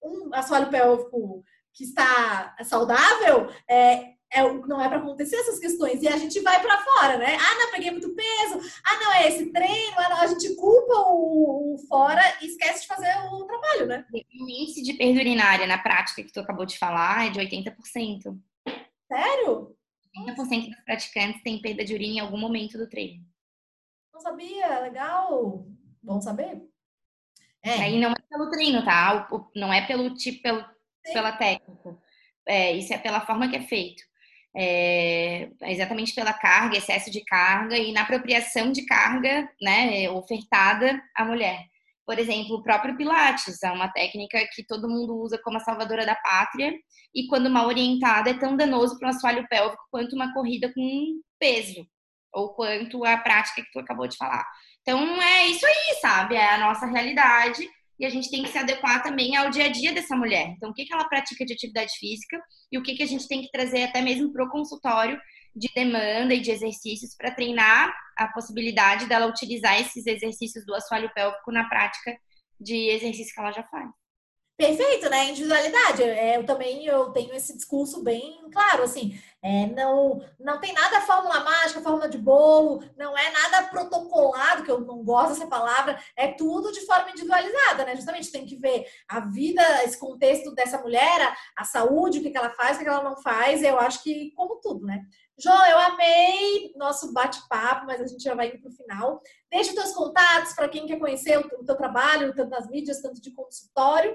um 0.00 0.30
assoalho 0.32 0.70
pélvico 0.70 1.42
que 1.72 1.84
está 1.84 2.54
saudável, 2.64 3.48
é, 3.68 4.14
é, 4.32 4.52
não 4.66 4.80
é 4.80 4.88
para 4.88 4.98
acontecer 4.98 5.36
essas 5.36 5.58
questões. 5.58 6.02
E 6.02 6.08
a 6.08 6.16
gente 6.16 6.40
vai 6.40 6.60
para 6.60 6.82
fora, 6.82 7.18
né? 7.18 7.36
Ah, 7.36 7.58
não, 7.58 7.70
peguei 7.70 7.90
muito 7.90 8.14
peso. 8.14 8.60
Ah, 8.84 8.96
não, 8.98 9.12
é 9.12 9.28
esse 9.28 9.52
treino. 9.52 9.94
Ah, 9.98 10.08
não, 10.08 10.20
a 10.22 10.26
gente 10.26 10.54
culpa 10.56 10.94
o, 11.10 11.74
o, 11.74 11.78
fora 11.86 12.22
e 12.40 12.46
esquece 12.46 12.82
de 12.82 12.86
fazer 12.86 13.12
o 13.30 13.44
trabalho, 13.44 13.86
né? 13.86 14.06
O 14.12 14.48
índice 14.48 14.82
de 14.82 14.94
perda 14.94 15.20
urinária 15.20 15.66
na 15.66 15.78
prática 15.78 16.22
que 16.22 16.32
tu 16.32 16.40
acabou 16.40 16.64
de 16.64 16.78
falar 16.78 17.26
é 17.26 17.30
de 17.30 17.40
80%. 17.40 18.38
Sério? 19.06 19.76
80% 20.16 20.70
dos 20.70 20.80
praticantes 20.84 21.42
têm 21.42 21.60
perda 21.60 21.84
de 21.84 21.94
urina 21.94 22.14
em 22.14 22.20
algum 22.20 22.38
momento 22.38 22.78
do 22.78 22.88
treino. 22.88 23.24
Não 24.12 24.20
sabia, 24.20 24.80
legal. 24.80 25.66
Bom 26.02 26.20
saber. 26.20 26.62
É. 27.62 27.90
E 27.90 28.00
não 28.00 28.10
é 28.10 28.14
pelo 28.28 28.50
treino, 28.50 28.84
tá? 28.84 29.28
Não 29.54 29.72
é 29.72 29.86
pelo 29.86 30.14
tipo, 30.14 30.42
pelo, 30.42 30.64
pela 31.12 31.32
técnica. 31.32 31.96
É, 32.46 32.72
isso 32.72 32.92
é 32.92 32.98
pela 32.98 33.20
forma 33.20 33.48
que 33.48 33.56
é 33.56 33.62
feito. 33.62 34.02
É, 34.54 35.48
exatamente 35.62 36.14
pela 36.14 36.32
carga, 36.34 36.76
excesso 36.76 37.10
de 37.10 37.24
carga 37.24 37.76
e 37.76 37.92
na 37.92 38.02
apropriação 38.02 38.70
de 38.70 38.84
carga, 38.84 39.48
né, 39.60 40.10
ofertada 40.10 41.02
à 41.16 41.24
mulher. 41.24 41.64
Por 42.04 42.18
exemplo, 42.18 42.56
o 42.56 42.62
próprio 42.62 42.96
Pilates 42.96 43.62
é 43.62 43.70
uma 43.70 43.88
técnica 43.88 44.38
que 44.52 44.66
todo 44.66 44.88
mundo 44.88 45.16
usa 45.16 45.40
como 45.42 45.56
a 45.56 45.60
salvadora 45.60 46.04
da 46.04 46.16
pátria 46.16 46.74
e 47.14 47.26
quando 47.28 47.48
mal 47.48 47.66
orientada 47.66 48.30
é 48.30 48.38
tão 48.38 48.56
danoso 48.56 48.98
para 48.98 49.06
o 49.06 49.10
assoalho 49.10 49.46
pélvico 49.48 49.82
quanto 49.90 50.14
uma 50.14 50.34
corrida 50.34 50.72
com 50.74 51.20
peso 51.38 51.86
ou 52.32 52.54
quanto 52.54 53.04
a 53.04 53.16
prática 53.18 53.62
que 53.62 53.70
tu 53.72 53.78
acabou 53.78 54.08
de 54.08 54.16
falar. 54.16 54.44
Então 54.80 55.00
é 55.22 55.46
isso 55.46 55.64
aí, 55.64 56.00
sabe? 56.00 56.34
É 56.34 56.54
a 56.54 56.58
nossa 56.58 56.86
realidade 56.86 57.68
e 58.02 58.04
a 58.04 58.10
gente 58.10 58.28
tem 58.28 58.42
que 58.42 58.48
se 58.48 58.58
adequar 58.58 59.00
também 59.00 59.36
ao 59.36 59.48
dia 59.48 59.66
a 59.66 59.68
dia 59.68 59.92
dessa 59.92 60.16
mulher. 60.16 60.48
Então, 60.56 60.70
o 60.70 60.74
que, 60.74 60.84
que 60.84 60.92
ela 60.92 61.08
pratica 61.08 61.46
de 61.46 61.52
atividade 61.52 61.92
física 62.00 62.36
e 62.72 62.76
o 62.76 62.82
que, 62.82 62.96
que 62.96 63.02
a 63.04 63.06
gente 63.06 63.28
tem 63.28 63.40
que 63.40 63.50
trazer 63.52 63.84
até 63.84 64.02
mesmo 64.02 64.32
para 64.32 64.44
o 64.44 64.50
consultório 64.50 65.16
de 65.54 65.70
demanda 65.72 66.34
e 66.34 66.40
de 66.40 66.50
exercícios 66.50 67.14
para 67.16 67.30
treinar 67.30 67.94
a 68.18 68.26
possibilidade 68.26 69.06
dela 69.06 69.26
utilizar 69.26 69.80
esses 69.80 70.04
exercícios 70.04 70.66
do 70.66 70.74
assoalho 70.74 71.12
pélvico 71.14 71.52
na 71.52 71.68
prática 71.68 72.18
de 72.60 72.90
exercício 72.90 73.32
que 73.32 73.40
ela 73.40 73.52
já 73.52 73.62
faz. 73.62 74.01
Perfeito, 74.56 75.08
né? 75.08 75.30
Individualidade. 75.30 76.02
É, 76.02 76.36
eu 76.36 76.44
também 76.44 76.86
eu 76.86 77.10
tenho 77.10 77.34
esse 77.34 77.56
discurso 77.56 78.02
bem 78.02 78.38
claro, 78.52 78.82
assim. 78.84 79.18
É, 79.42 79.66
não, 79.66 80.24
não 80.38 80.60
tem 80.60 80.72
nada 80.72 81.00
fórmula 81.00 81.40
mágica, 81.40 81.80
fórmula 81.80 82.08
de 82.08 82.18
bolo, 82.18 82.84
não 82.96 83.16
é 83.18 83.32
nada 83.32 83.68
protocolado, 83.68 84.62
que 84.62 84.70
eu 84.70 84.80
não 84.80 85.02
gosto 85.02 85.30
dessa 85.30 85.48
palavra, 85.48 86.00
é 86.16 86.28
tudo 86.28 86.70
de 86.70 86.86
forma 86.86 87.10
individualizada, 87.10 87.84
né? 87.84 87.96
Justamente 87.96 88.30
tem 88.30 88.46
que 88.46 88.54
ver 88.54 88.86
a 89.08 89.18
vida, 89.20 89.62
esse 89.82 89.98
contexto 89.98 90.54
dessa 90.54 90.78
mulher, 90.78 91.34
a, 91.56 91.64
saúde, 91.64 92.18
o 92.18 92.22
que, 92.22 92.30
que 92.30 92.38
ela 92.38 92.50
faz, 92.50 92.76
o 92.76 92.78
que, 92.78 92.84
que 92.84 92.90
ela 92.90 93.02
não 93.02 93.16
faz, 93.20 93.62
eu 93.64 93.80
acho 93.80 94.02
que 94.02 94.30
como 94.36 94.60
tudo, 94.60 94.86
né? 94.86 95.02
Jô, 95.36 95.50
eu 95.50 95.78
amei 95.78 96.72
nosso 96.76 97.12
bate-papo, 97.12 97.86
mas 97.86 98.00
a 98.00 98.06
gente 98.06 98.22
já 98.22 98.34
vai 98.34 98.48
indo 98.48 98.60
para 98.60 98.70
o 98.70 98.76
final. 98.76 99.20
Deixa 99.50 99.70
os 99.70 99.76
teus 99.76 99.92
contatos 99.92 100.52
para 100.52 100.68
quem 100.68 100.86
quer 100.86 101.00
conhecer 101.00 101.36
o 101.38 101.64
teu 101.64 101.76
trabalho, 101.76 102.32
tanto 102.34 102.50
nas 102.50 102.68
mídias, 102.68 103.02
tanto 103.02 103.20
de 103.20 103.32
consultório. 103.32 104.14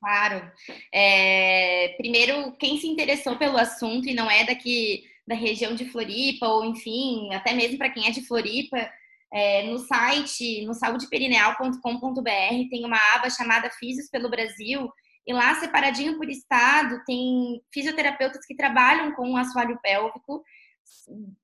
Claro. 0.00 0.50
É, 0.92 1.94
primeiro, 1.96 2.52
quem 2.56 2.78
se 2.78 2.86
interessou 2.86 3.36
pelo 3.36 3.56
assunto 3.58 4.08
e 4.08 4.14
não 4.14 4.30
é 4.30 4.44
daqui 4.44 5.04
da 5.26 5.34
região 5.34 5.74
de 5.74 5.84
Floripa, 5.86 6.46
ou 6.46 6.64
enfim, 6.64 7.32
até 7.34 7.52
mesmo 7.52 7.76
para 7.78 7.90
quem 7.90 8.06
é 8.06 8.10
de 8.10 8.26
Floripa, 8.26 8.90
é, 9.32 9.64
no 9.64 9.78
site, 9.78 10.64
no 10.64 10.72
saudeperineal.com.br, 10.72 12.70
tem 12.70 12.84
uma 12.84 12.98
aba 13.14 13.28
chamada 13.28 13.70
Físios 13.70 14.08
pelo 14.08 14.30
Brasil, 14.30 14.90
e 15.26 15.32
lá, 15.34 15.54
separadinho 15.56 16.16
por 16.16 16.30
estado, 16.30 17.02
tem 17.04 17.60
fisioterapeutas 17.70 18.46
que 18.46 18.56
trabalham 18.56 19.12
com 19.12 19.32
o 19.32 19.36
assoalho 19.36 19.78
pélvico. 19.82 20.42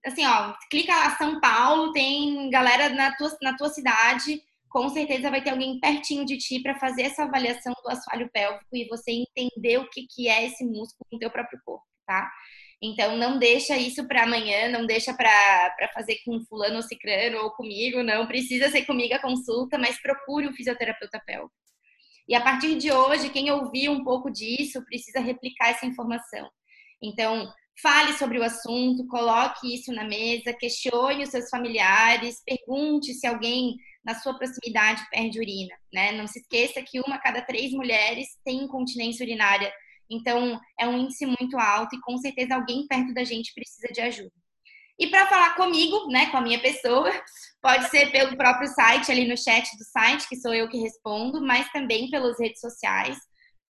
Assim, 0.06 0.24
ó, 0.24 0.54
clica 0.70 0.94
lá 0.94 1.10
São 1.18 1.38
Paulo, 1.38 1.92
tem 1.92 2.48
galera 2.48 2.88
na 2.88 3.14
tua, 3.14 3.36
na 3.42 3.54
tua 3.54 3.68
cidade 3.68 4.42
com 4.74 4.88
certeza 4.88 5.30
vai 5.30 5.40
ter 5.40 5.50
alguém 5.50 5.78
pertinho 5.78 6.26
de 6.26 6.36
ti 6.36 6.58
para 6.60 6.76
fazer 6.80 7.02
essa 7.02 7.22
avaliação 7.22 7.72
do 7.80 7.88
assoalho 7.88 8.28
pélvico 8.32 8.66
e 8.72 8.88
você 8.88 9.12
entender 9.12 9.78
o 9.78 9.88
que, 9.88 10.04
que 10.04 10.28
é 10.28 10.46
esse 10.46 10.64
músculo 10.64 11.06
no 11.12 11.18
teu 11.20 11.30
próprio 11.30 11.60
corpo, 11.64 11.84
tá? 12.04 12.28
Então 12.82 13.16
não 13.16 13.38
deixa 13.38 13.76
isso 13.76 14.04
para 14.08 14.24
amanhã, 14.24 14.68
não 14.68 14.84
deixa 14.84 15.14
para 15.14 15.88
fazer 15.94 16.16
com 16.24 16.44
fulano 16.46 16.74
ou 16.74 16.82
cicrano 16.82 17.38
ou 17.38 17.52
comigo, 17.52 18.02
não 18.02 18.26
precisa 18.26 18.68
ser 18.68 18.84
comigo 18.84 19.14
a 19.14 19.20
consulta, 19.20 19.78
mas 19.78 20.02
procure 20.02 20.48
um 20.48 20.52
fisioterapeuta 20.52 21.22
pélvico. 21.24 21.54
E 22.26 22.34
a 22.34 22.40
partir 22.40 22.76
de 22.76 22.90
hoje, 22.90 23.30
quem 23.30 23.52
ouvir 23.52 23.88
um 23.88 24.02
pouco 24.02 24.28
disso 24.28 24.84
precisa 24.86 25.20
replicar 25.20 25.68
essa 25.68 25.86
informação. 25.86 26.50
Então, 27.00 27.48
fale 27.80 28.12
sobre 28.14 28.40
o 28.40 28.42
assunto, 28.42 29.06
coloque 29.06 29.72
isso 29.72 29.92
na 29.92 30.02
mesa, 30.02 30.52
questione 30.52 31.22
os 31.22 31.30
seus 31.30 31.48
familiares, 31.48 32.42
pergunte 32.44 33.14
se 33.14 33.24
alguém 33.24 33.76
na 34.04 34.14
sua 34.14 34.36
proximidade 34.36 35.04
perde 35.10 35.38
urina, 35.38 35.74
né? 35.92 36.12
Não 36.12 36.26
se 36.26 36.40
esqueça 36.40 36.82
que 36.82 37.00
uma 37.00 37.16
a 37.16 37.20
cada 37.20 37.40
três 37.40 37.72
mulheres 37.72 38.28
tem 38.44 38.64
incontinência 38.64 39.24
urinária, 39.24 39.72
então 40.10 40.60
é 40.78 40.86
um 40.86 40.98
índice 40.98 41.24
muito 41.26 41.58
alto 41.58 41.96
e 41.96 42.00
com 42.00 42.16
certeza 42.18 42.54
alguém 42.54 42.86
perto 42.86 43.14
da 43.14 43.24
gente 43.24 43.54
precisa 43.54 43.88
de 43.92 44.00
ajuda. 44.00 44.32
E 44.98 45.08
para 45.08 45.26
falar 45.26 45.56
comigo, 45.56 46.06
né, 46.08 46.26
com 46.30 46.36
a 46.36 46.40
minha 46.40 46.60
pessoa, 46.60 47.10
pode 47.60 47.88
ser 47.88 48.12
pelo 48.12 48.36
próprio 48.36 48.68
site, 48.68 49.10
ali 49.10 49.26
no 49.26 49.36
chat 49.36 49.64
do 49.76 49.84
site, 49.84 50.28
que 50.28 50.36
sou 50.36 50.54
eu 50.54 50.68
que 50.68 50.78
respondo, 50.78 51.40
mas 51.40 51.70
também 51.72 52.10
pelas 52.10 52.38
redes 52.38 52.60
sociais. 52.60 53.18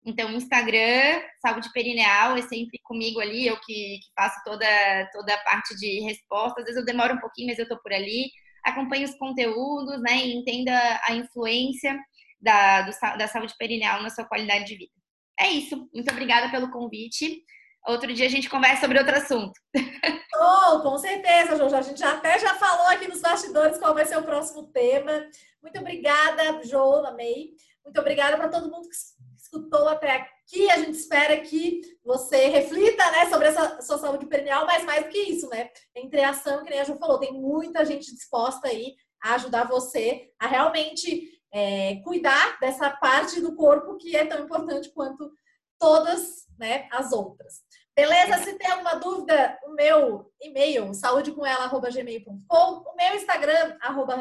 Então, 0.05 0.31
Instagram, 0.31 1.21
saúde 1.41 1.71
perineal, 1.71 2.35
é 2.37 2.41
sempre 2.41 2.79
comigo 2.83 3.19
ali, 3.19 3.47
eu 3.47 3.57
que, 3.61 3.99
que 3.99 4.13
faço 4.15 4.39
toda, 4.43 4.67
toda 5.11 5.33
a 5.33 5.43
parte 5.43 5.75
de 5.77 6.01
resposta. 6.01 6.59
Às 6.59 6.65
vezes 6.65 6.79
eu 6.79 6.85
demoro 6.85 7.15
um 7.15 7.19
pouquinho, 7.19 7.47
mas 7.47 7.57
eu 7.57 7.67
tô 7.67 7.81
por 7.81 7.91
ali 7.91 8.29
acompanhe 8.65 9.05
os 9.05 9.15
conteúdos, 9.15 10.01
né, 10.01 10.17
e 10.25 10.35
entenda 10.35 10.73
a 11.07 11.13
influência 11.13 11.97
da, 12.41 12.81
do, 12.81 12.91
da 13.17 13.27
saúde 13.27 13.53
perineal 13.57 14.01
na 14.01 14.09
sua 14.09 14.25
qualidade 14.25 14.65
de 14.65 14.75
vida. 14.75 14.91
É 15.39 15.49
isso. 15.49 15.89
Muito 15.93 16.11
obrigada 16.11 16.49
pelo 16.49 16.71
convite. 16.71 17.43
Outro 17.87 18.11
dia 18.13 18.25
a 18.25 18.29
gente 18.29 18.49
conversa 18.49 18.81
sobre 18.81 18.99
outro 18.99 19.15
assunto. 19.15 19.53
Oh, 20.37 20.81
com 20.81 20.97
certeza, 20.97 21.55
Jô. 21.55 21.73
A 21.73 21.81
gente 21.81 22.03
até 22.03 22.37
já 22.37 22.55
falou 22.55 22.87
aqui 22.87 23.07
nos 23.07 23.21
bastidores 23.21 23.77
qual 23.77 23.93
vai 23.93 24.05
ser 24.05 24.17
o 24.17 24.23
próximo 24.23 24.67
tema. 24.67 25.25
Muito 25.63 25.79
obrigada, 25.79 26.61
Jô, 26.65 27.05
amei. 27.05 27.51
Muito 27.85 27.97
obrigada 28.01 28.35
para 28.35 28.49
todo 28.49 28.69
mundo 28.69 28.89
que 28.89 28.95
escutou 29.41 29.87
até 29.87 30.11
aqui. 30.11 30.34
A 30.71 30.77
gente 30.77 30.97
espera 30.97 31.39
que 31.41 31.81
você 32.03 32.47
reflita 32.47 33.11
né, 33.11 33.29
sobre 33.29 33.47
essa 33.47 33.81
sua 33.81 33.97
saúde 33.97 34.27
perineal, 34.27 34.65
mas 34.65 34.85
mais 34.85 35.03
do 35.03 35.09
que 35.09 35.17
isso, 35.17 35.49
né? 35.49 35.69
Entre 35.95 36.21
a 36.21 36.29
ação, 36.29 36.63
que 36.63 36.69
nem 36.69 36.79
a 36.79 36.83
Ju 36.83 36.95
falou, 36.97 37.19
tem 37.19 37.33
muita 37.33 37.83
gente 37.83 38.13
disposta 38.13 38.67
aí 38.67 38.95
a 39.23 39.35
ajudar 39.35 39.67
você 39.67 40.29
a 40.39 40.47
realmente 40.47 41.41
é, 41.51 41.95
cuidar 42.03 42.59
dessa 42.59 42.89
parte 42.89 43.41
do 43.41 43.55
corpo 43.55 43.97
que 43.97 44.15
é 44.15 44.25
tão 44.25 44.43
importante 44.43 44.91
quanto 44.91 45.31
todas 45.79 46.45
né, 46.59 46.87
as 46.91 47.11
outras. 47.11 47.61
Beleza? 47.95 48.43
Se 48.43 48.53
tem 48.57 48.69
alguma 48.69 48.95
dúvida, 48.95 49.57
o 49.63 49.71
meu 49.71 50.31
e-mail, 50.41 50.93
saúdecomela.gmail.com, 50.93 52.91
o 52.91 52.95
meu 52.95 53.15
Instagram, 53.15 53.77
arroba 53.81 54.17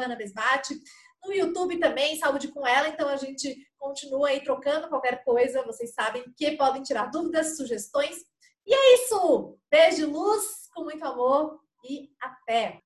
no 1.27 1.33
YouTube 1.33 1.79
também, 1.79 2.17
Saúde 2.17 2.47
com 2.49 2.65
Ela, 2.65 2.89
então 2.89 3.07
a 3.07 3.17
gente 3.17 3.55
continua 3.77 4.29
aí 4.29 4.43
trocando 4.43 4.89
qualquer 4.89 5.23
coisa. 5.23 5.63
Vocês 5.63 5.93
sabem 5.93 6.23
que 6.37 6.51
podem 6.57 6.83
tirar 6.83 7.11
dúvidas, 7.11 7.57
sugestões. 7.57 8.17
E 8.65 8.73
é 8.73 8.95
isso! 8.95 9.57
Beijo, 9.69 10.09
luz, 10.09 10.67
com 10.73 10.83
muito 10.83 11.05
amor 11.05 11.59
e 11.83 12.09
até! 12.19 12.81